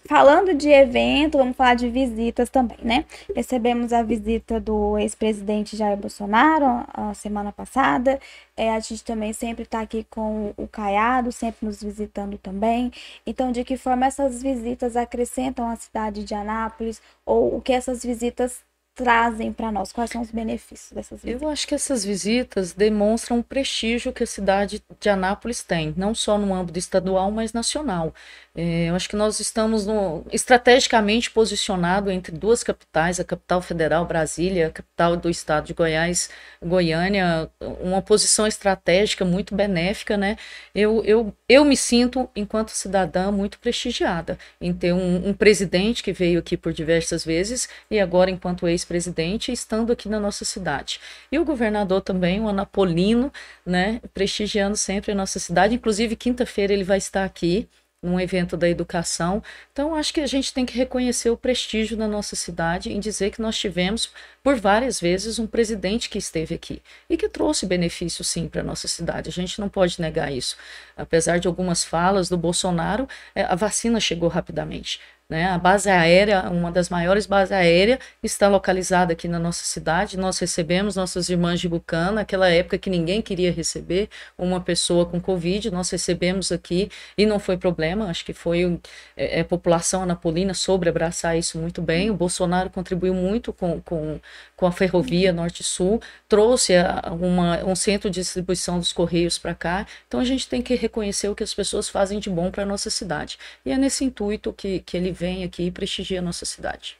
falando 0.08 0.54
de 0.54 0.70
evento, 0.70 1.38
vamos 1.38 1.56
falar 1.56 1.76
de 1.76 1.90
visitas 1.90 2.50
também, 2.50 2.78
né? 2.82 3.06
Recebemos 3.36 3.92
a 3.94 4.02
visita 4.02 4.60
do 4.60 4.98
ex-presidente 4.98 5.76
Jair 5.76 5.98
Bolsonaro 5.98 6.86
a 6.94 7.14
semana 7.14 7.52
passada. 7.52 8.20
É, 8.56 8.72
a 8.72 8.80
gente 8.80 9.04
também 9.04 9.34
sempre 9.34 9.64
está 9.64 9.82
aqui 9.82 10.06
com 10.10 10.54
o 10.58 10.68
Caiado, 10.68 11.32
sempre 11.32 11.66
nos 11.66 11.84
visitando 11.84 12.38
também. 12.38 12.92
Então, 13.26 13.52
de 13.52 13.64
que 13.64 13.78
forma 13.78 14.06
essas 14.06 14.42
visitas 14.42 14.96
acrescentam 14.96 15.70
a 15.70 15.76
cidade 15.76 16.24
de 16.24 16.34
Anápolis 16.34 17.02
ou 17.26 17.58
o 17.58 17.62
que 17.62 17.74
essas 17.74 18.04
visitas 18.04 18.64
trazem 18.98 19.54
para 19.54 19.72
nós? 19.72 19.92
Quais 19.92 20.10
são 20.10 20.22
os 20.22 20.32
benefícios 20.32 20.92
dessas 20.92 21.22
visitas? 21.22 21.42
Eu 21.42 21.50
acho 21.50 21.68
que 21.68 21.76
essas 21.76 22.04
visitas 22.04 22.74
demonstram 22.74 23.38
o 23.38 23.44
prestígio 23.44 24.12
que 24.12 24.24
a 24.24 24.28
cidade 24.28 24.84
de 25.00 25.10
Anápolis 25.10 25.62
tem, 25.62 25.94
não 25.96 26.16
só 26.16 26.36
no 26.38 26.52
âmbito 26.54 26.80
estadual, 26.80 27.30
mas 27.30 27.54
nacional. 27.54 28.14
É, 28.56 28.90
eu 28.90 28.96
acho 28.96 29.08
que 29.08 29.16
nós 29.16 29.40
estamos 29.40 29.86
no, 29.86 30.26
estrategicamente 30.32 31.30
posicionado 31.30 32.10
entre 32.10 32.36
duas 32.36 32.64
capitais, 32.64 33.20
a 33.20 33.24
capital 33.24 33.62
federal 33.62 34.04
Brasília, 34.04 34.68
a 34.68 34.72
capital 34.72 35.16
do 35.16 35.30
estado 35.30 35.68
de 35.68 35.76
Goiás, 35.76 36.32
Goiânia, 36.60 37.52
uma 37.80 38.02
posição 38.02 38.48
estratégica 38.48 39.24
muito 39.24 39.54
benéfica, 39.54 40.18
né? 40.18 40.38
Eu, 40.74 41.04
eu, 41.06 41.32
eu 41.48 41.64
me 41.64 41.78
sinto, 41.78 42.28
enquanto 42.36 42.72
cidadã, 42.72 43.32
muito 43.32 43.60
prestigiada 43.60 44.40
em 44.60 44.74
ter 44.74 44.92
um, 44.92 45.30
um 45.30 45.34
presidente 45.36 46.02
que 46.02 46.12
veio 46.12 46.40
aqui 46.40 46.58
por 46.58 46.74
diversas 46.74 47.24
vezes 47.24 47.70
e 47.92 48.00
agora, 48.00 48.32
enquanto 48.32 48.68
ex-presidente, 48.88 49.52
estando 49.52 49.92
aqui 49.92 50.08
na 50.08 50.20
nossa 50.20 50.46
cidade. 50.46 51.00
E 51.32 51.38
o 51.38 51.46
governador 51.46 52.02
também, 52.02 52.40
o 52.40 52.48
Anapolino, 52.48 53.32
né? 53.66 54.02
Prestigiando 54.14 54.78
sempre 54.78 55.12
a 55.12 55.16
nossa 55.16 55.40
cidade. 55.40 55.76
Inclusive, 55.76 56.16
quinta-feira 56.16 56.74
ele 56.74 56.84
vai 56.84 56.98
estar 56.98 57.26
aqui 57.26 57.68
num 58.02 58.20
evento 58.20 58.56
da 58.56 58.70
educação. 58.70 59.42
Então, 59.74 59.96
acho 59.96 60.14
que 60.14 60.22
a 60.22 60.28
gente 60.28 60.54
tem 60.54 60.66
que 60.66 60.78
reconhecer 60.78 61.32
o 61.32 61.38
prestígio 61.38 61.98
da 61.98 62.08
nossa 62.08 62.36
cidade 62.36 62.94
em 62.94 63.00
dizer 63.00 63.32
que 63.32 63.42
nós 63.42 63.58
tivemos, 63.58 64.12
por 64.44 64.56
várias 64.56 65.02
vezes, 65.02 65.40
um 65.40 65.48
presidente 65.48 66.08
que 66.08 66.18
esteve 66.20 66.54
aqui 66.54 66.82
e 67.10 67.18
que 67.18 67.28
trouxe 67.28 67.66
benefício, 67.66 68.24
sim, 68.24 68.48
para 68.48 68.62
a 68.62 68.64
nossa 68.64 68.88
cidade. 68.88 69.30
A 69.30 69.34
gente 69.34 69.60
não 69.60 69.68
pode 69.68 70.00
negar 70.00 70.32
isso. 70.32 70.56
Apesar 70.96 71.40
de 71.40 71.48
algumas 71.48 71.84
falas 71.84 72.30
do 72.30 72.38
Bolsonaro, 72.38 73.08
eh, 73.34 73.44
a 73.44 73.56
vacina 73.56 74.00
chegou 74.00 74.30
rapidamente. 74.30 75.00
Né? 75.30 75.46
A 75.46 75.58
base 75.58 75.90
aérea, 75.90 76.50
uma 76.50 76.72
das 76.72 76.88
maiores 76.90 77.26
bases 77.26 77.52
aéreas, 77.52 78.00
está 78.24 78.48
localizada 78.48 79.12
aqui 79.12 79.28
na 79.28 79.38
nossa 79.38 79.66
cidade. 79.66 80.18
Nós 80.18 80.40
recebemos 80.40 80.96
nossas 80.96 81.28
irmãs 81.28 81.60
de 81.60 81.68
Bucana, 81.68 82.14
naquela 82.14 82.48
época 82.50 82.78
que 82.78 82.90
ninguém 82.90 83.22
queria 83.22 83.52
receber 83.52 84.08
uma 84.38 84.62
pessoa 84.62 85.06
com 85.06 85.20
Covid, 85.20 85.70
nós 85.70 85.90
recebemos 85.90 86.50
aqui 86.50 86.90
e 87.18 87.26
não 87.26 87.40
foi 87.40 87.58
problema. 87.58 88.06
Acho 88.08 88.24
que 88.24 88.32
foi 88.32 88.80
é, 89.18 89.42
a 89.42 89.46
população 89.46 90.04
anapolina 90.04 90.54
sobre 90.54 90.88
abraçar 90.88 91.38
isso 91.38 91.58
muito 91.58 91.82
bem. 91.82 92.10
O 92.10 92.14
Bolsonaro 92.14 92.70
contribuiu 92.70 93.14
muito 93.14 93.52
com, 93.52 93.82
com, 93.82 94.22
com 94.58 94.66
a 94.66 94.72
ferrovia 94.72 95.32
Norte-Sul, 95.32 96.02
trouxe 96.28 96.76
a, 96.76 97.14
uma, 97.14 97.64
um 97.64 97.76
centro 97.76 98.10
de 98.10 98.20
distribuição 98.20 98.80
dos 98.80 98.92
Correios 98.92 99.38
para 99.38 99.54
cá. 99.54 99.86
Então 100.08 100.20
a 100.20 100.26
gente 100.26 100.50
tem 100.50 100.62
que 100.62 100.74
reconhecer 100.76 101.30
o 101.30 101.36
que 101.36 101.44
as 101.44 101.54
pessoas 101.54 101.88
fazem 101.88 102.20
de 102.20 102.30
bom 102.30 102.50
para 102.50 102.64
a 102.64 102.66
nossa 102.66 102.90
cidade. 102.90 103.38
E 103.64 103.72
é 103.72 103.78
nesse 103.78 104.04
intuito 104.04 104.52
que, 104.52 104.80
que 104.80 104.98
ele 104.98 105.12
vem 105.12 105.44
aqui 105.44 105.68
e 105.68 105.72
prestigia 105.72 106.20
a 106.20 106.24
nossa 106.24 106.44
cidade. 106.44 106.98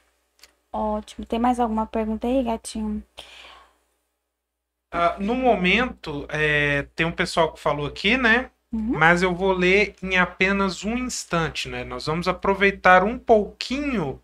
Ótimo. 0.72 1.26
Tem 1.26 1.38
mais 1.38 1.58
alguma 1.58 1.84
pergunta 1.84 2.28
aí, 2.28 2.44
gatinho? 2.44 3.02
Ah, 4.92 5.16
no 5.18 5.34
momento, 5.34 6.26
é, 6.30 6.86
tem 6.94 7.04
um 7.04 7.12
pessoal 7.12 7.52
que 7.52 7.60
falou 7.60 7.86
aqui, 7.86 8.16
né? 8.16 8.50
Uhum. 8.72 8.98
Mas 8.98 9.22
eu 9.22 9.34
vou 9.34 9.52
ler 9.52 9.96
em 10.02 10.16
apenas 10.16 10.84
um 10.84 10.96
instante, 10.96 11.68
né? 11.68 11.84
Nós 11.84 12.06
vamos 12.06 12.28
aproveitar 12.28 13.02
um 13.02 13.18
pouquinho 13.18 14.20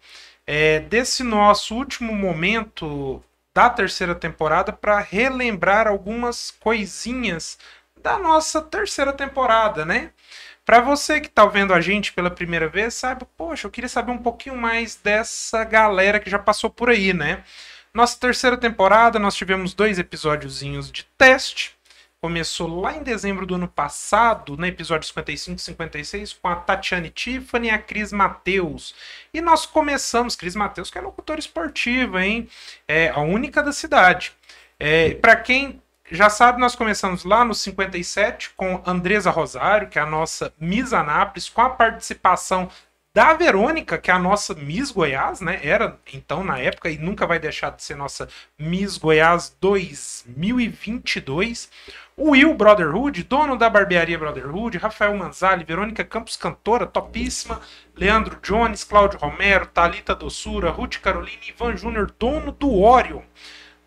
é, 0.47 0.81
desse 0.81 1.23
nosso 1.23 1.75
último 1.75 2.15
momento 2.15 3.23
da 3.55 3.71
terceira 3.71 4.15
temporada 4.15 4.73
para 4.73 4.99
relembrar 4.99 5.87
algumas 5.87 6.51
coisinhas 6.51 7.59
da 8.03 8.19
nossa 8.19 8.61
terceira 8.61 9.13
temporada, 9.13 9.85
né? 9.85 10.11
Para 10.65 10.81
você 10.81 11.21
que 11.21 11.29
tá 11.29 11.45
vendo 11.47 11.73
a 11.75 11.81
gente 11.81 12.13
pela 12.13 12.31
primeira 12.31 12.69
vez, 12.69 12.95
saiba, 12.95 13.27
poxa, 13.37 13.67
eu 13.67 13.71
queria 13.71 13.89
saber 13.89 14.13
um 14.13 14.19
pouquinho 14.19 14.57
mais 14.57 14.97
dessa 14.97 15.63
galera 15.63 16.19
que 16.19 16.31
já 16.31 16.39
passou 16.39 16.71
por 16.71 16.91
aí, 16.91 17.13
né? 17.13 17.45
Nossa 17.93 18.19
terceira 18.19 18.57
temporada, 18.57 19.19
nós 19.19 19.37
tivemos 19.37 19.73
dois 19.73 19.99
episódiozinhos 19.99 20.91
de 20.91 21.05
teste. 21.17 21.77
Começou 22.25 22.81
lá 22.81 22.97
em 22.97 23.03
dezembro 23.03 23.45
do 23.45 23.57
ano 23.57 23.69
passado, 23.69 24.57
no 24.57 24.65
episódio 24.65 25.07
55 25.07 25.59
e 25.59 25.63
56, 25.63 26.33
com 26.33 26.49
a 26.49 26.57
Tatiane 26.57 27.11
Tiffany 27.11 27.69
e 27.69 27.71
a 27.71 27.77
Cris 27.79 28.15
Mateus. 28.15 28.95
E 29.31 29.43
nós 29.43 29.67
começamos, 29.67 30.35
Cris 30.35 30.57
Mateus, 30.57 30.91
que 30.91 30.97
é 30.97 31.03
locutora 31.03 31.39
esportiva, 31.39 32.25
hein? 32.25 32.49
É 32.89 33.11
a 33.11 33.21
única 33.21 33.63
da 33.63 33.73
cidade. 33.73 34.33
É, 34.81 35.13
Para 35.17 35.37
quem 35.37 35.83
já 36.11 36.31
sabe, 36.31 36.59
nós 36.59 36.75
começamos 36.75 37.25
lá 37.25 37.45
no 37.45 37.55
57 37.55 38.55
com 38.57 38.83
Andresa 38.87 39.31
Rosário, 39.31 39.89
que 39.89 39.99
é 39.99 40.03
a 40.03 40.07
nossa 40.07 40.51
Miss 40.59 40.95
Anápolis, 40.95 41.51
com 41.51 41.61
a 41.61 41.69
participação 41.69 42.71
da 43.15 43.33
Verônica, 43.33 43.97
que 43.97 44.11
é 44.11 44.15
a 44.15 44.19
nossa 44.19 44.55
Miss 44.55 44.91
Goiás, 44.91 45.41
né? 45.41 45.61
Era 45.63 45.97
então 46.13 46.43
na 46.43 46.59
época 46.59 46.91
e 46.91 46.99
nunca 46.99 47.29
vai 47.29 47.39
deixar 47.39 47.71
de 47.71 47.81
ser 47.81 47.95
nossa 47.95 48.29
Miss 48.59 48.99
Goiás 48.99 49.57
2022. 49.61 51.71
O 52.17 52.31
Will 52.31 52.53
Brotherhood, 52.55 53.23
dono 53.23 53.57
da 53.57 53.71
barbearia 53.71 54.19
Brotherhood, 54.19 54.79
Rafael 54.79 55.17
Manzali, 55.17 55.63
Verônica 55.63 56.05
Campos, 56.05 56.37
cantora, 56.37 56.87
topíssima, 56.87 57.61
Leandro 57.95 58.37
Jones, 58.43 58.83
Cláudio 58.83 59.21
Romero, 59.21 59.67
Talita 59.67 60.13
Doçura, 60.13 60.71
Ruth 60.71 60.99
Carolina, 60.99 61.39
Ivan 61.49 61.77
Júnior, 61.77 62.13
dono 62.19 62.51
do 62.51 62.83
Orion. 62.83 63.23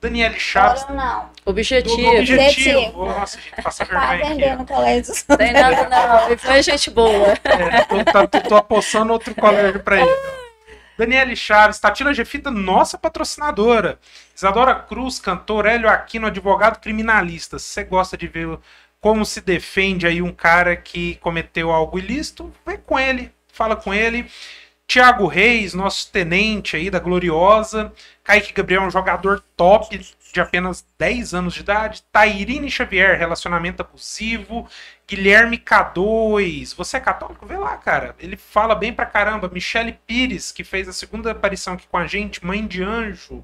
Daniele 0.01 0.39
Chaves. 0.39 0.83
Agora 0.83 0.95
não. 0.95 1.29
Objetivo. 1.45 1.95
Do, 1.95 2.01
do 2.03 2.07
objetivo. 2.17 2.77
Objetivo. 2.79 3.05
Nossa, 3.05 3.39
gente, 3.41 3.61
passa 3.63 3.85
Tá 3.85 3.99
vergonha 3.99 4.13
aqui. 4.31 4.41
vendendo 4.41 4.65
colégio. 4.65 5.13
Tem 5.37 5.53
nada, 5.53 5.89
não. 5.89 6.25
Ele 6.27 6.37
foi 6.37 6.61
gente 6.63 6.89
boa. 6.91 7.33
É, 7.43 7.81
tô, 7.85 8.03
tá- 8.05 8.27
tô, 8.27 8.41
tô 8.41 8.55
apossando 8.55 9.11
outro 9.13 9.33
colégio 9.33 9.79
pra 9.81 10.01
ele. 10.01 10.11
Daniele 10.97 11.35
Chaves, 11.35 11.79
Tatila 11.79 12.13
Jefita, 12.13 12.49
nossa 12.49 12.97
patrocinadora. 12.97 13.99
Isadora 14.35 14.73
Cruz, 14.75 15.19
cantor, 15.19 15.65
Hélio 15.67 15.89
Aquino, 15.89 16.27
advogado 16.27 16.79
criminalista. 16.79 17.59
Se 17.59 17.65
você 17.65 17.83
gosta 17.83 18.17
de 18.17 18.27
ver 18.27 18.57
como 18.99 19.23
se 19.25 19.39
defende 19.41 20.07
aí 20.07 20.21
um 20.23 20.31
cara 20.33 20.75
que 20.75 21.15
cometeu 21.17 21.71
algo 21.71 21.99
ilícito, 21.99 22.51
vai 22.65 22.77
com 22.77 22.99
ele, 22.99 23.31
fala 23.53 23.75
com 23.75 23.93
ele. 23.93 24.29
Tiago 24.87 25.27
Reis, 25.27 25.73
nosso 25.73 26.09
tenente 26.09 26.77
aí 26.77 26.89
da 26.89 26.97
Gloriosa. 26.97 27.91
Kaique 28.23 28.53
Gabriel, 28.53 28.83
um 28.83 28.89
jogador 28.89 29.43
top 29.57 29.99
de 30.31 30.39
apenas 30.39 30.85
10 30.97 31.33
anos 31.33 31.53
de 31.53 31.59
idade. 31.59 32.03
Tairine 32.09 32.71
Xavier, 32.71 33.17
relacionamento 33.19 33.81
abusivo. 33.81 34.65
Guilherme 35.05 35.57
K2. 35.57 36.73
Você 36.73 36.95
é 36.95 37.01
católico? 37.01 37.45
Vê 37.45 37.57
lá, 37.57 37.75
cara. 37.75 38.15
Ele 38.17 38.37
fala 38.37 38.73
bem 38.75 38.93
pra 38.93 39.05
caramba. 39.05 39.49
Michele 39.51 39.99
Pires, 40.07 40.53
que 40.53 40.63
fez 40.63 40.87
a 40.87 40.93
segunda 40.93 41.31
aparição 41.31 41.73
aqui 41.73 41.85
com 41.85 41.97
a 41.97 42.07
gente. 42.07 42.45
Mãe 42.45 42.65
de 42.65 42.81
anjo. 42.81 43.43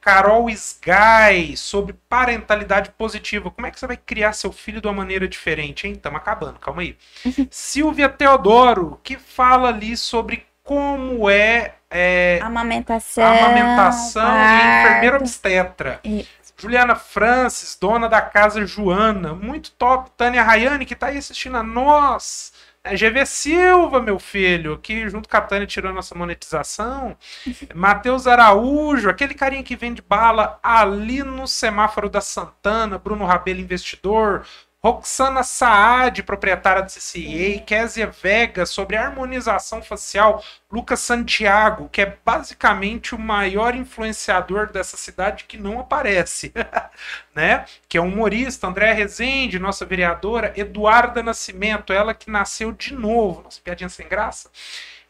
Carol 0.00 0.48
Sky, 0.48 1.54
sobre 1.58 1.92
parentalidade 2.08 2.90
positiva. 2.92 3.50
Como 3.50 3.66
é 3.66 3.70
que 3.70 3.78
você 3.78 3.86
vai 3.86 3.98
criar 3.98 4.32
seu 4.32 4.50
filho 4.50 4.80
de 4.80 4.86
uma 4.86 4.94
maneira 4.94 5.28
diferente, 5.28 5.86
hein? 5.86 5.92
Estamos 5.92 6.18
acabando, 6.18 6.58
calma 6.58 6.80
aí. 6.80 6.96
Silvia 7.50 8.08
Teodoro, 8.08 8.98
que 9.02 9.18
fala 9.18 9.68
ali 9.68 9.94
sobre 9.98 10.46
como 10.70 11.28
é, 11.28 11.74
é 11.90 12.38
Amamentação. 12.44 13.24
a 13.24 13.32
amamentação 13.32 14.22
e 14.22 14.82
enfermeira 14.84 15.16
obstetra. 15.16 16.00
Isso. 16.04 16.54
Juliana 16.56 16.94
Francis, 16.94 17.76
dona 17.80 18.08
da 18.08 18.22
casa 18.22 18.64
Joana, 18.64 19.34
muito 19.34 19.72
top. 19.72 20.12
Tânia 20.16 20.44
Rayane, 20.44 20.86
que 20.86 20.94
tá 20.94 21.08
aí 21.08 21.18
assistindo 21.18 21.56
a 21.56 21.62
nós. 21.64 22.52
É, 22.84 22.94
GV 22.94 23.26
Silva, 23.26 24.00
meu 24.00 24.20
filho, 24.20 24.78
que 24.78 25.08
junto 25.08 25.28
com 25.28 25.36
a 25.36 25.40
Tânia 25.40 25.66
tirou 25.66 25.92
nossa 25.92 26.14
monetização. 26.14 27.16
Matheus 27.74 28.28
Araújo, 28.28 29.10
aquele 29.10 29.34
carinha 29.34 29.64
que 29.64 29.74
vende 29.74 30.00
bala 30.00 30.60
ali 30.62 31.24
no 31.24 31.48
semáforo 31.48 32.08
da 32.08 32.20
Santana. 32.20 32.96
Bruno 32.96 33.26
Rabelo, 33.26 33.58
investidor. 33.58 34.46
Roxana 34.82 35.42
Saad, 35.42 36.22
proprietária 36.22 36.82
do 36.82 36.88
CCA, 36.88 37.60
Késia 37.66 38.06
Vega, 38.06 38.64
sobre 38.64 38.96
harmonização 38.96 39.82
facial, 39.82 40.42
Lucas 40.72 41.00
Santiago, 41.00 41.90
que 41.90 42.00
é 42.00 42.16
basicamente 42.24 43.14
o 43.14 43.18
maior 43.18 43.74
influenciador 43.74 44.72
dessa 44.72 44.96
cidade 44.96 45.44
que 45.44 45.58
não 45.58 45.78
aparece, 45.80 46.50
né? 47.34 47.66
Que 47.90 47.98
é 47.98 48.00
um 48.00 48.08
humorista, 48.08 48.66
André 48.66 48.94
Rezende, 48.94 49.58
nossa 49.58 49.84
vereadora, 49.84 50.54
Eduarda 50.56 51.22
Nascimento, 51.22 51.92
ela 51.92 52.14
que 52.14 52.30
nasceu 52.30 52.72
de 52.72 52.94
novo, 52.94 53.42
nossa 53.42 53.60
piadinha 53.62 53.90
sem 53.90 54.08
graça. 54.08 54.48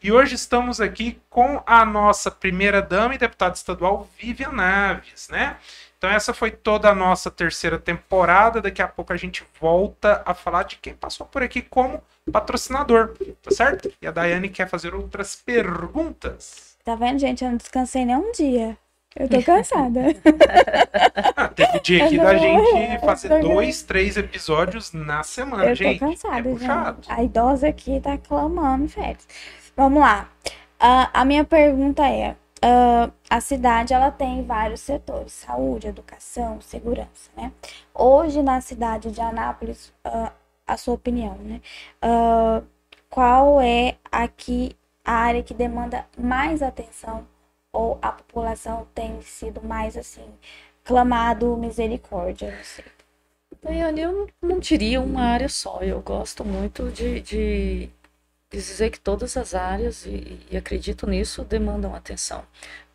E 0.03 0.11
hoje 0.11 0.35
estamos 0.35 0.81
aqui 0.81 1.21
com 1.29 1.63
a 1.65 1.85
nossa 1.85 2.29
primeira 2.29 2.81
dama 2.81 3.15
e 3.15 3.17
deputada 3.17 3.53
estadual, 3.53 4.09
Vivian 4.17 4.51
Naves, 4.51 5.29
né? 5.29 5.55
Então 6.01 6.09
essa 6.09 6.33
foi 6.33 6.49
toda 6.49 6.89
a 6.89 6.95
nossa 6.95 7.29
terceira 7.29 7.77
temporada. 7.77 8.59
Daqui 8.59 8.81
a 8.81 8.87
pouco 8.87 9.13
a 9.13 9.17
gente 9.17 9.43
volta 9.59 10.23
a 10.25 10.33
falar 10.33 10.63
de 10.63 10.77
quem 10.77 10.95
passou 10.95 11.27
por 11.27 11.43
aqui 11.43 11.61
como 11.61 12.01
patrocinador, 12.31 13.15
tá 13.39 13.51
certo? 13.51 13.93
E 14.01 14.07
a 14.07 14.11
Daiane 14.11 14.49
quer 14.49 14.67
fazer 14.67 14.95
outras 14.95 15.35
perguntas. 15.35 16.75
Tá 16.83 16.95
vendo, 16.95 17.19
gente? 17.19 17.43
Eu 17.43 17.51
não 17.51 17.57
descansei 17.57 18.03
nem 18.03 18.15
um 18.15 18.31
dia. 18.31 18.75
Eu 19.15 19.29
tô 19.29 19.43
cansada. 19.43 20.01
Ah, 21.35 21.47
teve 21.47 21.79
dia 21.81 22.05
aqui 22.05 22.15
Eu 22.15 22.23
da 22.23 22.33
tô 22.33 22.37
gente 22.39 22.99
fazer 23.01 23.31
eu 23.31 23.41
tô 23.41 23.47
dois, 23.49 23.83
três 23.83 24.17
episódios 24.17 24.93
na 24.93 25.23
semana, 25.23 25.65
Eu 25.65 25.69
tô 25.69 25.75
gente. 25.75 25.99
cansada, 25.99 26.37
é 26.37 26.43
puxado. 26.43 27.03
gente. 27.03 27.11
A 27.11 27.23
idosa 27.23 27.67
aqui 27.67 27.99
tá 27.99 28.17
clamando 28.17 28.87
férias. 28.87 29.27
Vamos 29.75 30.01
lá. 30.01 30.29
Ah, 30.79 31.09
a 31.13 31.25
minha 31.25 31.43
pergunta 31.43 32.07
é: 32.07 32.35
ah, 32.61 33.11
a 33.29 33.41
cidade 33.41 33.93
ela 33.93 34.11
tem 34.11 34.43
vários 34.43 34.81
setores: 34.81 35.33
saúde, 35.33 35.87
educação, 35.87 36.61
segurança, 36.61 37.31
né? 37.35 37.51
Hoje 37.93 38.41
na 38.41 38.61
cidade 38.61 39.11
de 39.11 39.21
Anápolis, 39.21 39.93
ah, 40.03 40.31
a 40.67 40.77
sua 40.77 40.93
opinião, 40.95 41.35
né? 41.35 41.61
Ah, 42.01 42.61
qual 43.09 43.59
é 43.61 43.97
aqui 44.11 44.75
a 45.03 45.13
área 45.13 45.43
que 45.43 45.53
demanda 45.53 46.05
mais 46.17 46.61
atenção 46.61 47.27
ou 47.73 47.97
a 48.01 48.11
população 48.11 48.87
tem 48.93 49.21
sido 49.21 49.61
mais 49.63 49.97
assim 49.97 50.25
clamado 50.83 51.57
misericórdia? 51.57 52.55
Não 52.55 52.63
sei. 52.63 52.85
Eu 53.63 53.91
não, 53.91 54.27
não 54.41 54.59
diria 54.59 54.99
uma 55.01 55.21
área 55.23 55.49
só. 55.49 55.81
Eu 55.81 56.01
gosto 56.01 56.43
muito 56.43 56.89
de, 56.91 57.21
de 57.21 57.89
dizer 58.57 58.89
que 58.89 58.99
todas 58.99 59.37
as 59.37 59.53
áreas, 59.55 60.05
e, 60.05 60.39
e 60.49 60.57
acredito 60.57 61.07
nisso, 61.07 61.43
demandam 61.43 61.95
atenção. 61.95 62.43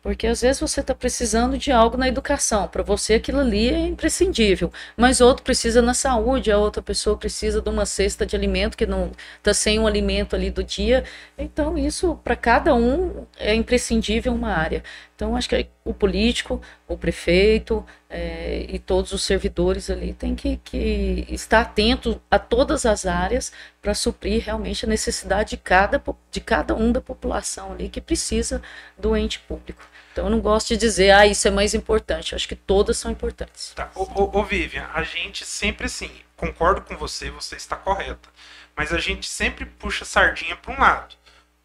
Porque 0.01 0.27
às 0.27 0.41
vezes 0.41 0.61
você 0.61 0.79
está 0.79 0.95
precisando 0.95 1.57
de 1.57 1.71
algo 1.71 1.97
na 1.97 2.07
educação, 2.07 2.67
para 2.67 2.83
você 2.83 3.15
aquilo 3.15 3.39
ali 3.39 3.69
é 3.69 3.87
imprescindível, 3.87 4.71
mas 4.95 5.19
outro 5.19 5.43
precisa 5.43 5.81
na 5.81 5.93
saúde, 5.93 6.51
a 6.51 6.57
outra 6.57 6.81
pessoa 6.81 7.17
precisa 7.17 7.61
de 7.61 7.69
uma 7.69 7.85
cesta 7.85 8.25
de 8.25 8.35
alimento 8.35 8.77
que 8.77 8.85
não 8.85 9.11
está 9.37 9.53
sem 9.53 9.79
um 9.79 9.87
alimento 9.87 10.35
ali 10.35 10.49
do 10.49 10.63
dia. 10.63 11.03
Então, 11.37 11.77
isso 11.77 12.15
para 12.23 12.35
cada 12.35 12.73
um 12.73 13.25
é 13.37 13.53
imprescindível 13.53 14.33
uma 14.33 14.53
área. 14.53 14.83
Então, 15.17 15.35
acho 15.35 15.49
que 15.49 15.67
o 15.83 15.95
político, 15.95 16.61
o 16.87 16.95
prefeito 16.95 17.83
eh, 18.07 18.67
e 18.69 18.77
todos 18.77 19.11
os 19.13 19.23
servidores 19.23 19.89
ali 19.89 20.13
têm 20.13 20.35
que, 20.35 20.57
que 20.57 21.25
estar 21.29 21.61
atento 21.61 22.21
a 22.29 22.37
todas 22.37 22.85
as 22.85 23.07
áreas 23.07 23.51
para 23.81 23.95
suprir 23.95 24.43
realmente 24.43 24.85
a 24.85 24.87
necessidade 24.87 25.49
de 25.49 25.57
cada, 25.57 25.99
de 26.29 26.39
cada 26.39 26.75
um 26.75 26.91
da 26.91 27.01
população 27.01 27.71
ali 27.71 27.89
que 27.89 27.99
precisa 27.99 28.61
do 28.95 29.17
ente 29.17 29.39
público. 29.39 29.81
Então, 30.13 30.25
eu 30.25 30.29
não 30.29 30.39
gosto 30.39 30.67
de 30.67 30.77
dizer, 30.77 31.09
ah, 31.09 31.25
isso 31.25 31.47
é 31.47 31.51
mais 31.51 31.73
importante. 31.73 32.33
Eu 32.33 32.35
acho 32.35 32.47
que 32.47 32.55
todas 32.55 32.95
são 32.95 33.09
importantes. 33.09 33.73
Tá. 33.73 33.89
Ô, 33.95 34.03
ô, 34.03 34.37
ô, 34.37 34.43
Vivian, 34.43 34.87
a 34.93 35.01
gente 35.01 35.43
sempre 35.43 35.87
assim, 35.87 36.11
concordo 36.35 36.81
com 36.81 36.95
você, 36.95 37.31
você 37.31 37.55
está 37.55 37.75
correta. 37.75 38.29
Mas 38.75 38.93
a 38.93 38.99
gente 38.99 39.27
sempre 39.27 39.65
puxa 39.65 40.05
sardinha 40.05 40.55
para 40.55 40.75
um 40.75 40.79
lado. 40.79 41.15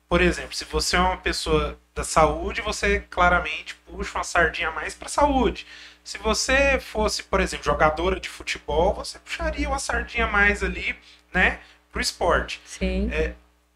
Por 0.09 0.23
exemplo, 0.23 0.55
se 0.55 0.65
você 0.65 0.97
é 0.97 1.01
uma 1.01 1.19
pessoa 1.19 1.79
da 1.95 2.05
saúde, 2.05 2.62
você 2.62 3.01
claramente 3.11 3.74
puxa 3.86 4.18
uma 4.18 4.24
sardinha 4.24 4.68
a 4.68 4.72
mais 4.72 4.95
para 4.95 5.09
saúde. 5.09 5.66
Se 6.03 6.18
você 6.18 6.80
fosse, 6.80 7.22
por 7.22 7.40
exemplo, 7.40 7.64
jogadora 7.64 8.18
de 8.18 8.28
futebol, 8.28 8.95
você 8.95 9.18
puxaria 9.18 9.68
uma 9.68 9.78
sardinha 9.78 10.24
a 10.24 10.30
mais 10.30 10.62
ali, 10.62 10.97
né, 11.32 11.61
pro 11.90 12.01
esporte. 12.01 12.61
Sim. 12.64 13.11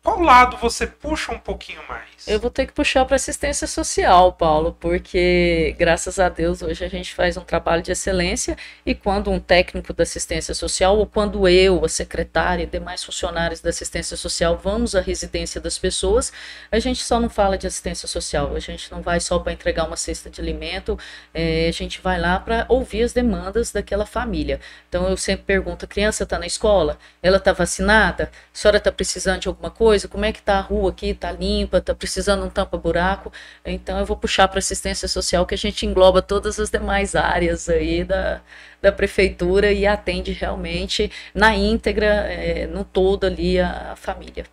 Qual 0.07 0.23
lado 0.23 0.57
você 0.59 0.87
puxa 0.87 1.33
um 1.33 1.39
pouquinho 1.41 1.81
mais? 1.89 2.29
Eu 2.29 2.39
vou 2.39 2.49
ter 2.49 2.65
que 2.65 2.73
puxar 2.73 3.05
para 3.05 3.17
assistência 3.17 3.67
social, 3.67 4.33
Paulo, 4.33 4.77
porque 4.79 5.75
graças 5.77 6.21
a 6.21 6.29
Deus 6.29 6.63
hoje 6.63 6.85
a 6.85 6.89
gente 6.89 7.13
faz 7.13 7.37
um 7.37 7.41
trabalho 7.41 7.83
de 7.83 7.91
excelência 7.91 8.57
e 8.85 8.95
quando 8.95 9.33
um 9.33 9.41
técnico 9.41 9.93
da 9.93 10.05
assistência 10.05 10.55
social 10.55 10.97
ou 10.97 11.07
quando 11.07 11.49
eu, 11.49 11.85
a 11.85 11.89
secretária 11.89 12.63
e 12.63 12.67
demais 12.67 13.03
funcionários 13.03 13.61
da 13.61 13.71
assistência 13.71 14.17
social 14.17 14.57
vamos 14.63 14.95
à 14.95 15.01
residência 15.01 15.61
das 15.61 15.77
pessoas, 15.77 16.33
a 16.71 16.79
gente 16.79 17.03
só 17.03 17.19
não 17.19 17.29
fala 17.29 17.59
de 17.59 17.67
assistência 17.67 18.07
social, 18.07 18.55
a 18.55 18.61
gente 18.61 18.93
não 18.93 19.03
vai 19.03 19.19
só 19.19 19.41
para 19.41 19.53
entregar 19.53 19.89
uma 19.89 19.97
cesta 19.97 20.31
de 20.31 20.41
alimento, 20.41 20.97
eh, 21.35 21.67
a 21.69 21.73
gente 21.73 22.01
vai 22.01 22.21
lá 22.21 22.39
para 22.39 22.65
ouvir 22.69 23.03
as 23.03 23.13
demandas 23.13 23.73
daquela 23.73 24.07
família. 24.07 24.61
Então 24.89 25.09
eu 25.09 25.17
sempre 25.17 25.47
pergunto: 25.47 25.85
a 25.85 25.89
criança 25.89 26.23
está 26.23 26.39
na 26.39 26.47
escola? 26.47 26.97
Ela 27.21 27.39
está 27.39 27.53
vacinada? 27.53 28.31
A 28.55 28.57
senhora 28.57 28.79
está 28.79 28.93
precisando 28.93 29.41
de 29.41 29.49
alguma 29.49 29.71
coisa? 29.71 29.96
Como 30.05 30.25
é 30.25 30.33
que 30.33 30.39
está 30.41 30.59
a 30.59 30.61
rua 30.61 30.91
aqui? 30.91 31.11
Está 31.11 31.33
limpa? 31.33 31.79
Está 31.79 31.95
precisando 31.95 32.45
um 32.45 32.51
tampa-buraco? 32.51 33.33
Então 33.65 33.99
eu 33.99 34.07
vou 34.07 34.17
puxar 34.17 34.49
para 34.49 34.59
assistência 34.59 35.09
social, 35.09 35.47
que 35.47 35.55
a 35.55 35.59
gente 35.59 35.87
engloba 35.87 36.21
todas 36.23 36.59
as 36.61 36.71
demais 36.71 37.15
áreas 37.15 37.69
aí 37.69 38.05
da, 38.05 38.41
da 38.83 38.93
prefeitura 38.93 39.73
e 39.73 39.87
atende 39.87 40.33
realmente 40.33 41.11
na 41.35 41.55
íntegra, 41.55 42.07
eh, 42.07 42.67
no 42.67 42.85
todo 42.85 43.25
ali 43.25 43.59
a, 43.61 43.93
a 43.93 43.97
família. 43.97 44.45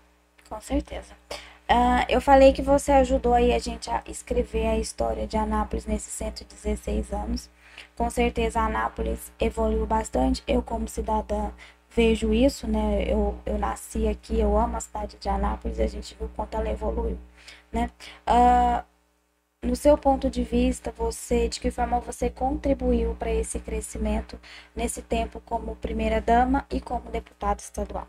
Com 0.49 0.61
certeza. 0.61 1.13
Ah, 1.67 2.05
eu 2.09 2.21
falei 2.21 2.53
que 2.53 2.61
você 2.61 2.91
ajudou 2.91 3.33
aí 3.33 3.53
a 3.53 3.59
gente 3.59 3.89
a 3.89 4.03
escrever 4.07 4.67
a 4.67 4.77
história 4.77 5.25
de 5.25 5.37
Anápolis 5.37 5.85
nesses 5.85 6.13
116 6.13 7.11
anos. 7.11 7.49
Com 7.95 8.09
certeza 8.09 8.59
a 8.59 8.65
Anápolis 8.65 9.31
evoluiu 9.39 9.85
bastante. 9.85 10.43
Eu, 10.47 10.61
como 10.61 10.87
cidadã, 10.87 11.51
vejo 11.95 12.33
isso, 12.33 12.67
né? 12.67 13.03
Eu, 13.11 13.39
eu 13.45 13.57
nasci 13.57 14.07
aqui, 14.07 14.39
eu 14.39 14.57
amo 14.57 14.77
a 14.77 14.79
cidade 14.81 15.17
de 15.19 15.29
Anápolis, 15.29 15.79
a 15.79 15.87
gente 15.87 16.15
viu 16.15 16.29
quanto 16.35 16.55
ela 16.55 16.69
evoluiu, 16.69 17.17
né? 17.71 17.89
Uh, 18.27 18.83
no 19.67 19.75
seu 19.75 19.97
ponto 19.97 20.29
de 20.29 20.43
vista, 20.43 20.91
você, 20.91 21.49
de 21.49 21.59
que 21.59 21.71
forma 21.71 21.99
você 21.99 22.29
contribuiu 22.29 23.15
para 23.15 23.31
esse 23.33 23.59
crescimento 23.59 24.39
nesse 24.75 25.01
tempo 25.01 25.41
como 25.41 25.75
primeira 25.77 26.21
dama 26.21 26.65
e 26.69 26.81
como 26.81 27.09
deputada 27.11 27.61
estadual? 27.61 28.07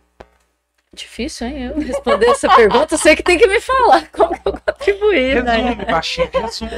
Difícil, 0.94 1.46
hein? 1.48 1.64
Eu 1.64 1.80
responder 1.80 2.26
essa 2.26 2.48
pergunta, 2.54 2.96
você 2.96 3.16
que 3.16 3.22
tem 3.22 3.36
que 3.36 3.46
me 3.46 3.60
falar 3.60 4.08
como 4.12 4.32
que 4.40 4.48
eu 4.48 4.52
contribuí. 4.52 5.34
Resume, 5.34 5.84
baixinho, 5.86 6.30
resume. 6.32 6.70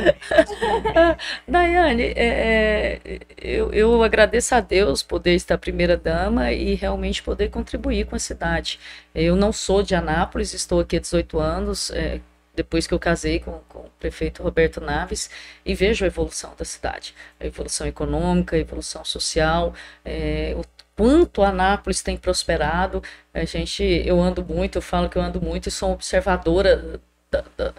Daiane, 1.46 2.02
é, 2.02 3.00
é, 3.04 3.20
eu, 3.36 3.72
eu 3.72 4.02
agradeço 4.02 4.54
a 4.54 4.60
Deus 4.60 5.02
poder 5.02 5.34
estar 5.34 5.58
primeira-dama 5.58 6.52
e 6.52 6.74
realmente 6.74 7.22
poder 7.22 7.50
contribuir 7.50 8.06
com 8.06 8.16
a 8.16 8.18
cidade. 8.18 8.80
Eu 9.14 9.36
não 9.36 9.52
sou 9.52 9.82
de 9.82 9.94
Anápolis, 9.94 10.54
estou 10.54 10.80
aqui 10.80 10.96
há 10.96 11.00
18 11.00 11.38
anos, 11.38 11.90
é, 11.90 12.20
depois 12.54 12.86
que 12.86 12.94
eu 12.94 12.98
casei 12.98 13.38
com, 13.38 13.60
com, 13.68 13.80
o 13.80 13.90
prefeito 14.00 14.42
Roberto 14.42 14.80
Naves 14.80 15.30
e 15.64 15.74
vejo 15.74 16.04
a 16.04 16.08
evolução 16.08 16.54
da 16.56 16.64
cidade, 16.64 17.14
a 17.38 17.46
evolução 17.46 17.86
econômica, 17.86 18.56
a 18.56 18.58
evolução 18.58 19.04
social, 19.04 19.74
é, 20.04 20.54
o 20.56 20.64
quanto 20.96 21.42
Anápolis 21.42 22.02
tem 22.02 22.16
prosperado. 22.16 23.02
A 23.32 23.44
gente, 23.44 23.82
eu 23.84 24.20
ando 24.20 24.44
muito, 24.44 24.78
eu 24.78 24.82
falo 24.82 25.08
que 25.08 25.16
eu 25.18 25.22
ando 25.22 25.40
muito 25.40 25.68
e 25.68 25.72
sou 25.72 25.92
observadora 25.92 27.00
da, 27.30 27.44
da, 27.56 27.74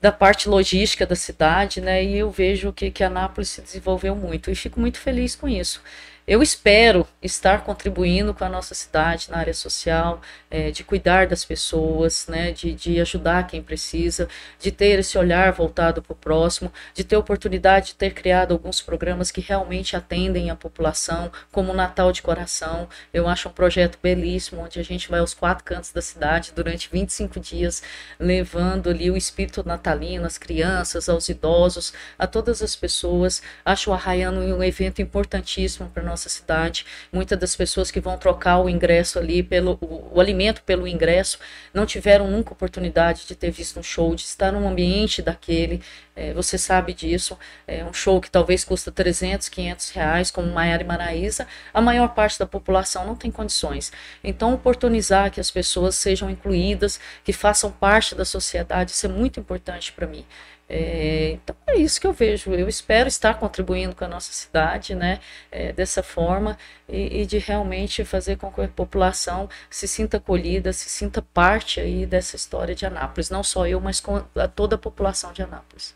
da 0.00 0.12
parte 0.12 0.48
logística 0.48 1.04
da 1.06 1.16
cidade, 1.16 1.80
né? 1.80 2.04
E 2.04 2.18
eu 2.18 2.30
vejo 2.30 2.72
que, 2.72 2.90
que 2.90 3.04
Anápolis 3.04 3.48
se 3.50 3.60
desenvolveu 3.62 4.14
muito 4.14 4.50
e 4.50 4.54
fico 4.54 4.80
muito 4.80 4.98
feliz 4.98 5.34
com 5.34 5.48
isso. 5.48 5.82
Eu 6.28 6.42
espero 6.42 7.06
estar 7.22 7.62
contribuindo 7.62 8.34
com 8.34 8.42
a 8.42 8.48
nossa 8.48 8.74
cidade 8.74 9.30
na 9.30 9.38
área 9.38 9.54
social, 9.54 10.20
é, 10.50 10.72
de 10.72 10.82
cuidar 10.82 11.28
das 11.28 11.44
pessoas, 11.44 12.26
né, 12.26 12.50
de, 12.50 12.72
de 12.72 13.00
ajudar 13.00 13.46
quem 13.46 13.62
precisa, 13.62 14.28
de 14.58 14.72
ter 14.72 14.98
esse 14.98 15.16
olhar 15.16 15.52
voltado 15.52 16.02
para 16.02 16.12
o 16.12 16.16
próximo, 16.16 16.72
de 16.92 17.04
ter 17.04 17.16
oportunidade 17.16 17.88
de 17.88 17.94
ter 17.94 18.12
criado 18.12 18.50
alguns 18.50 18.80
programas 18.80 19.30
que 19.30 19.40
realmente 19.40 19.94
atendem 19.94 20.50
a 20.50 20.56
população, 20.56 21.30
como 21.52 21.70
o 21.70 21.76
Natal 21.76 22.10
de 22.10 22.22
Coração. 22.22 22.88
Eu 23.14 23.28
acho 23.28 23.48
um 23.48 23.52
projeto 23.52 23.96
belíssimo, 24.02 24.62
onde 24.62 24.80
a 24.80 24.84
gente 24.84 25.08
vai 25.08 25.20
aos 25.20 25.32
quatro 25.32 25.62
cantos 25.62 25.92
da 25.92 26.02
cidade 26.02 26.52
durante 26.56 26.90
25 26.90 27.38
dias, 27.38 27.84
levando 28.18 28.90
ali 28.90 29.12
o 29.12 29.16
espírito 29.16 29.62
natalino 29.64 30.26
às 30.26 30.38
crianças, 30.38 31.08
aos 31.08 31.28
idosos, 31.28 31.92
a 32.18 32.26
todas 32.26 32.62
as 32.62 32.74
pessoas. 32.74 33.40
Acho 33.64 33.90
o 33.90 33.94
Arraiano 33.94 34.40
um 34.40 34.64
evento 34.64 35.00
importantíssimo 35.00 35.88
para 35.90 36.02
nós 36.02 36.15
nossa 36.16 36.30
cidade. 36.30 36.86
Muitas 37.12 37.38
das 37.38 37.54
pessoas 37.54 37.90
que 37.90 38.00
vão 38.00 38.16
trocar 38.16 38.58
o 38.58 38.68
ingresso 38.68 39.18
ali 39.18 39.42
pelo 39.42 39.78
o, 39.80 40.14
o 40.14 40.20
alimento 40.20 40.62
pelo 40.62 40.88
ingresso 40.88 41.38
não 41.72 41.84
tiveram 41.84 42.30
nunca 42.30 42.52
oportunidade 42.52 43.26
de 43.26 43.34
ter 43.34 43.50
visto 43.50 43.78
um 43.78 43.82
show, 43.82 44.14
de 44.14 44.22
estar 44.22 44.50
num 44.50 44.66
ambiente 44.66 45.20
daquele. 45.20 45.82
É, 46.16 46.32
você 46.32 46.56
sabe 46.56 46.94
disso. 46.94 47.38
É 47.66 47.84
um 47.84 47.92
show 47.92 48.18
que 48.20 48.30
talvez 48.30 48.64
custa 48.64 48.90
300, 48.90 49.50
500 49.50 49.90
reais, 49.90 50.30
como 50.30 50.50
Maiara 50.50 50.82
e 50.82 50.86
Maraísa. 50.86 51.46
A 51.74 51.80
maior 51.80 52.08
parte 52.14 52.38
da 52.38 52.46
população 52.46 53.06
não 53.06 53.14
tem 53.14 53.30
condições. 53.30 53.92
Então, 54.24 54.54
oportunizar 54.54 55.30
que 55.30 55.38
as 55.38 55.50
pessoas 55.50 55.94
sejam 55.94 56.30
incluídas, 56.30 56.98
que 57.22 57.32
façam 57.34 57.70
parte 57.70 58.14
da 58.14 58.24
sociedade, 58.24 58.92
isso 58.92 59.04
é 59.04 59.08
muito 59.10 59.38
importante 59.38 59.92
para 59.92 60.06
mim. 60.06 60.24
É, 60.68 61.30
então 61.30 61.54
é 61.66 61.76
isso 61.76 62.00
que 62.00 62.06
eu 62.06 62.12
vejo. 62.12 62.52
Eu 62.52 62.68
espero 62.68 63.08
estar 63.08 63.34
contribuindo 63.34 63.94
com 63.94 64.04
a 64.04 64.08
nossa 64.08 64.32
cidade, 64.32 64.94
né, 64.94 65.20
é, 65.50 65.72
dessa 65.72 66.02
forma 66.02 66.58
e, 66.88 67.22
e, 67.22 67.26
de 67.26 67.38
realmente 67.38 68.04
fazer 68.04 68.36
com 68.36 68.50
que 68.50 68.60
a 68.60 68.68
população 68.68 69.48
se 69.70 69.86
sinta 69.86 70.16
acolhida, 70.16 70.72
se 70.72 70.88
sinta 70.88 71.22
parte 71.22 71.80
aí 71.80 72.04
dessa 72.04 72.36
história 72.36 72.74
de 72.74 72.84
Anápolis. 72.84 73.30
Não 73.30 73.42
só 73.42 73.66
eu, 73.66 73.80
mas 73.80 74.00
com 74.00 74.16
a, 74.34 74.48
toda 74.48 74.74
a 74.76 74.78
população 74.78 75.32
de 75.32 75.42
Anápolis. 75.42 75.94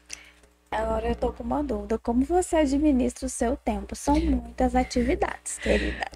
Agora 0.70 1.08
eu 1.08 1.16
tô 1.16 1.32
com 1.32 1.42
uma 1.42 1.64
dúvida. 1.64 1.98
Como 1.98 2.24
você 2.24 2.56
administra 2.56 3.26
o 3.26 3.28
seu 3.28 3.56
tempo? 3.56 3.96
São 3.96 4.14
muitas 4.20 4.76
atividades, 4.76 5.58
querida. 5.58 6.06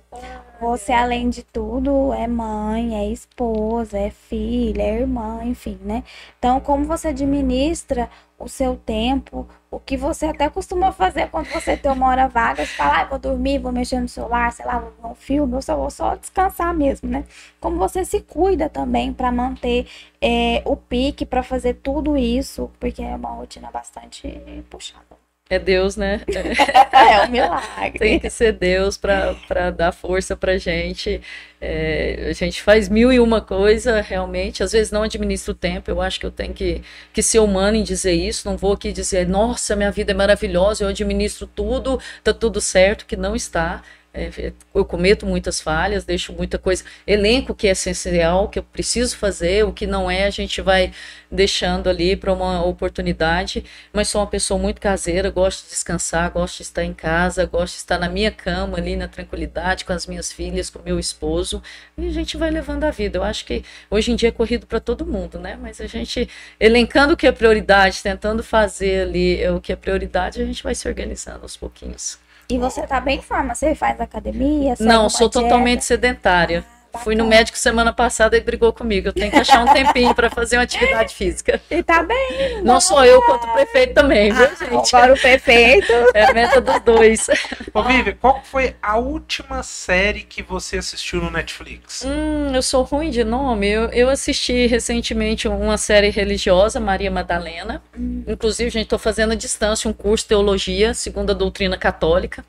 Você, 0.60 0.92
além 0.92 1.28
de 1.28 1.42
tudo, 1.42 2.12
é 2.14 2.26
mãe, 2.26 2.96
é 2.96 3.10
esposa, 3.10 3.98
é 3.98 4.10
filha, 4.10 4.82
é 4.82 5.00
irmã, 5.00 5.40
enfim, 5.44 5.78
né? 5.82 6.02
Então, 6.38 6.60
como 6.60 6.84
você 6.86 7.08
administra 7.08 8.08
o 8.38 8.48
seu 8.48 8.76
tempo, 8.76 9.46
o 9.70 9.78
que 9.78 9.96
você 9.96 10.26
até 10.26 10.48
costuma 10.48 10.92
fazer 10.92 11.28
quando 11.30 11.48
você 11.48 11.76
tem 11.76 11.90
uma 11.90 12.08
hora 12.08 12.28
vaga, 12.28 12.64
você 12.64 12.72
fala, 12.72 13.02
ah, 13.02 13.04
vou 13.04 13.18
dormir, 13.18 13.58
vou 13.58 13.72
mexer 13.72 14.00
no 14.00 14.08
celular, 14.08 14.52
sei 14.52 14.64
lá, 14.64 14.78
vou 14.78 14.92
ver 15.02 15.08
um 15.08 15.14
filme, 15.14 15.54
ou 15.54 15.62
só 15.62 15.76
vou 15.76 15.90
só 15.90 16.14
descansar 16.16 16.72
mesmo, 16.72 17.10
né? 17.10 17.24
Como 17.60 17.76
você 17.76 18.04
se 18.04 18.20
cuida 18.20 18.68
também 18.68 19.12
para 19.12 19.30
manter 19.32 19.86
é, 20.20 20.62
o 20.64 20.76
pique, 20.76 21.26
para 21.26 21.42
fazer 21.42 21.74
tudo 21.74 22.16
isso, 22.16 22.70
porque 22.80 23.02
é 23.02 23.16
uma 23.16 23.30
rotina 23.30 23.70
bastante 23.70 24.28
puxada. 24.70 25.23
É 25.50 25.58
Deus, 25.58 25.94
né? 25.94 26.22
é 26.90 27.26
um 27.26 27.30
milagre. 27.30 27.98
Tem 27.98 28.18
que 28.18 28.30
ser 28.30 28.52
Deus 28.52 28.96
para 28.96 29.70
dar 29.70 29.92
força 29.92 30.34
para 30.34 30.56
gente. 30.56 31.20
É, 31.60 32.28
a 32.30 32.32
gente 32.32 32.62
faz 32.62 32.88
mil 32.88 33.12
e 33.12 33.20
uma 33.20 33.42
coisa, 33.42 34.00
realmente. 34.00 34.62
Às 34.62 34.72
vezes 34.72 34.90
não 34.90 35.02
administro 35.02 35.52
o 35.52 35.54
tempo. 35.54 35.90
Eu 35.90 36.00
acho 36.00 36.18
que 36.18 36.24
eu 36.24 36.30
tenho 36.30 36.54
que, 36.54 36.82
que 37.12 37.22
ser 37.22 37.40
humano 37.40 37.76
em 37.76 37.82
dizer 37.82 38.12
isso. 38.14 38.48
Não 38.48 38.56
vou 38.56 38.72
aqui 38.72 38.90
dizer, 38.90 39.28
nossa, 39.28 39.76
minha 39.76 39.90
vida 39.92 40.12
é 40.12 40.14
maravilhosa, 40.14 40.82
eu 40.82 40.88
administro 40.88 41.46
tudo, 41.46 42.00
tá 42.22 42.32
tudo 42.32 42.58
certo, 42.58 43.04
que 43.04 43.16
não 43.16 43.36
está. 43.36 43.82
É, 44.16 44.52
eu 44.72 44.84
cometo 44.84 45.26
muitas 45.26 45.60
falhas, 45.60 46.04
deixo 46.04 46.32
muita 46.32 46.56
coisa, 46.56 46.84
elenco 47.04 47.52
que 47.52 47.66
é 47.66 47.72
essencial, 47.72 48.48
que 48.48 48.60
eu 48.60 48.62
preciso 48.62 49.16
fazer, 49.16 49.64
o 49.64 49.72
que 49.72 49.88
não 49.88 50.08
é, 50.08 50.24
a 50.24 50.30
gente 50.30 50.62
vai 50.62 50.92
deixando 51.28 51.90
ali 51.90 52.14
para 52.14 52.32
uma 52.32 52.64
oportunidade. 52.64 53.64
Mas 53.92 54.08
sou 54.08 54.20
uma 54.20 54.26
pessoa 54.28 54.56
muito 54.56 54.80
caseira, 54.80 55.30
gosto 55.30 55.64
de 55.64 55.70
descansar, 55.70 56.30
gosto 56.30 56.58
de 56.58 56.62
estar 56.62 56.84
em 56.84 56.94
casa, 56.94 57.44
gosto 57.44 57.74
de 57.74 57.78
estar 57.78 57.98
na 57.98 58.08
minha 58.08 58.30
cama 58.30 58.78
ali 58.78 58.94
na 58.94 59.08
tranquilidade 59.08 59.84
com 59.84 59.92
as 59.92 60.06
minhas 60.06 60.32
filhas, 60.32 60.70
com 60.70 60.80
meu 60.82 60.98
esposo, 60.98 61.60
e 61.98 62.06
a 62.06 62.12
gente 62.12 62.36
vai 62.36 62.50
levando 62.52 62.84
a 62.84 62.92
vida. 62.92 63.18
Eu 63.18 63.24
acho 63.24 63.44
que 63.44 63.64
hoje 63.90 64.12
em 64.12 64.16
dia 64.16 64.28
é 64.28 64.32
corrido 64.32 64.64
para 64.64 64.78
todo 64.78 65.04
mundo, 65.04 65.40
né? 65.40 65.58
Mas 65.60 65.80
a 65.80 65.88
gente 65.88 66.28
elencando 66.60 67.14
o 67.14 67.16
que 67.16 67.26
é 67.26 67.32
prioridade, 67.32 68.00
tentando 68.00 68.44
fazer 68.44 69.02
ali 69.08 69.48
o 69.48 69.60
que 69.60 69.72
é 69.72 69.76
prioridade, 69.76 70.40
a 70.40 70.46
gente 70.46 70.62
vai 70.62 70.74
se 70.74 70.86
organizando 70.86 71.42
aos 71.42 71.56
pouquinhos. 71.56 72.22
E 72.48 72.58
você 72.58 72.82
tá 72.86 73.00
bem 73.00 73.18
em 73.18 73.22
forma? 73.22 73.54
Você 73.54 73.74
faz 73.74 74.00
academia? 74.00 74.74
Não, 74.80 75.08
sou 75.08 75.28
dieta? 75.28 75.42
totalmente 75.48 75.84
sedentária. 75.84 76.64
Fui 77.02 77.14
no 77.14 77.26
médico 77.26 77.58
semana 77.58 77.92
passada 77.92 78.36
e 78.36 78.40
brigou 78.40 78.72
comigo. 78.72 79.08
Eu 79.08 79.12
tenho 79.12 79.30
que 79.30 79.38
achar 79.38 79.64
um 79.64 79.72
tempinho 79.72 80.14
para 80.14 80.30
fazer 80.30 80.56
uma 80.56 80.62
atividade 80.62 81.14
física. 81.14 81.60
E 81.70 81.82
tá 81.82 82.02
bem. 82.02 82.62
Não, 82.62 82.80
sou 82.80 83.04
eu 83.04 83.20
quanto 83.22 83.46
o 83.46 83.52
prefeito 83.52 83.94
também, 83.94 84.32
viu, 84.32 84.44
ah, 84.44 84.54
gente? 84.54 84.96
Agora 84.96 85.14
o 85.14 85.20
prefeito. 85.20 85.92
É 86.14 86.24
a 86.24 86.32
meta 86.32 86.60
dos 86.60 86.80
dois. 86.80 87.26
Ô, 87.72 87.82
Vivi, 87.82 88.14
qual 88.14 88.42
foi 88.44 88.76
a 88.82 88.96
última 88.96 89.62
série 89.62 90.22
que 90.22 90.42
você 90.42 90.78
assistiu 90.78 91.20
no 91.20 91.30
Netflix? 91.30 92.04
Hum, 92.04 92.54
eu 92.54 92.62
sou 92.62 92.82
ruim 92.82 93.10
de 93.10 93.24
nome. 93.24 93.68
Eu, 93.68 93.84
eu 93.90 94.08
assisti 94.08 94.66
recentemente 94.66 95.48
uma 95.48 95.76
série 95.76 96.10
religiosa, 96.10 96.78
Maria 96.78 97.10
Madalena. 97.10 97.82
Hum. 97.98 98.24
Inclusive, 98.26 98.70
gente, 98.70 98.84
estou 98.84 98.98
fazendo 98.98 99.32
à 99.32 99.36
distância 99.36 99.88
um 99.88 99.92
curso 99.92 100.24
de 100.24 100.28
teologia, 100.28 100.94
segundo 100.94 101.30
a 101.30 101.34
doutrina 101.34 101.76
católica. 101.76 102.44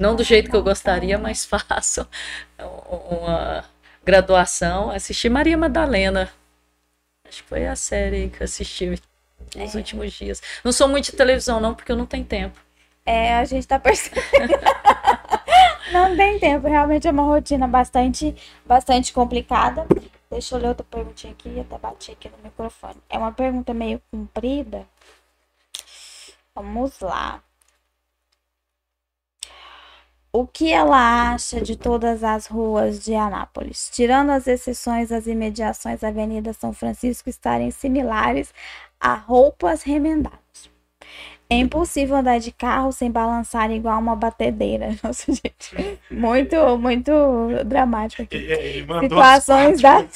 Não 0.00 0.16
do 0.16 0.24
jeito 0.24 0.48
que 0.50 0.56
eu 0.56 0.62
gostaria, 0.62 1.18
mas 1.18 1.44
faço 1.46 2.08
uma 2.58 3.62
graduação. 4.02 4.90
Assisti 4.90 5.28
Maria 5.28 5.58
Madalena. 5.58 6.32
Acho 7.28 7.42
que 7.42 7.48
foi 7.48 7.66
a 7.66 7.76
série 7.76 8.30
que 8.30 8.42
eu 8.42 8.44
assisti 8.46 8.98
nos 9.54 9.74
é. 9.74 9.76
últimos 9.76 10.10
dias. 10.14 10.42
Não 10.64 10.72
sou 10.72 10.88
muito 10.88 11.10
de 11.10 11.12
televisão, 11.12 11.60
não, 11.60 11.74
porque 11.74 11.92
eu 11.92 11.96
não 11.96 12.06
tenho 12.06 12.24
tempo. 12.24 12.58
É, 13.04 13.34
a 13.34 13.44
gente 13.44 13.68
tá 13.68 13.78
percebendo. 13.78 14.54
não 15.92 16.16
tem 16.16 16.38
tempo, 16.38 16.66
realmente 16.66 17.06
é 17.06 17.10
uma 17.10 17.24
rotina 17.24 17.68
bastante, 17.68 18.34
bastante 18.64 19.12
complicada. 19.12 19.86
Deixa 20.30 20.54
eu 20.54 20.60
ler 20.60 20.68
outra 20.68 20.86
perguntinha 20.90 21.32
aqui, 21.32 21.60
até 21.60 21.78
bati 21.78 22.12
aqui 22.12 22.30
no 22.30 22.38
microfone. 22.42 22.96
É 23.08 23.18
uma 23.18 23.32
pergunta 23.32 23.74
meio 23.74 24.00
comprida. 24.10 24.86
Vamos 26.54 27.00
lá 27.00 27.42
o 30.32 30.46
que 30.46 30.72
ela 30.72 31.32
acha 31.32 31.60
de 31.60 31.76
todas 31.76 32.22
as 32.22 32.46
ruas 32.46 33.02
de 33.02 33.14
Anápolis, 33.14 33.90
tirando 33.92 34.30
as 34.30 34.46
exceções 34.46 35.10
as 35.10 35.26
imediações 35.26 36.00
da 36.00 36.08
Avenida 36.08 36.52
São 36.52 36.72
Francisco 36.72 37.28
estarem 37.28 37.70
similares 37.70 38.54
a 39.00 39.14
roupas 39.14 39.82
remendadas. 39.82 40.38
É 41.52 41.56
impossível 41.56 42.14
andar 42.14 42.38
de 42.38 42.52
carro 42.52 42.92
sem 42.92 43.10
balançar 43.10 43.72
igual 43.72 43.98
uma 43.98 44.14
batedeira. 44.14 44.94
Nossa, 45.02 45.32
gente, 45.32 45.98
muito, 46.08 46.78
muito 46.78 47.10
dramático 47.66 48.22
aqui. 48.22 48.48
Situações 49.00 49.80
da 49.80 50.06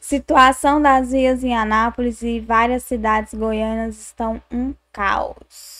situação 0.00 0.80
das 0.80 1.10
vias 1.10 1.42
em 1.42 1.56
Anápolis 1.56 2.22
e 2.22 2.38
várias 2.38 2.84
cidades 2.84 3.34
goianas 3.34 4.00
estão 4.00 4.40
um 4.48 4.72
caos. 4.92 5.75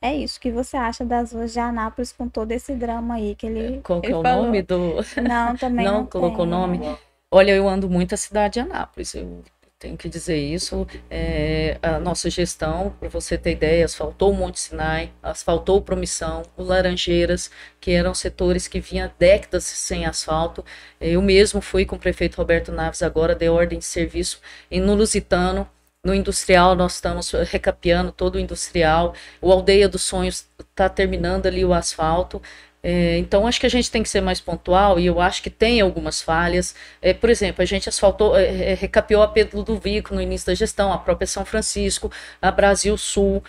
É 0.00 0.14
isso. 0.14 0.38
O 0.38 0.40
que 0.40 0.50
você 0.50 0.76
acha 0.76 1.04
das 1.04 1.32
ruas 1.32 1.52
de 1.52 1.58
Anápolis 1.58 2.12
com 2.12 2.28
todo 2.28 2.52
esse 2.52 2.74
drama 2.74 3.14
aí 3.14 3.34
que 3.34 3.46
ele. 3.46 3.80
Qual 3.82 4.00
que 4.00 4.12
é 4.12 4.16
o 4.16 4.22
falou? 4.22 4.44
nome 4.44 4.62
do. 4.62 4.96
Não, 5.22 5.56
também 5.56 5.84
não. 5.84 5.94
Não 6.00 6.06
colocou 6.06 6.44
tem. 6.44 6.50
nome? 6.50 6.98
Olha, 7.30 7.52
eu 7.52 7.68
ando 7.68 7.88
muito 7.88 8.14
a 8.14 8.16
cidade 8.16 8.54
de 8.54 8.60
Anápolis. 8.60 9.14
Eu 9.14 9.42
tenho 9.78 9.96
que 9.96 10.08
dizer 10.08 10.36
isso. 10.36 10.86
É, 11.10 11.78
a 11.82 11.98
nossa 11.98 12.30
gestão, 12.30 12.94
para 13.00 13.08
você 13.08 13.36
ter 13.36 13.52
ideia, 13.52 13.84
asfaltou 13.84 14.30
o 14.32 14.34
Monte 14.34 14.60
Sinai, 14.60 15.12
asfaltou 15.22 15.78
o 15.78 15.82
Promissão, 15.82 16.42
o 16.56 16.62
Laranjeiras, 16.62 17.50
que 17.80 17.92
eram 17.92 18.14
setores 18.14 18.68
que 18.68 18.80
vinham 18.80 19.10
décadas 19.18 19.64
sem 19.64 20.06
asfalto. 20.06 20.64
Eu 21.00 21.20
mesmo 21.22 21.60
fui 21.60 21.84
com 21.84 21.96
o 21.96 21.98
prefeito 21.98 22.36
Roberto 22.36 22.70
Naves 22.70 23.02
agora, 23.02 23.34
dei 23.34 23.48
ordem 23.48 23.78
de 23.78 23.84
serviço 23.84 24.40
e 24.70 24.78
no 24.78 24.94
Lusitano. 24.94 25.68
No 26.06 26.14
industrial, 26.14 26.76
nós 26.76 26.94
estamos 26.94 27.32
recapeando 27.32 28.12
todo 28.12 28.36
o 28.36 28.38
industrial. 28.38 29.12
O 29.42 29.50
Aldeia 29.50 29.88
dos 29.88 30.02
Sonhos 30.02 30.46
está 30.56 30.88
terminando 30.88 31.46
ali 31.46 31.64
o 31.64 31.74
asfalto. 31.74 32.40
É, 32.80 33.18
então, 33.18 33.44
acho 33.44 33.58
que 33.58 33.66
a 33.66 33.68
gente 33.68 33.90
tem 33.90 34.04
que 34.04 34.08
ser 34.08 34.20
mais 34.20 34.40
pontual 34.40 35.00
e 35.00 35.06
eu 35.06 35.20
acho 35.20 35.42
que 35.42 35.50
tem 35.50 35.80
algumas 35.80 36.22
falhas. 36.22 36.76
É, 37.02 37.12
por 37.12 37.28
exemplo, 37.28 37.60
a 37.60 37.64
gente 37.64 37.88
asfaltou, 37.88 38.36
é, 38.36 38.70
é, 38.70 38.74
recapeou 38.74 39.20
a 39.20 39.26
Pedro 39.26 39.58
Ludovico 39.58 40.14
no 40.14 40.22
início 40.22 40.46
da 40.46 40.54
gestão, 40.54 40.92
a 40.92 40.98
própria 40.98 41.26
São 41.26 41.44
Francisco, 41.44 42.08
a 42.40 42.52
Brasil 42.52 42.96
Sul. 42.96 43.42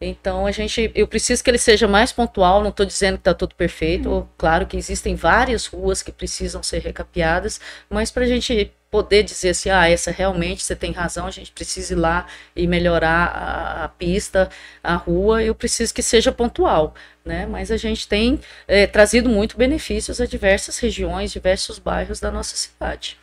Então, 0.00 0.46
a 0.46 0.50
gente, 0.50 0.90
eu 0.94 1.06
preciso 1.06 1.44
que 1.44 1.50
ele 1.50 1.58
seja 1.58 1.86
mais 1.86 2.10
pontual, 2.10 2.62
não 2.62 2.70
estou 2.70 2.86
dizendo 2.86 3.16
que 3.16 3.20
está 3.20 3.34
tudo 3.34 3.54
perfeito. 3.54 4.26
Claro 4.38 4.66
que 4.66 4.78
existem 4.78 5.14
várias 5.14 5.66
ruas 5.66 6.02
que 6.02 6.10
precisam 6.10 6.62
ser 6.62 6.80
recapeadas, 6.80 7.60
mas 7.90 8.10
para 8.10 8.24
a 8.24 8.28
gente 8.28 8.72
poder 8.90 9.22
dizer 9.22 9.50
assim, 9.50 9.68
ah, 9.70 9.88
essa 9.88 10.10
realmente 10.10 10.62
você 10.62 10.74
tem 10.74 10.92
razão, 10.92 11.26
a 11.26 11.30
gente 11.30 11.52
precisa 11.52 11.92
ir 11.92 11.96
lá 11.96 12.26
e 12.56 12.66
melhorar 12.66 13.26
a, 13.26 13.84
a 13.84 13.88
pista, 13.88 14.48
a 14.82 14.94
rua, 14.94 15.42
eu 15.42 15.54
preciso 15.54 15.92
que 15.92 16.02
seja 16.02 16.32
pontual, 16.32 16.94
né? 17.24 17.46
Mas 17.46 17.70
a 17.70 17.76
gente 17.76 18.08
tem 18.08 18.40
é, 18.66 18.86
trazido 18.86 19.28
muito 19.28 19.56
benefícios 19.58 20.20
a 20.20 20.26
diversas 20.26 20.78
regiões, 20.78 21.30
diversos 21.32 21.78
bairros 21.78 22.18
da 22.20 22.30
nossa 22.30 22.56
cidade. 22.56 23.18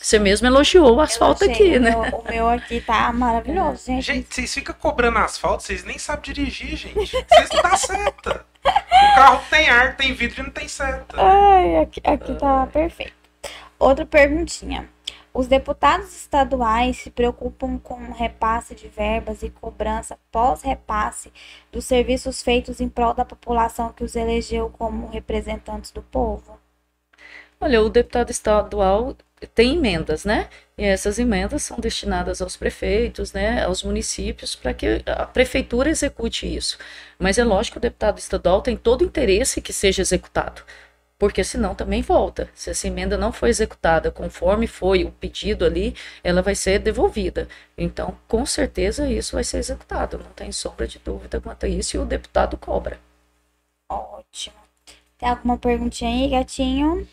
Você 0.00 0.18
mesmo 0.18 0.46
elogiou 0.46 0.96
o 0.96 1.00
asfalto 1.02 1.44
aqui, 1.44 1.76
o 1.76 1.80
né? 1.80 1.90
meu- 1.90 2.00
o 2.20 2.24
meu 2.26 2.48
aqui 2.48 2.80
tá 2.80 3.12
maravilhoso, 3.12 3.84
gente. 3.84 4.02
Gente, 4.02 4.34
vocês 4.34 4.54
ficam 4.54 4.74
cobrando 4.74 5.18
asfalto, 5.18 5.62
vocês 5.62 5.84
nem 5.84 5.98
sabem 5.98 6.32
dirigir, 6.32 6.74
gente. 6.74 6.94
Vocês 7.10 7.48
não 7.52 7.62
dão 7.62 7.76
seta. 7.76 8.46
O 8.64 9.14
carro 9.14 9.42
tem 9.50 9.68
ar, 9.68 9.96
tem 9.96 10.14
vidro 10.14 10.40
e 10.40 10.42
não 10.44 10.50
tem 10.50 10.66
seta. 10.68 11.16
Ai, 11.18 11.76
aqui, 11.76 12.00
aqui 12.02 12.34
tá 12.36 12.66
perfeito. 12.72 13.12
Outra 13.78 14.06
perguntinha. 14.06 14.88
Os 15.32 15.46
deputados 15.46 16.14
estaduais 16.14 16.96
se 16.96 17.10
preocupam 17.10 17.78
com 17.78 17.94
o 17.94 18.12
repasse 18.12 18.74
de 18.74 18.88
verbas 18.88 19.42
e 19.42 19.50
cobrança 19.50 20.18
pós-repasse 20.32 21.32
dos 21.70 21.84
serviços 21.84 22.42
feitos 22.42 22.80
em 22.80 22.88
prol 22.88 23.14
da 23.14 23.24
população 23.24 23.92
que 23.92 24.02
os 24.02 24.16
elegeu 24.16 24.68
como 24.70 25.08
representantes 25.08 25.92
do 25.92 26.02
povo? 26.02 26.58
Olha, 27.60 27.82
o 27.82 27.90
deputado 27.90 28.30
estadual 28.30 29.14
tem 29.54 29.76
emendas, 29.76 30.24
né? 30.24 30.48
E 30.76 30.84
essas 30.84 31.18
emendas 31.18 31.62
são 31.62 31.78
destinadas 31.78 32.40
aos 32.42 32.56
prefeitos, 32.56 33.32
né, 33.32 33.64
aos 33.64 33.82
municípios, 33.82 34.56
para 34.56 34.72
que 34.74 35.02
a 35.06 35.26
prefeitura 35.26 35.90
execute 35.90 36.46
isso. 36.54 36.78
Mas 37.18 37.38
é 37.38 37.44
lógico 37.44 37.74
que 37.74 37.78
o 37.78 37.80
deputado 37.82 38.18
estadual 38.18 38.62
tem 38.62 38.76
todo 38.76 39.02
o 39.02 39.04
interesse 39.04 39.60
que 39.60 39.72
seja 39.72 40.02
executado, 40.02 40.62
porque 41.20 41.44
senão 41.44 41.74
também 41.74 42.00
volta. 42.00 42.48
Se 42.54 42.70
essa 42.70 42.86
emenda 42.88 43.18
não 43.18 43.30
for 43.30 43.46
executada 43.46 44.10
conforme 44.10 44.66
foi 44.66 45.04
o 45.04 45.12
pedido 45.12 45.66
ali, 45.66 45.94
ela 46.24 46.40
vai 46.40 46.54
ser 46.54 46.78
devolvida. 46.78 47.46
Então, 47.76 48.16
com 48.26 48.46
certeza, 48.46 49.06
isso 49.06 49.34
vai 49.36 49.44
ser 49.44 49.58
executado, 49.58 50.16
não 50.18 50.30
tem 50.32 50.50
sombra 50.50 50.88
de 50.88 50.98
dúvida 50.98 51.38
quanto 51.38 51.66
a 51.66 51.68
isso, 51.68 51.94
e 51.94 52.00
o 52.00 52.06
deputado 52.06 52.56
cobra. 52.56 52.98
Ótimo. 53.86 54.56
Tem 55.18 55.28
alguma 55.28 55.58
perguntinha 55.58 56.10
aí, 56.10 56.30
gatinho? 56.30 57.06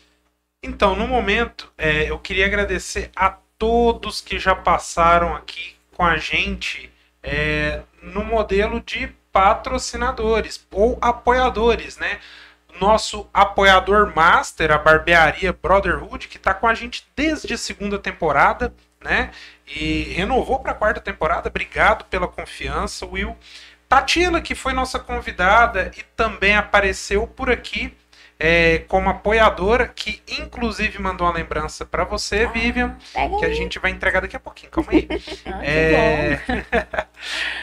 Então, 0.62 0.96
no 0.96 1.06
momento, 1.06 1.70
é, 1.76 2.10
eu 2.10 2.18
queria 2.18 2.46
agradecer 2.46 3.10
a 3.14 3.36
todos 3.58 4.22
que 4.22 4.38
já 4.38 4.54
passaram 4.54 5.36
aqui 5.36 5.76
com 5.94 6.02
a 6.02 6.16
gente 6.16 6.90
é, 7.22 7.82
no 8.02 8.24
modelo 8.24 8.80
de 8.80 9.08
patrocinadores 9.30 10.66
ou 10.70 10.96
apoiadores, 10.98 11.98
né? 11.98 12.18
Nosso 12.80 13.28
apoiador 13.32 14.12
master, 14.14 14.70
a 14.70 14.78
barbearia 14.78 15.52
Brotherhood, 15.52 16.28
que 16.28 16.36
está 16.36 16.54
com 16.54 16.66
a 16.66 16.74
gente 16.74 17.06
desde 17.16 17.54
a 17.54 17.58
segunda 17.58 17.98
temporada, 17.98 18.72
né? 19.02 19.30
E 19.66 20.04
renovou 20.14 20.60
para 20.60 20.72
a 20.72 20.74
quarta 20.74 21.00
temporada. 21.00 21.48
Obrigado 21.48 22.04
pela 22.06 22.28
confiança, 22.28 23.06
Will. 23.06 23.36
Tatila, 23.88 24.40
que 24.40 24.54
foi 24.54 24.72
nossa 24.72 24.98
convidada 24.98 25.90
e 25.96 26.02
também 26.14 26.56
apareceu 26.56 27.26
por 27.26 27.50
aqui 27.50 27.96
é, 28.38 28.78
como 28.86 29.08
apoiadora, 29.10 29.88
que 29.88 30.22
inclusive 30.28 30.98
mandou 31.00 31.26
uma 31.26 31.34
lembrança 31.34 31.84
para 31.84 32.04
você, 32.04 32.46
Vivian, 32.46 32.96
Pega 33.12 33.36
que 33.38 33.44
a 33.44 33.52
gente 33.52 33.78
vai 33.78 33.90
entregar 33.90 34.20
daqui 34.20 34.36
a 34.36 34.40
pouquinho. 34.40 34.70
Calma 34.70 34.92
aí. 34.92 35.08
Ah, 35.46 35.64
É. 35.64 36.40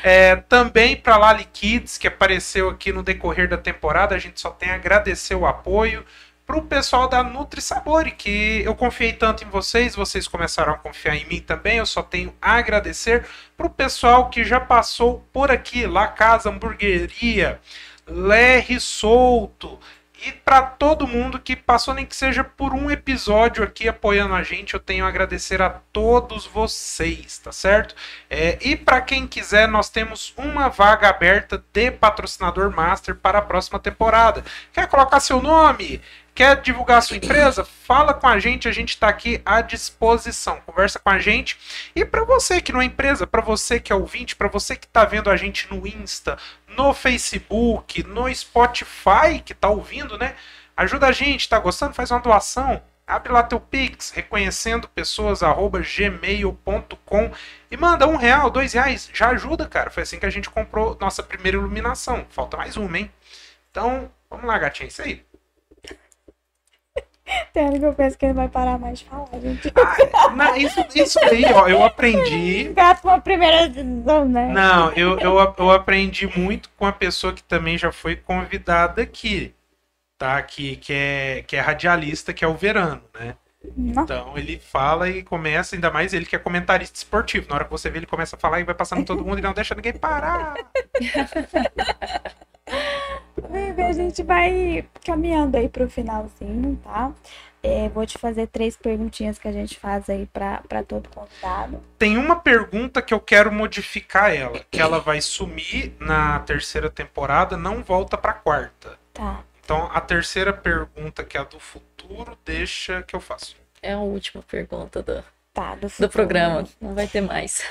é, 0.08 0.36
também 0.36 0.96
para 0.96 1.18
Lali 1.18 1.46
Kids, 1.46 1.98
que 1.98 2.08
apareceu 2.08 2.70
aqui 2.70 2.94
no 2.94 3.02
decorrer 3.02 3.50
da 3.50 3.58
temporada, 3.58 4.14
a 4.14 4.20
gente 4.20 4.40
só 4.40 4.52
tem 4.52 4.70
a 4.70 4.76
agradecer 4.76 5.34
o 5.34 5.48
apoio. 5.48 6.06
Para 6.46 6.58
o 6.58 6.62
pessoal 6.62 7.10
da 7.10 7.24
Nutri 7.24 7.60
Sabore, 7.60 8.12
que 8.12 8.62
eu 8.64 8.76
confiei 8.76 9.14
tanto 9.14 9.44
em 9.44 9.50
vocês, 9.50 9.96
vocês 9.96 10.28
começaram 10.28 10.74
a 10.74 10.78
confiar 10.78 11.16
em 11.16 11.26
mim 11.26 11.40
também, 11.40 11.78
eu 11.78 11.88
só 11.88 12.04
tenho 12.04 12.32
a 12.40 12.58
agradecer. 12.58 13.26
Para 13.58 13.66
o 13.66 13.70
pessoal 13.70 14.30
que 14.30 14.44
já 14.44 14.60
passou 14.60 15.28
por 15.34 15.50
aqui, 15.50 15.88
La 15.88 16.06
Casa 16.06 16.52
Hamburgueria, 16.52 17.60
Lerre 18.06 18.80
Solto, 18.80 19.80
e 20.26 20.32
para 20.32 20.62
todo 20.64 21.08
mundo 21.08 21.40
que 21.40 21.56
passou, 21.56 21.94
nem 21.94 22.06
que 22.06 22.16
seja 22.16 22.44
por 22.44 22.74
um 22.74 22.90
episódio 22.90 23.64
aqui 23.64 23.88
apoiando 23.88 24.34
a 24.34 24.42
gente, 24.42 24.74
eu 24.74 24.80
tenho 24.80 25.06
a 25.06 25.08
agradecer 25.08 25.62
a 25.62 25.70
todos 25.70 26.48
vocês, 26.48 27.38
tá 27.38 27.52
certo? 27.52 27.94
É, 28.28 28.58
e 28.62 28.76
para 28.76 29.02
quem 29.02 29.28
quiser, 29.28 29.68
nós 29.68 29.88
temos 29.88 30.34
uma 30.36 30.68
vaga 30.68 31.08
aberta 31.10 31.64
de 31.72 31.92
patrocinador 31.92 32.72
master 32.72 33.14
para 33.14 33.38
a 33.38 33.42
próxima 33.42 33.80
temporada. 33.80 34.44
Quer 34.74 34.88
colocar 34.88 35.20
seu 35.20 35.40
nome? 35.40 36.02
Quer 36.36 36.60
divulgar 36.60 36.98
a 36.98 37.02
sua 37.02 37.16
empresa? 37.16 37.64
Fala 37.64 38.14
com 38.14 38.28
a 38.28 38.38
gente, 38.38 38.68
a 38.68 38.72
gente 38.74 38.90
está 38.90 39.08
aqui 39.08 39.42
à 39.46 39.62
disposição. 39.62 40.60
Conversa 40.66 41.00
com 41.00 41.10
a 41.10 41.18
gente. 41.18 41.58
E 41.96 42.04
para 42.04 42.26
você 42.26 42.60
que 42.62 42.74
não 42.74 42.82
é 42.82 42.86
empresa, 42.86 43.26
para 43.26 43.42
você 43.42 43.80
que 43.80 43.94
é 43.94 43.96
ouvinte, 43.96 44.36
para 44.36 44.50
você 44.50 44.76
que 44.76 44.86
está 44.86 45.06
vendo 45.06 45.30
a 45.30 45.38
gente 45.38 45.74
no 45.74 45.88
Insta, 45.88 46.38
no 46.68 46.94
Facebook, 46.94 48.04
no 48.04 48.34
Spotify, 48.36 49.40
que 49.46 49.54
está 49.54 49.70
ouvindo, 49.70 50.18
né? 50.18 50.36
Ajuda 50.76 51.08
a 51.08 51.14
gente, 51.14 51.48
tá 51.48 51.58
gostando? 51.58 51.94
Faz 51.94 52.12
uma 52.12 52.20
doação. 52.20 52.84
Abre 53.08 53.32
lá 53.32 53.42
teu 53.42 53.62
Pix, 53.62 54.10
reconhecendo 54.10 54.90
pessoas, 54.90 55.42
arroba 55.42 55.80
gmail.com 55.80 57.32
e 57.72 57.78
manda 57.78 58.08
um 58.08 58.18
real, 58.18 58.50
dois 58.50 58.74
reais. 58.74 59.10
Já 59.14 59.30
ajuda, 59.30 59.70
cara. 59.70 59.90
Foi 59.90 60.04
assim 60.04 60.20
que 60.20 60.26
a 60.26 60.30
gente 60.30 60.50
comprou 60.50 60.98
nossa 61.00 61.24
primeira 61.24 61.56
iluminação. 61.56 62.26
Falta 62.30 62.58
mais 62.58 62.76
uma, 62.76 62.98
hein? 62.98 63.10
Então, 63.72 64.12
vamos 64.30 64.46
lá, 64.46 64.58
gatinha, 64.58 64.88
é 64.88 64.90
isso 64.90 65.02
aí. 65.02 65.25
Tem 67.54 67.66
hora 67.68 67.80
que 67.80 67.86
eu 67.86 67.94
penso 67.94 68.18
que 68.18 68.26
ele 68.26 68.34
vai 68.34 68.48
parar 68.48 68.78
mais 68.78 69.00
de 69.00 69.06
falar, 69.06 69.28
gente. 69.42 69.72
Ah, 70.14 70.30
na- 70.30 70.58
isso, 70.58 70.80
isso 70.94 71.20
aí, 71.24 71.44
ó, 71.54 71.68
eu 71.68 71.84
aprendi. 71.84 72.66
Gato 72.74 73.08
uma 73.08 73.20
primeira 73.20 73.68
decisão, 73.68 74.26
né? 74.26 74.50
Não, 74.50 74.92
eu, 74.92 75.18
eu, 75.20 75.56
eu 75.58 75.72
aprendi 75.72 76.28
muito 76.38 76.70
com 76.78 76.86
a 76.86 76.92
pessoa 76.92 77.34
que 77.34 77.42
também 77.44 77.78
já 77.78 77.92
foi 77.92 78.16
convidada 78.16 79.02
aqui, 79.02 79.54
tá? 80.20 80.40
Que, 80.44 80.76
que, 80.76 80.94
é, 80.94 81.44
que 81.48 81.56
é 81.56 81.60
radialista, 81.62 82.32
que 82.34 82.46
é 82.46 82.48
o 82.48 82.54
Verano, 82.54 83.02
né? 83.20 83.36
Não. 83.76 84.04
Então 84.04 84.38
ele 84.38 84.60
fala 84.60 85.10
e 85.10 85.24
começa, 85.24 85.76
ainda 85.76 85.90
mais 85.90 86.14
ele 86.14 86.26
que 86.28 86.36
é 86.36 86.40
comentarista 86.40 86.96
esportivo. 86.98 87.48
Na 87.50 87.56
hora 87.56 87.66
que 87.66 87.72
você 87.72 87.90
vê, 87.90 87.98
ele 87.98 88.06
começa 88.06 88.36
a 88.36 88.40
falar 88.40 88.60
e 88.60 88.64
vai 88.64 88.76
passando 88.76 89.04
todo 89.04 89.26
mundo 89.26 89.40
e 89.40 89.42
não 89.42 89.54
deixa 89.54 89.74
ninguém 89.74 89.94
parar. 89.94 90.54
A 93.88 93.94
gente 93.94 94.24
vai 94.24 94.86
caminhando 95.04 95.58
aí 95.58 95.68
pro 95.68 95.90
finalzinho, 95.90 96.80
tá? 96.84 97.14
É, 97.62 97.90
vou 97.90 98.06
te 98.06 98.18
fazer 98.18 98.48
três 98.48 98.78
perguntinhas 98.78 99.40
que 99.40 99.48
a 99.48 99.52
gente 99.52 99.80
faz 99.80 100.10
aí 100.10 100.28
pra, 100.28 100.62
pra 100.70 100.84
todo 100.84 101.10
convidado. 101.10 101.82
Tem 101.98 102.18
uma 102.18 102.36
pergunta 102.36 103.02
que 103.02 103.14
eu 103.14 103.20
quero 103.20 103.52
modificar 103.52 104.34
ela, 104.34 104.60
que 104.70 104.80
ela 104.80 105.00
vai 105.00 105.20
sumir 105.20 105.94
na 106.00 106.40
terceira 106.42 106.90
temporada, 106.90 107.58
não 107.58 107.84
volta 107.84 108.18
pra 108.18 108.34
quarta. 108.34 109.00
Tá. 109.12 109.44
Então 109.64 109.90
a 109.92 110.00
terceira 110.00 110.54
pergunta, 110.54 111.24
que 111.24 111.38
é 111.38 111.42
a 111.42 111.44
do 111.44 111.60
futuro, 111.60 112.38
deixa 112.46 113.02
que 113.02 113.16
eu 113.16 113.20
faço. 113.20 113.56
É 113.82 113.94
a 113.94 114.00
última 114.00 114.44
pergunta 114.44 115.02
do, 115.02 115.24
Tá, 115.56 115.74
do, 115.74 115.88
do 116.00 116.10
programa. 116.10 116.68
Não 116.82 116.94
vai 116.94 117.08
ter 117.08 117.22
mais. 117.22 117.64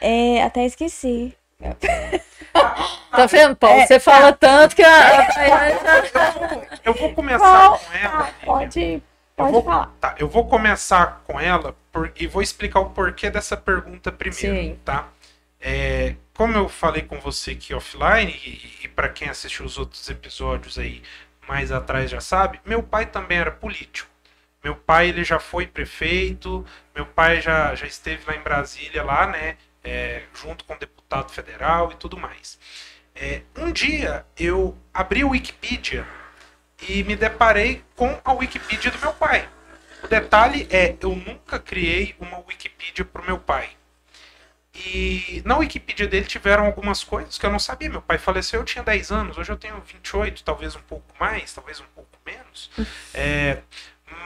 É, 0.00 0.42
até 0.42 0.66
esqueci. 0.66 1.36
Tá 3.10 3.26
vendo, 3.26 3.54
Paulo? 3.56 3.80
É, 3.80 3.86
Você 3.86 4.00
fala 4.00 4.32
tanto 4.32 4.74
que 4.74 4.82
a. 4.82 5.20
a- 5.20 5.22
Eu 6.84 6.94
vou 6.94 7.12
começar 7.14 7.38
Qual? 7.68 7.78
com 7.78 7.92
ela. 7.92 8.10
Tá, 8.24 8.32
pode, 8.44 8.80
Eu 8.82 9.02
pode 9.36 9.52
vou, 9.52 9.62
falar. 9.64 9.86
tá, 10.00 10.14
eu 10.18 10.28
vou 10.28 10.46
começar 10.48 11.22
com 11.26 11.38
ela 11.38 11.76
por- 11.92 12.12
e 12.16 12.26
vou 12.26 12.42
explicar 12.42 12.80
o 12.80 12.90
porquê 12.90 13.30
dessa 13.30 13.56
pergunta 13.56 14.10
primeiro, 14.10 14.38
Sim. 14.56 14.78
tá? 14.84 15.08
É, 15.60 16.16
como 16.34 16.56
eu 16.56 16.68
falei 16.68 17.02
com 17.02 17.20
você 17.20 17.52
aqui 17.52 17.72
offline, 17.74 18.32
e, 18.44 18.84
e 18.84 18.88
para 18.88 19.08
quem 19.08 19.28
assistiu 19.28 19.64
os 19.64 19.78
outros 19.78 20.08
episódios 20.10 20.78
aí 20.78 21.02
mais 21.46 21.70
atrás 21.70 22.10
já 22.10 22.20
sabe, 22.20 22.60
meu 22.64 22.82
pai 22.82 23.06
também 23.06 23.38
era 23.38 23.50
político. 23.50 24.10
Meu 24.64 24.74
pai 24.76 25.08
ele 25.08 25.24
já 25.24 25.38
foi 25.38 25.66
prefeito, 25.66 26.64
meu 26.94 27.04
pai 27.04 27.40
já, 27.40 27.74
já 27.74 27.86
esteve 27.86 28.22
lá 28.26 28.34
em 28.36 28.40
Brasília, 28.40 29.02
lá, 29.02 29.26
né, 29.26 29.56
é, 29.84 30.22
junto 30.34 30.64
com 30.64 30.74
o 30.74 30.78
deputado 30.78 31.30
federal 31.30 31.92
e 31.92 31.96
tudo 31.96 32.16
mais. 32.16 32.58
É, 33.14 33.42
um 33.56 33.70
dia 33.70 34.24
eu 34.38 34.76
abri 34.92 35.24
o 35.24 35.30
Wikipedia 35.30 36.06
e 36.88 37.04
me 37.04 37.14
deparei 37.14 37.84
com 37.94 38.20
a 38.24 38.32
Wikipedia 38.32 38.90
do 38.90 38.98
meu 38.98 39.12
pai. 39.12 39.48
O 40.02 40.08
detalhe 40.08 40.66
é, 40.70 40.96
eu 41.00 41.14
nunca 41.14 41.58
criei 41.58 42.14
uma 42.18 42.38
Wikipedia 42.38 43.04
para 43.04 43.22
o 43.22 43.24
meu 43.24 43.38
pai. 43.38 43.70
E 44.74 45.42
na 45.44 45.58
Wikipedia 45.58 46.08
dele 46.08 46.24
tiveram 46.24 46.64
algumas 46.64 47.04
coisas 47.04 47.36
que 47.36 47.44
eu 47.44 47.50
não 47.50 47.58
sabia. 47.58 47.90
Meu 47.90 48.00
pai 48.00 48.18
faleceu, 48.18 48.60
eu 48.60 48.64
tinha 48.64 48.82
10 48.82 49.12
anos, 49.12 49.38
hoje 49.38 49.52
eu 49.52 49.56
tenho 49.56 49.80
28, 49.80 50.42
talvez 50.42 50.74
um 50.74 50.80
pouco 50.80 51.06
mais, 51.20 51.52
talvez 51.52 51.78
um 51.78 51.86
pouco 51.94 52.18
menos. 52.24 52.70
É, 53.12 53.58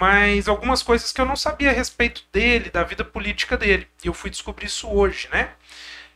mas 0.00 0.48
algumas 0.48 0.82
coisas 0.82 1.12
que 1.12 1.20
eu 1.20 1.24
não 1.24 1.36
sabia 1.36 1.70
a 1.70 1.72
respeito 1.72 2.24
dele, 2.32 2.70
da 2.70 2.82
vida 2.84 3.04
política 3.04 3.56
dele. 3.56 3.88
E 4.02 4.06
eu 4.06 4.14
fui 4.14 4.30
descobrir 4.30 4.66
isso 4.66 4.88
hoje, 4.88 5.28
né? 5.32 5.52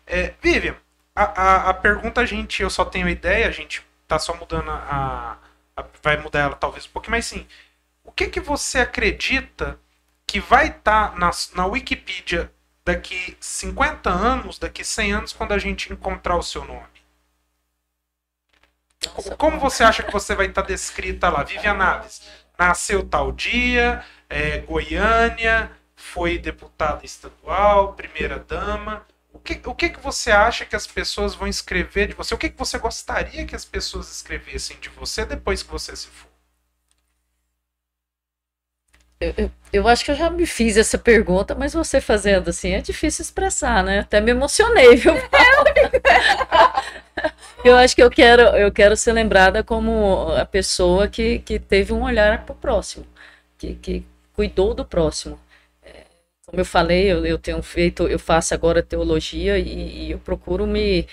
É, 0.07 0.35
Vivian, 0.43 0.77
a, 1.15 1.23
a, 1.25 1.71
a, 1.71 1.75
pergunta 1.75 2.21
a 2.21 2.27
gente, 2.27 2.63
eu 2.63 2.71
só 2.71 2.85
tenho 2.85 3.09
ideia, 3.09 3.49
a 3.49 3.51
gente 3.51 3.83
tá 4.09 4.19
só 4.19 4.35
mudando 4.35 4.71
a, 4.71 5.39
a, 5.77 5.85
vai 6.03 6.17
mudar 6.17 6.41
ela 6.41 6.57
talvez 6.57 6.87
um 6.87 6.91
pouquinho, 6.91 7.13
mas 7.13 7.27
sim, 7.27 7.47
o 8.05 8.11
que 8.13 8.27
que 8.29 8.41
você 8.41 8.81
acredita 8.81 9.79
que 10.27 10.41
vai 10.41 10.69
estar 10.69 11.13
tá 11.13 11.19
na, 11.19 11.31
na 11.55 11.67
Wikipedia 11.67 12.53
daqui 12.85 13.37
50 13.41 14.11
anos, 14.11 14.59
daqui 14.59 14.85
100 14.85 15.13
anos, 15.13 15.33
quando 15.33 15.53
a 15.53 15.59
gente 15.59 15.93
encontrar 15.93 16.37
o 16.37 16.43
seu 16.43 16.65
nome? 16.65 16.89
Nossa, 19.07 19.37
Como 19.37 19.59
você 19.59 19.83
acha 19.83 20.03
que 20.03 20.13
você 20.13 20.35
vai 20.35 20.47
estar 20.47 20.63
tá 20.63 20.69
descrita 20.69 21.29
lá? 21.29 21.43
Vivian 21.43 21.75
Naves, 21.75 22.23
nasceu 22.61 23.03
tal 23.03 23.33
dia, 23.33 24.05
é, 24.29 24.59
Goiânia, 24.59 25.71
foi 25.97 26.39
deputada 26.39 27.07
estadual, 27.07 27.95
primeira 27.95 28.39
dama. 28.39 29.07
O 29.33 29.39
que, 29.39 29.61
o 29.65 29.75
que, 29.75 29.89
que 29.89 30.01
você 30.01 30.31
acha 30.31 30.67
que 30.67 30.77
as 30.77 30.87
pessoas 30.87 31.35
vão 31.35 31.49
escrever 31.49 32.09
de 32.09 32.15
você? 32.15 32.35
O 32.35 32.39
que, 32.39 32.51
que 32.51 32.59
você 32.59 32.79
gostaria 32.79 33.47
que 33.47 33.57
as 33.57 33.65
pessoas 33.65 34.11
escrevessem 34.11 34.79
de 34.79 34.91
você 34.91 35.25
depois 35.25 35.63
que 35.63 35.71
você 35.71 35.97
se 35.97 36.09
for? 36.09 36.30
Eu, 39.21 39.51
eu, 39.71 39.89
acho 39.89 40.03
que 40.03 40.11
eu 40.11 40.15
já 40.15 40.31
me 40.31 40.47
fiz 40.47 40.79
essa 40.79 40.97
pergunta, 40.97 41.55
mas 41.55 41.75
você 41.75 42.01
fazendo 42.01 42.49
assim 42.49 42.73
é 42.73 42.81
difícil 42.81 43.23
expressar, 43.23 43.85
né? 43.85 44.01
Até 44.01 44.19
me 44.19 44.31
emocionei, 44.31 44.97
viu? 44.97 45.13
eu 47.63 47.77
acho 47.77 47.95
que 47.95 48.03
eu 48.03 48.11
quero, 48.11 48.43
eu 48.57 48.73
quero 48.73 48.97
ser 48.97 49.13
lembrada 49.13 49.63
como 49.63 50.33
a 50.33 50.47
pessoa 50.47 51.07
que, 51.07 51.41
que 51.41 51.59
teve 51.59 51.93
um 51.93 52.03
olhar 52.03 52.47
para 52.47 52.53
o 52.55 52.57
próximo, 52.57 53.07
que, 53.59 53.75
que 53.75 54.07
cuidou 54.33 54.73
do 54.73 54.87
próximo. 54.87 55.39
É, 55.83 56.05
como 56.47 56.61
eu 56.61 56.65
falei, 56.65 57.13
eu, 57.13 57.27
eu 57.27 57.39
tenho 57.39 57.63
feito, 57.63 58.09
eu 58.09 58.19
faço 58.19 58.55
agora 58.55 58.83
teologia 58.83 59.59
e, 59.59 60.07
e 60.07 60.11
eu 60.13 60.19
procuro 60.19 60.67
me 60.67 61.07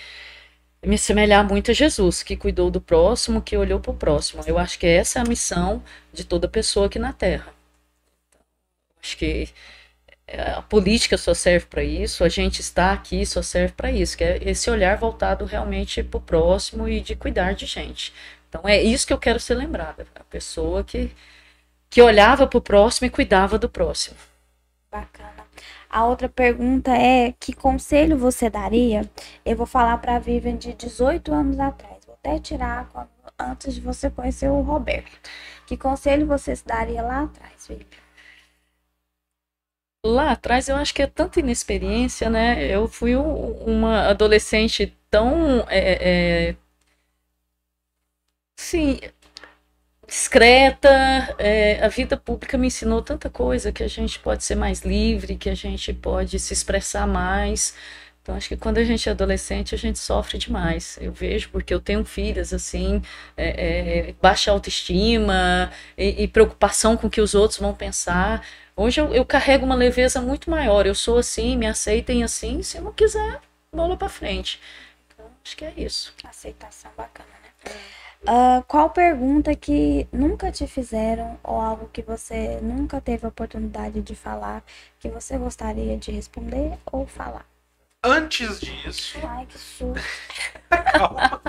me 0.82 0.94
assemelhar 0.94 1.44
muito 1.46 1.72
a 1.72 1.74
Jesus, 1.74 2.22
que 2.22 2.36
cuidou 2.36 2.70
do 2.70 2.80
próximo, 2.80 3.42
que 3.42 3.56
olhou 3.56 3.80
para 3.80 3.90
o 3.90 3.96
próximo. 3.96 4.42
Eu 4.46 4.56
acho 4.58 4.78
que 4.78 4.86
essa 4.86 5.18
é 5.18 5.22
a 5.22 5.24
missão 5.24 5.82
de 6.12 6.24
toda 6.24 6.48
pessoa 6.48 6.86
aqui 6.86 7.00
na 7.00 7.12
Terra. 7.12 7.57
Acho 9.02 9.16
que 9.16 9.48
é, 10.26 10.50
a 10.52 10.62
política 10.62 11.16
só 11.16 11.32
serve 11.32 11.66
para 11.66 11.82
isso, 11.82 12.22
a 12.22 12.28
gente 12.28 12.60
está 12.60 12.92
aqui 12.92 13.24
só 13.24 13.40
serve 13.40 13.72
para 13.72 13.90
isso, 13.90 14.16
que 14.16 14.24
é 14.24 14.38
esse 14.42 14.70
olhar 14.70 14.96
voltado 14.98 15.46
realmente 15.46 16.02
para 16.02 16.18
o 16.18 16.20
próximo 16.20 16.86
e 16.86 17.00
de 17.00 17.16
cuidar 17.16 17.54
de 17.54 17.64
gente. 17.64 18.12
Então 18.48 18.62
é 18.64 18.80
isso 18.82 19.06
que 19.06 19.12
eu 19.12 19.18
quero 19.18 19.40
ser 19.40 19.54
lembrada, 19.54 20.06
a 20.14 20.24
pessoa 20.24 20.84
que, 20.84 21.10
que 21.88 22.02
olhava 22.02 22.46
para 22.46 22.58
o 22.58 22.62
próximo 22.62 23.06
e 23.06 23.10
cuidava 23.10 23.58
do 23.58 23.68
próximo. 23.68 24.16
Bacana. 24.90 25.46
A 25.90 26.04
outra 26.04 26.28
pergunta 26.28 26.90
é: 26.94 27.32
que 27.40 27.52
conselho 27.54 28.16
você 28.18 28.50
daria? 28.50 29.08
Eu 29.44 29.56
vou 29.56 29.66
falar 29.66 29.96
para 29.98 30.16
a 30.16 30.18
Vivian 30.18 30.56
de 30.56 30.74
18 30.74 31.32
anos 31.32 31.58
atrás. 31.58 32.04
Vou 32.06 32.14
até 32.14 32.38
tirar 32.38 32.88
antes 33.38 33.74
de 33.74 33.80
você 33.80 34.10
conhecer 34.10 34.48
o 34.48 34.60
Roberto. 34.60 35.10
Que 35.66 35.76
conselho 35.76 36.26
você 36.26 36.54
daria 36.66 37.02
lá 37.02 37.22
atrás, 37.22 37.66
Vivian? 37.66 38.07
Lá 40.04 40.32
atrás 40.32 40.68
eu 40.68 40.76
acho 40.76 40.94
que 40.94 41.02
é 41.02 41.06
tanta 41.06 41.40
inexperiência, 41.40 42.30
né? 42.30 42.64
Eu 42.64 42.88
fui 42.88 43.16
uma 43.16 44.08
adolescente 44.08 44.96
tão. 45.10 45.60
É, 45.68 46.50
é, 46.50 46.56
sim, 48.56 49.00
discreta. 50.06 50.88
É, 51.38 51.84
a 51.84 51.88
vida 51.88 52.16
pública 52.16 52.56
me 52.58 52.66
ensinou 52.68 53.02
tanta 53.02 53.28
coisa 53.30 53.72
que 53.72 53.82
a 53.82 53.88
gente 53.88 54.18
pode 54.18 54.44
ser 54.44 54.54
mais 54.56 54.82
livre, 54.82 55.36
que 55.36 55.50
a 55.50 55.54
gente 55.54 55.92
pode 55.92 56.38
se 56.38 56.52
expressar 56.52 57.06
mais. 57.06 57.74
Então, 58.22 58.36
acho 58.36 58.48
que 58.48 58.56
quando 58.58 58.76
a 58.78 58.84
gente 58.84 59.08
é 59.08 59.12
adolescente, 59.12 59.74
a 59.74 59.78
gente 59.78 59.98
sofre 59.98 60.36
demais. 60.38 60.98
Eu 61.00 61.12
vejo, 61.12 61.48
porque 61.50 61.72
eu 61.72 61.80
tenho 61.80 62.04
filhas, 62.04 62.52
assim, 62.52 63.00
é, 63.36 64.08
é, 64.10 64.14
baixa 64.20 64.50
autoestima 64.50 65.70
e, 65.96 66.24
e 66.24 66.28
preocupação 66.28 66.96
com 66.96 67.06
o 67.06 67.10
que 67.10 67.20
os 67.22 67.34
outros 67.34 67.58
vão 67.58 67.74
pensar. 67.74 68.44
Hoje 68.78 69.00
eu, 69.00 69.12
eu 69.12 69.26
carrego 69.26 69.66
uma 69.66 69.74
leveza 69.74 70.20
muito 70.20 70.48
maior. 70.48 70.86
Eu 70.86 70.94
sou 70.94 71.18
assim, 71.18 71.56
me 71.56 71.66
aceitem 71.66 72.22
assim. 72.22 72.62
Se 72.62 72.80
não 72.80 72.92
quiser, 72.92 73.40
bola 73.72 73.96
para 73.96 74.08
frente. 74.08 74.60
Então, 75.08 75.26
acho 75.44 75.56
que 75.56 75.64
é 75.64 75.72
isso. 75.76 76.14
Aceitação 76.22 76.88
bacana, 76.96 77.28
né? 77.42 77.72
Uh, 78.22 78.62
qual 78.68 78.88
pergunta 78.90 79.52
que 79.56 80.06
nunca 80.12 80.52
te 80.52 80.64
fizeram 80.68 81.36
ou 81.42 81.60
algo 81.60 81.90
que 81.92 82.02
você 82.02 82.60
nunca 82.62 83.00
teve 83.00 83.26
a 83.26 83.30
oportunidade 83.30 84.00
de 84.00 84.14
falar 84.14 84.62
que 85.00 85.08
você 85.08 85.36
gostaria 85.36 85.96
de 85.96 86.12
responder 86.12 86.78
ou 86.86 87.04
falar? 87.04 87.44
Antes 88.00 88.60
disso. 88.60 89.18
Ai, 89.24 89.44
que 89.46 89.58
susto. 89.58 90.00
Calma. 90.92 91.42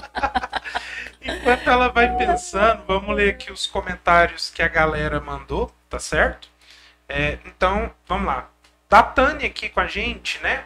Enquanto 1.21 1.69
ela 1.69 1.89
vai 1.89 2.17
pensando, 2.17 2.85
vamos 2.87 3.15
ler 3.15 3.29
aqui 3.29 3.51
os 3.51 3.67
comentários 3.67 4.49
que 4.49 4.63
a 4.63 4.67
galera 4.67 5.21
mandou, 5.21 5.71
tá 5.87 5.99
certo? 5.99 6.49
É, 7.09 7.39
então, 7.45 7.91
vamos 8.07 8.27
lá. 8.27 8.49
Da 8.87 9.01
Tânia 9.01 9.47
aqui 9.47 9.67
com 9.67 9.79
a 9.79 9.87
gente, 9.87 10.39
né? 10.43 10.63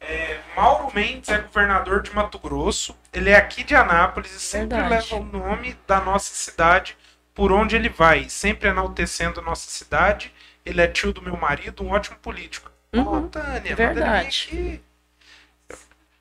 É, 0.00 0.40
Mauro 0.56 0.92
Mendes 0.94 1.28
é 1.28 1.38
governador 1.38 2.02
de 2.02 2.14
Mato 2.14 2.38
Grosso. 2.38 2.96
Ele 3.12 3.30
é 3.30 3.36
aqui 3.36 3.62
de 3.62 3.74
Anápolis 3.74 4.32
e 4.32 4.40
sempre 4.40 4.78
Verdade. 4.78 5.12
leva 5.12 5.16
o 5.16 5.24
nome 5.24 5.76
da 5.86 6.00
nossa 6.00 6.34
cidade 6.34 6.96
por 7.34 7.50
onde 7.52 7.74
ele 7.74 7.88
vai, 7.88 8.28
sempre 8.28 8.68
enaltecendo 8.68 9.42
nossa 9.42 9.70
cidade. 9.70 10.32
Ele 10.64 10.80
é 10.80 10.86
tio 10.86 11.12
do 11.12 11.22
meu 11.22 11.36
marido, 11.36 11.84
um 11.84 11.90
ótimo 11.90 12.16
político. 12.18 12.70
Uhum, 12.92 13.24
oh, 13.24 13.28
Tânia, 13.28 13.74
Verdade. 13.74 14.46
Aqui. 14.48 14.82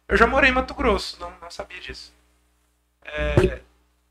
Eu 0.07 0.17
já 0.17 0.27
morei 0.27 0.49
em 0.49 0.53
Mato 0.53 0.73
Grosso, 0.73 1.17
não, 1.19 1.33
não 1.41 1.51
sabia 1.51 1.79
disso. 1.79 2.13
É, 3.05 3.61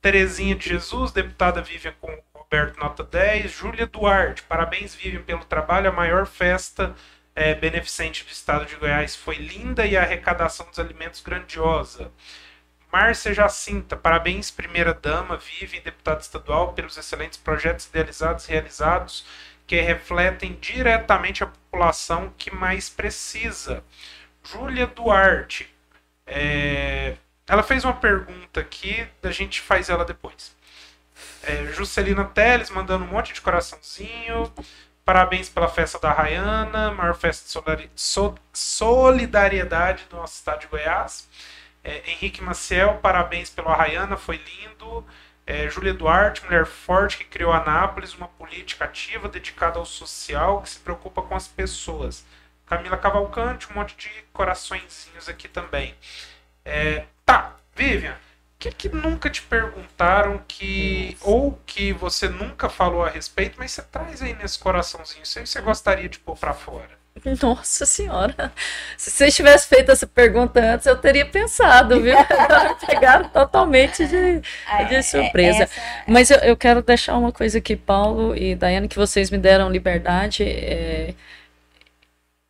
Terezinha 0.00 0.54
de 0.54 0.68
Jesus, 0.68 1.12
deputada 1.12 1.62
Vivian 1.62 1.94
com 2.00 2.18
Roberto 2.52 2.78
nota 2.78 3.02
10. 3.02 3.50
Júlia 3.50 3.86
Duarte, 3.86 4.42
parabéns, 4.42 4.94
Vivian, 4.94 5.22
pelo 5.22 5.42
trabalho. 5.42 5.88
A 5.88 5.92
maior 5.92 6.26
festa 6.26 6.94
é, 7.34 7.54
beneficente 7.54 8.24
do 8.24 8.30
estado 8.30 8.66
de 8.66 8.76
Goiás 8.76 9.16
foi 9.16 9.36
linda 9.36 9.86
e 9.86 9.96
a 9.96 10.02
arrecadação 10.02 10.66
dos 10.66 10.78
alimentos 10.78 11.22
grandiosa. 11.22 12.12
Márcia 12.92 13.32
Jacinta, 13.32 13.96
parabéns, 13.96 14.50
primeira 14.50 14.92
dama, 14.92 15.38
Vivian, 15.38 15.80
deputada 15.80 16.20
estadual, 16.20 16.74
pelos 16.74 16.98
excelentes 16.98 17.38
projetos 17.38 17.86
idealizados 17.86 18.46
e 18.46 18.52
realizados 18.52 19.26
que 19.66 19.80
refletem 19.80 20.58
diretamente 20.60 21.42
a 21.42 21.46
população 21.46 22.34
que 22.36 22.54
mais 22.54 22.90
precisa. 22.90 23.82
Júlia 24.44 24.86
Duarte, 24.86 25.74
é, 26.26 27.16
ela 27.48 27.62
fez 27.62 27.82
uma 27.82 27.94
pergunta 27.94 28.60
aqui, 28.60 29.08
a 29.22 29.30
gente 29.30 29.58
faz 29.62 29.88
ela 29.88 30.04
depois. 30.04 30.54
É, 31.42 31.66
Juscelina 31.72 32.24
Teles 32.24 32.70
mandando 32.70 33.04
um 33.04 33.08
monte 33.08 33.32
de 33.32 33.40
coraçãozinho. 33.40 34.52
Parabéns 35.04 35.48
pela 35.48 35.68
festa 35.68 35.98
da 35.98 36.12
Rayana, 36.12 36.92
maior 36.92 37.14
festa 37.14 37.62
de 37.76 37.90
solidariedade 38.52 40.04
do 40.08 40.16
nosso 40.16 40.34
estado 40.34 40.60
de 40.60 40.68
Goiás. 40.68 41.28
É, 41.82 42.08
Henrique 42.10 42.42
Maciel, 42.42 42.98
parabéns 43.02 43.50
pelo 43.50 43.68
Arraiana, 43.68 44.16
foi 44.16 44.36
lindo. 44.36 45.04
É, 45.44 45.68
Júlia 45.68 45.92
Duarte, 45.92 46.44
mulher 46.44 46.66
forte 46.66 47.18
que 47.18 47.24
criou 47.24 47.52
Anápolis, 47.52 48.14
uma 48.14 48.28
política 48.28 48.84
ativa 48.84 49.28
dedicada 49.28 49.78
ao 49.78 49.84
social, 49.84 50.62
que 50.62 50.70
se 50.70 50.78
preocupa 50.78 51.20
com 51.20 51.34
as 51.34 51.48
pessoas. 51.48 52.24
Camila 52.64 52.96
Cavalcante, 52.96 53.68
um 53.70 53.74
monte 53.74 53.96
de 53.96 54.08
coraçõezinhos 54.32 55.28
aqui 55.28 55.48
também. 55.48 55.96
É, 56.64 57.06
tá, 57.26 57.56
Vivian, 57.74 58.16
que, 58.70 58.88
que 58.88 58.88
nunca 58.88 59.28
te 59.28 59.42
perguntaram 59.42 60.40
que. 60.46 61.16
ou 61.22 61.58
que 61.66 61.92
você 61.92 62.28
nunca 62.28 62.68
falou 62.68 63.04
a 63.04 63.08
respeito, 63.08 63.56
mas 63.58 63.72
você 63.72 63.82
traz 63.82 64.22
aí 64.22 64.34
nesse 64.34 64.58
coraçãozinho 64.58 65.22
isso 65.22 65.38
aí 65.38 65.46
você 65.46 65.60
gostaria 65.60 66.08
de 66.08 66.18
pôr 66.18 66.36
pra 66.36 66.52
fora? 66.52 67.02
Nossa 67.42 67.84
senhora, 67.84 68.50
se 68.96 69.10
vocês 69.10 69.36
tivessem 69.36 69.68
feito 69.68 69.92
essa 69.92 70.06
pergunta 70.06 70.60
antes, 70.60 70.86
eu 70.86 70.96
teria 70.96 71.26
pensado, 71.26 72.00
viu? 72.00 72.16
Pegaram 72.86 73.28
totalmente 73.28 74.06
de, 74.06 74.40
de 74.40 74.94
é, 74.94 75.02
surpresa. 75.02 75.64
Essa... 75.64 75.80
Mas 76.06 76.30
eu, 76.30 76.38
eu, 76.38 76.56
quero 76.56 76.80
deixar 76.82 77.18
uma 77.18 77.30
coisa 77.30 77.58
aqui, 77.58 77.76
Paulo 77.76 78.34
e 78.34 78.54
Daiane, 78.54 78.88
que 78.88 78.96
vocês 78.96 79.30
me 79.30 79.36
deram 79.36 79.70
liberdade, 79.70 80.42
é, 80.42 81.14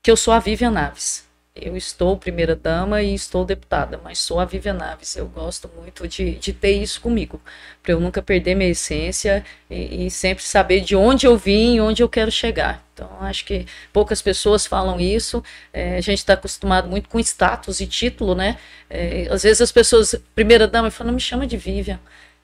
que 0.01 0.11
eu 0.11 0.17
sou 0.17 0.33
a 0.33 0.39
Vivian 0.39 0.71
Naves. 0.71 1.27
Eu 1.55 1.77
estou 1.77 2.17
primeira-dama 2.17 3.03
e 3.03 3.15
estou 3.15 3.45
deputada, 3.45 4.01
mas 4.03 4.19
sou 4.19 4.41
a 4.41 4.45
Vivian 4.47 4.73
Naves. 4.73 5.17
Eu 5.17 5.29
gosto 5.29 5.69
muito 5.77 6.09
de, 6.09 6.37
de 6.37 6.51
ter 6.51 6.73
isso 6.73 6.99
comigo, 6.99 7.43
para 7.83 7.93
eu 7.93 8.01
nunca 8.01 8.23
perder 8.23 8.55
minha 8.55 8.71
essência 8.71 9.45
e, 9.69 10.07
e, 10.07 10.11
sempre 10.11 10.43
saber 10.43 10.81
de 10.81 10.97
onde 10.97 11.27
eu 11.27 11.37
vim 11.37 11.75
e 11.77 11.81
onde 11.81 12.03
eu 12.03 12.09
quero 12.09 12.31
chegar. 12.31 12.83
Então, 12.95 13.07
acho 13.21 13.45
que 13.45 13.67
poucas 13.93 14.23
pessoas 14.23 14.67
falam 14.67 14.99
isso. 14.99 15.45
É, 15.75 15.97
a 15.99 16.01
gente 16.01 16.19
está 16.19 16.33
acostumado 16.33 16.89
muito 16.89 17.09
com 17.11 17.21
status 17.21 17.81
e 17.81 17.87
título, 17.87 18.35
né? 18.35 18.59
É, 18.89 19.29
às 19.31 19.43
vezes 19.43 19.61
as 19.61 19.73
pessoas, 19.73 20.15
primeira-dama, 20.35 20.91
falam: 20.91 21.09
não 21.09 21.15
me 21.17 21.21
chama 21.21 21.47
de 21.47 21.59
Vivian. 21.59 22.01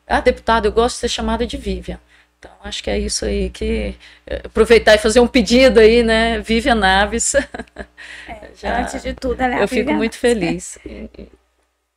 Ah, 0.06 0.20
deputada, 0.20 0.68
eu 0.68 0.72
gosto 0.72 0.96
de 0.96 1.00
ser 1.00 1.09
chamada 1.09 1.46
de 1.46 1.56
Vivian. 1.56 1.98
Então, 2.39 2.53
acho 2.62 2.84
que 2.84 2.91
é 2.91 2.99
isso 2.99 3.24
aí 3.24 3.51
que 3.51 3.97
é, 4.24 4.43
aproveitar 4.45 4.95
e 4.95 4.99
fazer 4.99 5.18
um 5.18 5.26
pedido 5.26 5.80
aí, 5.80 6.05
né? 6.05 6.39
Vivian 6.41 6.76
Naves. 6.76 7.34
É, 7.34 7.45
Já, 8.55 8.80
antes 8.80 9.03
de 9.03 9.12
tudo, 9.12 9.41
ela 9.41 9.59
é 9.59 9.62
Eu 9.62 9.68
fico 9.68 9.93
muito 9.93 10.16
feliz. 10.16 10.78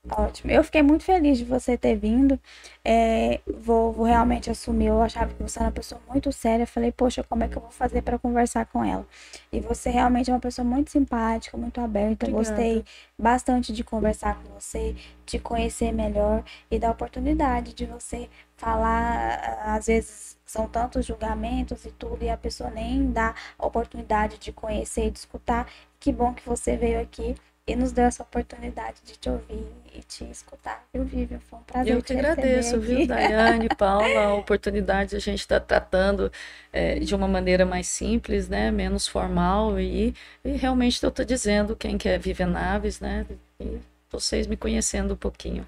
Ótimo. 0.09 0.51
Eu 0.51 0.63
fiquei 0.63 0.81
muito 0.81 1.03
feliz 1.03 1.37
de 1.37 1.45
você 1.45 1.77
ter 1.77 1.95
vindo. 1.95 2.39
É, 2.83 3.39
vou, 3.45 3.91
vou, 3.91 4.05
realmente 4.05 4.49
assumir. 4.49 4.87
Eu 4.87 4.99
achava 4.99 5.31
que 5.31 5.43
você 5.43 5.59
era 5.59 5.67
uma 5.67 5.71
pessoa 5.71 6.01
muito 6.09 6.31
séria. 6.31 6.65
falei, 6.65 6.91
poxa, 6.91 7.23
como 7.23 7.43
é 7.43 7.47
que 7.47 7.55
eu 7.55 7.61
vou 7.61 7.69
fazer 7.69 8.01
para 8.01 8.17
conversar 8.17 8.65
com 8.65 8.83
ela? 8.83 9.05
E 9.51 9.59
você 9.59 9.91
realmente 9.91 10.31
é 10.31 10.33
uma 10.33 10.39
pessoa 10.39 10.65
muito 10.65 10.89
simpática, 10.89 11.55
muito 11.55 11.79
aberta. 11.79 12.25
Obrigada. 12.25 12.31
Gostei 12.31 12.83
bastante 13.17 13.71
de 13.71 13.83
conversar 13.83 14.41
com 14.41 14.59
você, 14.59 14.95
de 15.23 15.37
conhecer 15.37 15.91
melhor 15.91 16.43
e 16.71 16.79
da 16.79 16.89
oportunidade 16.89 17.71
de 17.73 17.85
você 17.85 18.27
falar. 18.57 19.61
Às 19.65 19.85
vezes 19.85 20.35
são 20.43 20.67
tantos 20.67 21.05
julgamentos 21.05 21.85
e 21.85 21.91
tudo, 21.91 22.23
e 22.23 22.29
a 22.29 22.35
pessoa 22.35 22.71
nem 22.71 23.11
dá 23.11 23.35
oportunidade 23.57 24.39
de 24.39 24.51
conhecer 24.51 25.07
e 25.07 25.11
de 25.11 25.19
escutar. 25.19 25.67
Que 25.99 26.11
bom 26.11 26.33
que 26.33 26.43
você 26.43 26.75
veio 26.75 26.99
aqui 26.99 27.35
e 27.71 27.75
nos 27.75 27.91
deu 27.91 28.05
essa 28.05 28.23
oportunidade 28.23 28.97
de 29.05 29.17
te 29.17 29.29
ouvir 29.29 29.65
e 29.93 30.01
te 30.01 30.23
escutar, 30.25 30.85
viu, 30.93 31.03
Vivian? 31.03 31.39
Foi 31.39 31.59
um 31.59 31.63
prazer 31.63 31.93
Eu 31.93 32.03
que 32.03 32.13
agradeço, 32.13 32.79
viu, 32.79 33.07
Daiane, 33.07 33.69
Paula, 33.75 34.25
a 34.25 34.33
oportunidade 34.33 35.11
de 35.11 35.15
a 35.15 35.19
gente 35.19 35.39
estar 35.39 35.59
tá 35.59 35.65
tratando 35.65 36.31
é, 36.71 36.99
de 36.99 37.15
uma 37.15 37.27
maneira 37.27 37.65
mais 37.65 37.87
simples, 37.87 38.49
né, 38.49 38.71
menos 38.71 39.07
formal 39.07 39.79
e, 39.79 40.13
e 40.43 40.51
realmente 40.51 41.01
eu 41.01 41.09
estou 41.09 41.25
dizendo 41.25 41.75
quem 41.75 41.97
quer 41.97 42.19
Vivian 42.19 42.47
Naves, 42.47 42.99
né, 42.99 43.25
e 43.59 43.79
vocês 44.09 44.47
me 44.47 44.57
conhecendo 44.57 45.13
um 45.13 45.17
pouquinho. 45.17 45.65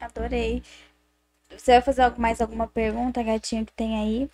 Adorei. 0.00 0.62
Você 1.56 1.72
vai 1.72 1.82
fazer 1.82 2.12
mais 2.18 2.40
alguma 2.40 2.66
pergunta, 2.66 3.22
gatinho, 3.22 3.64
que 3.64 3.72
tem 3.72 3.96
aí? 3.96 4.30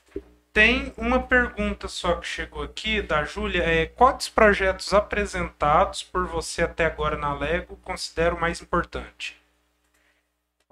Tem 0.53 0.92
uma 0.96 1.22
pergunta 1.22 1.86
só 1.86 2.16
que 2.16 2.26
chegou 2.26 2.64
aqui 2.64 3.01
da 3.01 3.24
Júlia. 3.24 3.62
É, 3.62 3.86
quais 3.86 4.28
projetos 4.28 4.92
apresentados 4.92 6.03
por 6.03 6.26
você 6.26 6.62
até 6.62 6.86
agora 6.86 7.16
na 7.16 7.32
Lego 7.32 7.76
considera 7.84 8.34
o 8.34 8.40
mais 8.40 8.61
importante? 8.61 9.39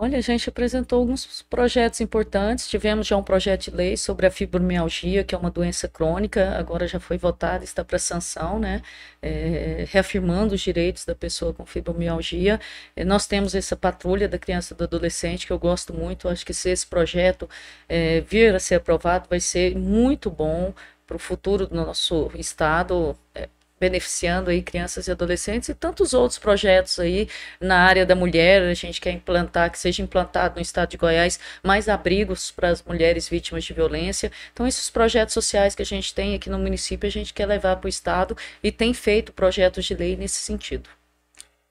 Olha, 0.00 0.16
a 0.18 0.20
gente 0.20 0.48
apresentou 0.48 1.00
alguns 1.00 1.42
projetos 1.42 2.00
importantes. 2.00 2.68
Tivemos 2.68 3.04
já 3.08 3.16
um 3.16 3.22
projeto 3.22 3.64
de 3.64 3.70
lei 3.72 3.96
sobre 3.96 4.26
a 4.26 4.30
fibromialgia, 4.30 5.24
que 5.24 5.34
é 5.34 5.38
uma 5.38 5.50
doença 5.50 5.88
crônica, 5.88 6.56
agora 6.56 6.86
já 6.86 7.00
foi 7.00 7.18
votado, 7.18 7.64
está 7.64 7.84
para 7.84 7.98
sanção, 7.98 8.60
né? 8.60 8.80
É, 9.20 9.84
reafirmando 9.88 10.54
os 10.54 10.60
direitos 10.60 11.04
da 11.04 11.16
pessoa 11.16 11.52
com 11.52 11.66
fibromialgia. 11.66 12.60
É, 12.94 13.04
nós 13.04 13.26
temos 13.26 13.56
essa 13.56 13.76
patrulha 13.76 14.28
da 14.28 14.38
criança 14.38 14.72
e 14.72 14.76
do 14.76 14.84
adolescente, 14.84 15.44
que 15.48 15.52
eu 15.52 15.58
gosto 15.58 15.92
muito. 15.92 16.28
Acho 16.28 16.46
que 16.46 16.54
se 16.54 16.70
esse 16.70 16.86
projeto 16.86 17.50
é, 17.88 18.20
vir 18.20 18.54
a 18.54 18.60
ser 18.60 18.76
aprovado, 18.76 19.28
vai 19.28 19.40
ser 19.40 19.76
muito 19.76 20.30
bom 20.30 20.72
para 21.08 21.16
o 21.16 21.18
futuro 21.18 21.66
do 21.66 21.74
nosso 21.74 22.30
estado. 22.36 23.18
É, 23.34 23.48
beneficiando 23.78 24.50
aí 24.50 24.62
crianças 24.62 25.06
e 25.06 25.10
adolescentes 25.10 25.68
e 25.68 25.74
tantos 25.74 26.14
outros 26.14 26.38
projetos 26.38 26.98
aí 26.98 27.28
na 27.60 27.80
área 27.80 28.04
da 28.04 28.14
mulher. 28.14 28.62
A 28.62 28.74
gente 28.74 29.00
quer 29.00 29.12
implantar, 29.12 29.70
que 29.70 29.78
seja 29.78 30.02
implantado 30.02 30.56
no 30.56 30.62
estado 30.62 30.90
de 30.90 30.96
Goiás, 30.96 31.38
mais 31.62 31.88
abrigos 31.88 32.50
para 32.50 32.68
as 32.68 32.82
mulheres 32.82 33.28
vítimas 33.28 33.64
de 33.64 33.72
violência. 33.72 34.30
Então, 34.52 34.66
esses 34.66 34.90
projetos 34.90 35.34
sociais 35.34 35.74
que 35.74 35.82
a 35.82 35.86
gente 35.86 36.14
tem 36.14 36.34
aqui 36.34 36.50
no 36.50 36.58
município, 36.58 37.06
a 37.06 37.10
gente 37.10 37.32
quer 37.34 37.46
levar 37.46 37.76
para 37.76 37.86
o 37.86 37.88
estado 37.88 38.36
e 38.62 38.72
tem 38.72 38.92
feito 38.94 39.32
projetos 39.32 39.84
de 39.84 39.94
lei 39.94 40.16
nesse 40.16 40.40
sentido. 40.40 40.88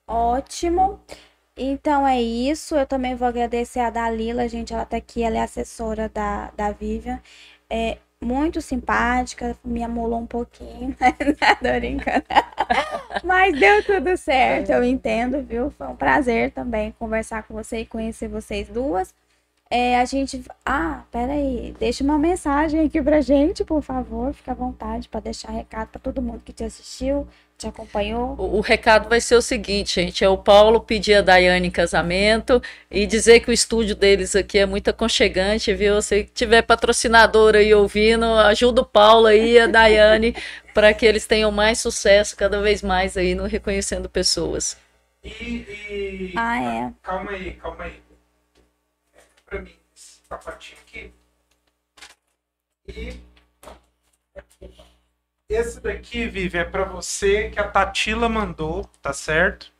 Ótimo. 0.08 1.02
Então 1.58 2.08
é 2.08 2.22
isso. 2.22 2.76
Eu 2.76 2.86
também 2.86 3.16
vou 3.16 3.28
agradecer 3.28 3.80
a 3.80 3.90
Dalila, 3.90 4.48
gente. 4.48 4.74
Ela 4.74 4.84
está 4.84 4.98
aqui, 4.98 5.24
ela 5.24 5.38
é 5.38 5.42
assessora 5.42 6.08
da, 6.10 6.52
da 6.56 6.72
Vivian. 6.72 7.20
É, 7.70 7.98
muito 8.22 8.62
simpática, 8.62 9.58
me 9.64 9.84
amolou 9.84 10.20
um 10.20 10.26
pouquinho, 10.26 10.96
nada 11.40 11.80
brincando. 11.80 12.26
Mas 13.24 13.58
deu 13.60 13.84
tudo 13.84 14.18
certo, 14.18 14.72
eu 14.72 14.84
entendo, 14.84 15.42
viu? 15.44 15.72
Foi 15.72 15.88
um 15.88 15.96
prazer 15.96 16.52
também 16.52 16.92
conversar 16.98 17.44
com 17.44 17.54
você 17.54 17.80
e 17.82 17.86
conhecer 17.86 18.28
vocês 18.28 18.68
duas. 18.68 19.14
É, 19.70 20.00
a 20.00 20.06
gente. 20.06 20.44
Ah, 20.66 21.04
peraí. 21.12 21.76
Deixa 21.78 22.04
uma 22.04 22.18
mensagem 22.18 22.86
aqui 22.86 23.02
pra 23.02 23.20
gente, 23.20 23.66
por 23.66 23.82
favor. 23.82 24.34
Fica 24.34 24.52
à 24.52 24.56
vontade 24.56 25.10
para 25.10 25.20
deixar 25.20 25.52
recado 25.52 25.90
para 25.90 26.00
todo 26.00 26.22
mundo 26.22 26.42
que 26.46 26.54
te 26.54 26.64
assistiu, 26.64 27.28
te 27.58 27.68
acompanhou. 27.68 28.36
O, 28.38 28.58
o, 28.58 28.62
recado 28.62 29.10
vai 29.10 29.20
ser 29.20 29.36
o 29.36 29.42
seguinte, 29.42 30.02
gente: 30.02 30.24
é 30.24 30.30
o 30.30 30.38
Paulo 30.38 30.80
pedir 30.80 31.16
a 31.16 31.22
Daiane 31.22 31.68
em 31.68 31.72
casamento 31.72 32.62
e 32.90 33.06
dizer 33.06 33.42
que 33.42 33.50
o 33.50 33.54
estúdio 33.54 33.96
deles 33.96 34.38
aqui 34.38 34.58
é 34.58 34.66
muito 34.66 34.90
aconchegante, 34.90 35.74
viu? 35.74 36.02
Se 36.02 36.24
tiver 36.24 36.62
patrocinador 36.62 37.56
aí 37.56 37.74
ouvindo, 37.74 38.26
ajuda 38.26 38.82
o 38.82 38.86
Paulo 38.86 39.28
aí, 39.28 39.60
a 39.60 39.68
Daiane, 39.68 40.34
para 40.74 40.94
que 40.94 41.06
eles 41.06 41.28
tenham 41.28 41.52
mais 41.52 41.80
sucesso 41.80 42.38
cada 42.38 42.62
vez 42.62 42.82
mais 42.82 43.18
aí 43.18 43.36
no 43.36 43.46
Reconhecendo 43.46 44.08
Pessoas. 44.08 44.78
E, 45.24 45.30
e... 45.30 46.34
Ah, 46.38 46.64
é. 46.64 46.94
Calma 47.02 47.32
aí, 47.32 47.52
calma 47.54 47.84
aí 47.84 48.07
para 49.48 49.62
mim 49.62 49.74
esse 49.96 50.20
sapatinho 50.28 50.78
aqui. 50.86 51.12
E 52.88 53.20
esse 55.50 55.80
daqui, 55.80 56.28
Vivi, 56.28 56.58
é 56.58 56.64
para 56.64 56.84
você 56.84 57.50
que 57.50 57.60
a 57.60 57.68
Tatila 57.68 58.28
mandou, 58.28 58.88
tá 59.02 59.14
certo? 59.14 59.72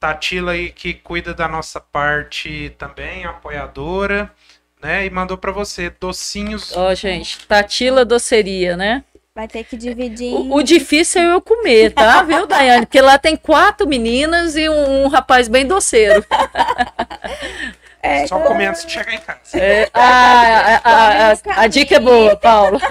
Tatila 0.00 0.52
aí 0.52 0.72
que 0.72 0.94
cuida 0.94 1.32
da 1.34 1.46
nossa 1.46 1.78
parte 1.78 2.74
também, 2.78 3.24
apoiadora, 3.24 4.32
né? 4.82 5.06
E 5.06 5.10
mandou 5.10 5.36
para 5.36 5.52
você 5.52 5.90
docinhos. 5.90 6.74
Ó, 6.76 6.90
oh, 6.90 6.94
gente, 6.94 7.46
Tatila 7.46 8.04
doceria, 8.04 8.76
né? 8.76 9.04
Vai 9.34 9.48
ter 9.48 9.64
que 9.64 9.76
dividir. 9.76 10.34
O, 10.34 10.56
o, 10.56 10.62
difícil 10.62 11.22
é 11.22 11.34
eu 11.34 11.40
comer, 11.40 11.92
tá? 11.92 12.22
Viu, 12.24 12.46
Daiane? 12.46 12.84
Porque 12.84 13.00
lá 13.00 13.18
tem 13.18 13.36
quatro 13.36 13.86
meninas 13.86 14.56
e 14.56 14.68
um, 14.68 15.04
um 15.04 15.08
rapaz 15.08 15.48
bem 15.48 15.66
doceiro. 15.66 16.24
É, 18.02 18.26
Só 18.26 18.40
comer 18.40 18.66
antes 18.66 18.84
de 18.84 18.90
chegar 18.90 19.14
em 19.14 19.20
casa. 19.20 19.38
É, 19.54 19.88
a, 19.94 20.80
a, 20.84 21.32
a, 21.32 21.62
a, 21.62 21.66
dica 21.68 21.96
é 21.96 22.00
boa, 22.00 22.36
Paulo. 22.36 22.80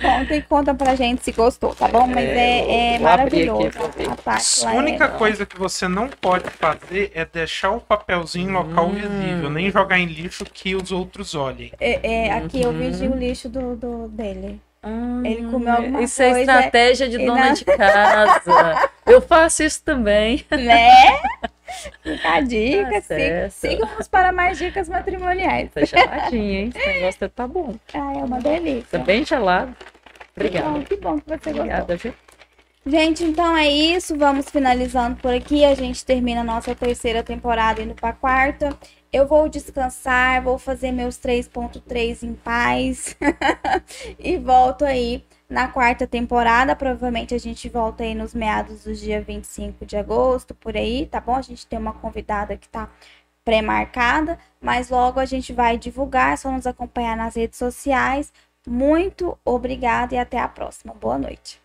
Conta 0.00 0.34
e 0.34 0.40
conta 0.40 0.74
pra 0.74 0.94
gente 0.94 1.22
se 1.22 1.30
gostou, 1.30 1.74
tá 1.74 1.86
bom? 1.86 2.06
Mas 2.06 2.24
é, 2.24 2.94
é 2.94 2.98
maravilhoso. 2.98 3.66
Aqui, 3.66 4.66
a, 4.66 4.72
única 4.72 5.08
coisa 5.08 5.44
que 5.44 5.58
você 5.58 5.86
não 5.86 6.08
pode 6.08 6.48
fazer 6.48 7.12
é 7.14 7.22
deixar 7.26 7.72
o 7.72 7.80
papelzinho 7.80 8.48
em 8.48 8.52
local 8.52 8.86
hum. 8.86 8.94
visível, 8.94 9.50
nem 9.50 9.70
jogar 9.70 9.98
em 9.98 10.06
lixo 10.06 10.44
que 10.46 10.74
os 10.74 10.90
outros 10.90 11.34
olhem. 11.34 11.70
É, 11.78 12.28
é 12.28 12.32
aqui 12.32 12.64
uhum. 12.64 12.80
eu 12.80 12.92
vi 12.92 13.08
o 13.08 13.14
lixo 13.14 13.50
do, 13.50 13.76
do 13.76 14.08
dele. 14.08 14.58
Hum, 14.82 15.22
ele 15.24 15.50
comeu 15.50 15.72
alguma 15.72 16.02
isso 16.02 16.16
coisa. 16.16 16.30
Isso 16.30 16.38
é 16.38 16.40
estratégia 16.40 17.08
de 17.08 17.18
dona 17.18 17.46
não... 17.46 17.52
de 17.52 17.64
casa. 17.64 18.90
eu 19.06 19.20
faço 19.20 19.62
isso 19.62 19.82
também. 19.84 20.44
Né? 20.50 20.90
Fica 22.02 22.32
a 22.32 22.40
dica. 22.40 23.02
Tá 23.02 23.50
sigam-nos 23.50 24.08
para 24.08 24.32
mais 24.32 24.58
dicas 24.58 24.88
matrimoniais. 24.88 25.70
Tá 25.72 25.84
geladinho, 25.84 26.52
hein? 26.52 26.72
Esse 26.74 26.86
negócio 26.86 27.28
tá 27.28 27.46
bom. 27.46 27.74
Ah, 27.94 28.12
é 28.12 28.24
uma 28.24 28.40
delícia. 28.40 28.98
Tá 28.98 29.04
bem 29.04 29.24
gelado. 29.24 29.74
Obrigada. 30.36 30.66
Que 30.66 30.72
bom 30.72 30.82
que, 30.82 30.96
bom 30.96 31.18
que 31.18 31.44
você 31.44 31.50
Obrigada, 31.50 31.94
gostou. 31.94 32.12
Viu? 32.12 32.14
Gente, 32.86 33.24
então 33.24 33.56
é 33.56 33.68
isso. 33.68 34.16
Vamos 34.16 34.50
finalizando 34.50 35.16
por 35.16 35.32
aqui. 35.32 35.64
A 35.64 35.74
gente 35.74 36.04
termina 36.04 36.40
a 36.40 36.44
nossa 36.44 36.74
terceira 36.74 37.22
temporada 37.22 37.82
indo 37.82 37.94
para 37.94 38.08
a 38.08 38.14
quarta. 38.14 38.76
Eu 39.12 39.26
vou 39.26 39.48
descansar, 39.48 40.42
vou 40.42 40.56
fazer 40.56 40.92
meus 40.92 41.16
3.3 41.16 42.22
em 42.22 42.34
paz 42.34 43.16
e 44.18 44.38
volto 44.38 44.84
aí 44.84 45.24
na 45.48 45.66
quarta 45.66 46.06
temporada. 46.06 46.76
Provavelmente 46.76 47.34
a 47.34 47.38
gente 47.38 47.68
volta 47.68 48.04
aí 48.04 48.14
nos 48.14 48.32
meados 48.34 48.84
do 48.84 48.94
dia 48.94 49.20
25 49.20 49.84
de 49.84 49.96
agosto, 49.96 50.54
por 50.54 50.76
aí, 50.76 51.06
tá 51.06 51.20
bom? 51.20 51.34
A 51.34 51.42
gente 51.42 51.66
tem 51.66 51.78
uma 51.78 51.92
convidada 51.92 52.56
que 52.56 52.68
tá 52.68 52.88
pré-marcada, 53.44 54.38
mas 54.60 54.90
logo 54.90 55.18
a 55.18 55.24
gente 55.24 55.52
vai 55.52 55.76
divulgar, 55.76 56.34
é 56.34 56.36
só 56.36 56.52
nos 56.52 56.66
acompanhar 56.66 57.16
nas 57.16 57.34
redes 57.34 57.58
sociais. 57.58 58.32
Muito 58.64 59.36
obrigada 59.44 60.14
e 60.14 60.18
até 60.18 60.38
a 60.38 60.46
próxima. 60.46 60.94
Boa 60.94 61.18
noite. 61.18 61.60